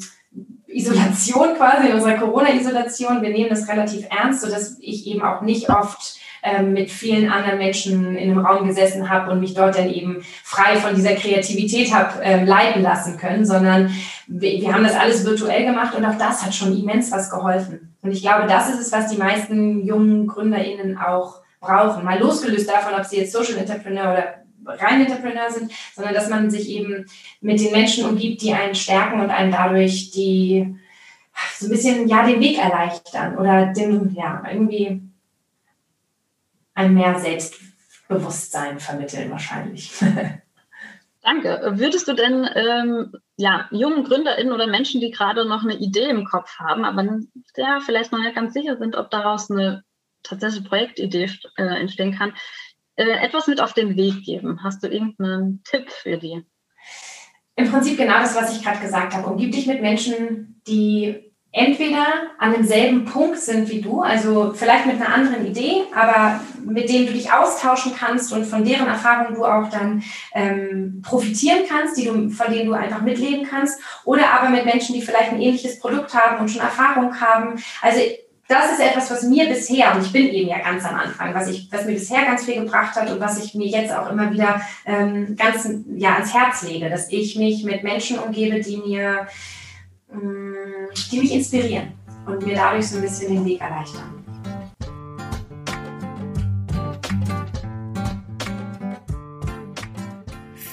Isolation 0.69 1.57
quasi, 1.57 1.89
in 1.89 1.95
unserer 1.95 2.19
Corona-Isolation. 2.19 3.23
Wir 3.23 3.31
nehmen 3.31 3.49
das 3.49 3.69
relativ 3.69 4.07
ernst, 4.11 4.43
sodass 4.43 4.77
ich 4.81 5.07
eben 5.07 5.23
auch 5.23 5.41
nicht 5.41 5.71
oft 5.71 6.19
ähm, 6.43 6.73
mit 6.73 6.91
vielen 6.91 7.31
anderen 7.31 7.59
Menschen 7.59 8.17
in 8.17 8.31
einem 8.31 8.45
Raum 8.45 8.67
gesessen 8.67 9.09
habe 9.09 9.31
und 9.31 9.41
mich 9.41 9.55
dort 9.55 9.79
dann 9.79 9.91
eben 9.91 10.23
frei 10.45 10.77
von 10.77 10.95
dieser 10.95 11.15
Kreativität 11.15 11.93
habe 11.93 12.21
ähm, 12.23 12.47
leiten 12.47 12.83
lassen 12.83 13.17
können, 13.17 13.45
sondern 13.45 13.91
wir, 14.27 14.61
wir 14.61 14.73
haben 14.73 14.85
das 14.85 14.95
alles 14.95 15.25
virtuell 15.25 15.65
gemacht 15.65 15.95
und 15.97 16.05
auch 16.05 16.19
das 16.19 16.45
hat 16.45 16.55
schon 16.55 16.79
immens 16.79 17.11
was 17.11 17.31
geholfen. 17.31 17.95
Und 18.03 18.13
ich 18.13 18.23
glaube, 18.23 18.47
das 18.47 18.69
ist 18.71 18.81
es, 18.81 18.93
was 18.93 19.11
die 19.11 19.17
meisten 19.19 19.85
jungen 19.85 20.27
GründerInnen 20.27 20.99
auch 20.99 21.41
brauchen. 21.61 22.05
Mal 22.05 22.21
losgelöst 22.21 22.69
davon, 22.69 22.95
ob 22.95 23.05
sie 23.05 23.17
jetzt 23.17 23.33
Social 23.33 23.57
Entrepreneur 23.57 24.13
oder 24.13 24.35
rein 24.69 25.07
Entrepreneur 25.07 25.51
sind, 25.51 25.73
sondern 25.95 26.15
dass 26.15 26.29
man 26.29 26.51
sich 26.51 26.69
eben 26.69 27.07
mit 27.41 27.61
den 27.61 27.73
Menschen 27.73 28.05
umgibt, 28.05 28.43
die 28.43 28.53
einen 28.53 28.75
stärken 28.75 29.21
und 29.21 29.31
einen 29.31 29.53
dadurch 29.53 30.11
die 30.11 30.77
so 31.57 31.67
ein 31.67 31.71
bisschen 31.71 32.09
ja 32.09 32.27
den 32.27 32.41
Weg 32.41 32.59
erleichtern 32.59 33.39
oder 33.39 33.67
dem 33.67 34.15
ja 34.15 34.43
irgendwie 34.51 35.03
ein 36.75 36.95
mehr 36.95 37.19
Selbstbewusstsein 37.19 38.81
vermitteln 38.81 39.31
wahrscheinlich. 39.31 39.93
Danke. 41.23 41.73
Würdest 41.75 42.09
du 42.09 42.15
denn 42.15 42.49
ähm, 42.55 43.13
ja, 43.37 43.69
jungen 43.71 44.05
GründerInnen 44.05 44.53
oder 44.53 44.67
Menschen, 44.67 45.01
die 45.01 45.11
gerade 45.11 45.47
noch 45.47 45.63
eine 45.63 45.77
Idee 45.77 46.09
im 46.09 46.25
Kopf 46.25 46.59
haben, 46.59 46.85
aber 46.85 47.21
ja, 47.57 47.81
vielleicht 47.81 48.13
noch 48.13 48.21
nicht 48.21 48.35
ganz 48.35 48.55
sicher 48.55 48.79
sind, 48.79 48.97
ob 48.97 49.11
daraus 49.11 49.51
eine 49.51 49.83
tatsächliche 50.23 50.69
Projektidee 50.69 51.31
äh, 51.57 51.63
entstehen 51.63 52.17
kann, 52.17 52.33
etwas 53.03 53.47
mit 53.47 53.61
auf 53.61 53.73
den 53.73 53.97
Weg 53.97 54.25
geben. 54.25 54.61
Hast 54.63 54.83
du 54.83 54.89
irgendeinen 54.89 55.63
Tipp 55.65 55.91
für 55.91 56.19
die? 56.19 56.45
Im 57.57 57.71
Prinzip 57.71 57.97
genau 57.97 58.19
das, 58.21 58.37
was 58.37 58.57
ich 58.57 58.63
gerade 58.63 58.81
gesagt 58.81 59.15
habe. 59.15 59.27
Umgib 59.27 59.53
dich 59.53 59.67
mit 59.67 59.81
Menschen, 59.81 60.61
die 60.67 61.29
entweder 61.51 62.05
an 62.39 62.53
demselben 62.53 63.05
Punkt 63.07 63.39
sind 63.39 63.71
wie 63.71 63.81
du, 63.81 64.03
also 64.03 64.53
vielleicht 64.55 64.87
mit 64.87 64.97
einer 64.97 65.15
anderen 65.15 65.47
Idee, 65.47 65.85
aber 65.95 66.41
mit 66.65 66.91
denen 66.91 67.07
du 67.07 67.15
dich 67.15 67.33
austauschen 67.33 67.95
kannst 67.99 68.33
und 68.33 68.45
von 68.45 68.65
deren 68.65 68.87
Erfahrungen 68.87 69.35
du 69.35 69.45
auch 69.45 69.71
dann 69.71 70.03
ähm, 70.35 71.01
profitieren 71.03 71.61
kannst, 71.67 71.97
die 71.97 72.05
du, 72.05 72.29
von 72.29 72.53
denen 72.53 72.67
du 72.67 72.75
einfach 72.75 73.01
mitleben 73.01 73.47
kannst, 73.49 73.81
oder 74.05 74.31
aber 74.31 74.51
mit 74.51 74.67
Menschen, 74.67 74.95
die 74.95 75.03
vielleicht 75.03 75.33
ein 75.33 75.41
ähnliches 75.41 75.79
Produkt 75.79 76.15
haben 76.15 76.39
und 76.39 76.51
schon 76.51 76.61
Erfahrung 76.61 77.19
haben. 77.19 77.59
Also 77.81 78.01
das 78.49 78.73
ist 78.73 78.81
etwas, 78.81 79.11
was 79.11 79.25
mir 79.25 79.47
bisher, 79.47 79.95
und 79.95 80.03
ich 80.03 80.11
bin 80.11 80.27
eben 80.29 80.49
ja 80.49 80.59
ganz 80.61 80.83
am 80.87 80.95
Anfang, 80.95 81.35
was, 81.35 81.49
ich, 81.49 81.69
was 81.71 81.85
mir 81.85 81.93
bisher 81.93 82.25
ganz 82.25 82.47
viel 82.47 82.55
gebracht 82.55 82.97
hat 82.97 83.11
und 83.11 83.21
was 83.21 83.45
ich 83.45 83.55
mir 83.55 83.67
jetzt 83.67 83.93
auch 83.93 84.11
immer 84.11 84.33
wieder 84.33 84.63
ähm, 84.87 85.37
ganz 85.37 85.69
ja, 85.97 86.15
ans 86.15 86.33
Herz 86.33 86.63
lege, 86.63 86.89
dass 86.89 87.13
ich 87.13 87.37
mich 87.37 87.63
mit 87.65 87.85
Menschen 87.85 88.19
umgebe, 88.19 88.59
die 88.61 88.79
mir, 88.79 89.27
ähm, 90.11 90.55
die 91.13 91.19
mich 91.21 91.33
inspirieren 91.33 91.93
und 92.25 92.45
mir 92.47 92.55
dadurch 92.55 92.89
so 92.89 92.97
ein 92.97 93.03
bisschen 93.03 93.35
den 93.35 93.45
Weg 93.45 93.61
erleichtern. 93.61 94.25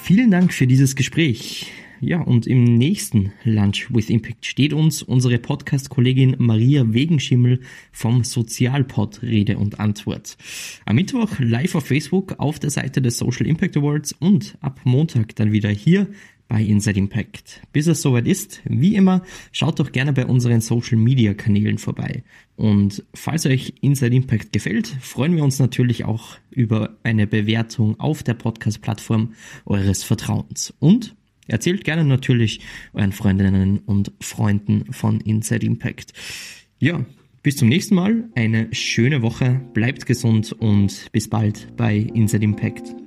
Vielen 0.02 0.30
Dank 0.30 0.54
für 0.54 0.66
dieses 0.66 0.96
Gespräch. 0.96 1.72
Ja, 2.00 2.20
und 2.20 2.46
im 2.46 2.64
nächsten 2.64 3.32
Lunch 3.44 3.88
with 3.90 4.10
Impact 4.10 4.44
steht 4.44 4.74
uns 4.74 5.02
unsere 5.02 5.38
Podcast-Kollegin 5.38 6.36
Maria 6.38 6.92
Wegenschimmel 6.92 7.60
vom 7.90 8.22
Sozialpod 8.22 9.22
Rede 9.22 9.56
und 9.56 9.80
Antwort. 9.80 10.36
Am 10.84 10.96
Mittwoch 10.96 11.38
live 11.38 11.74
auf 11.74 11.86
Facebook 11.86 12.34
auf 12.38 12.58
der 12.58 12.70
Seite 12.70 13.00
des 13.00 13.16
Social 13.16 13.46
Impact 13.46 13.78
Awards 13.78 14.12
und 14.12 14.58
ab 14.60 14.80
Montag 14.84 15.36
dann 15.36 15.52
wieder 15.52 15.70
hier 15.70 16.06
bei 16.48 16.62
Inside 16.62 16.98
Impact. 16.98 17.62
Bis 17.72 17.86
es 17.86 18.02
soweit 18.02 18.26
ist, 18.26 18.60
wie 18.64 18.94
immer, 18.94 19.22
schaut 19.52 19.80
doch 19.80 19.90
gerne 19.90 20.12
bei 20.12 20.26
unseren 20.26 20.60
Social 20.60 20.98
Media 20.98 21.32
Kanälen 21.32 21.78
vorbei. 21.78 22.24
Und 22.56 23.04
falls 23.14 23.46
euch 23.46 23.74
Inside 23.80 24.14
Impact 24.14 24.52
gefällt, 24.52 24.86
freuen 25.00 25.34
wir 25.34 25.44
uns 25.44 25.58
natürlich 25.58 26.04
auch 26.04 26.36
über 26.50 26.96
eine 27.02 27.26
Bewertung 27.26 27.98
auf 27.98 28.22
der 28.22 28.34
Podcast-Plattform 28.34 29.32
eures 29.64 30.04
Vertrauens. 30.04 30.74
Und 30.78 31.16
erzählt 31.46 31.84
gerne 31.84 32.04
natürlich 32.04 32.60
euren 32.92 33.12
Freundinnen 33.12 33.78
und 33.80 34.12
Freunden 34.20 34.92
von 34.92 35.20
Inside 35.20 35.64
Impact. 35.64 36.12
Ja, 36.78 37.04
bis 37.42 37.56
zum 37.56 37.68
nächsten 37.68 37.94
Mal, 37.94 38.28
eine 38.34 38.68
schöne 38.72 39.22
Woche, 39.22 39.60
bleibt 39.72 40.06
gesund 40.06 40.52
und 40.52 41.10
bis 41.12 41.30
bald 41.30 41.76
bei 41.76 41.96
Inside 41.96 42.44
Impact. 42.44 43.05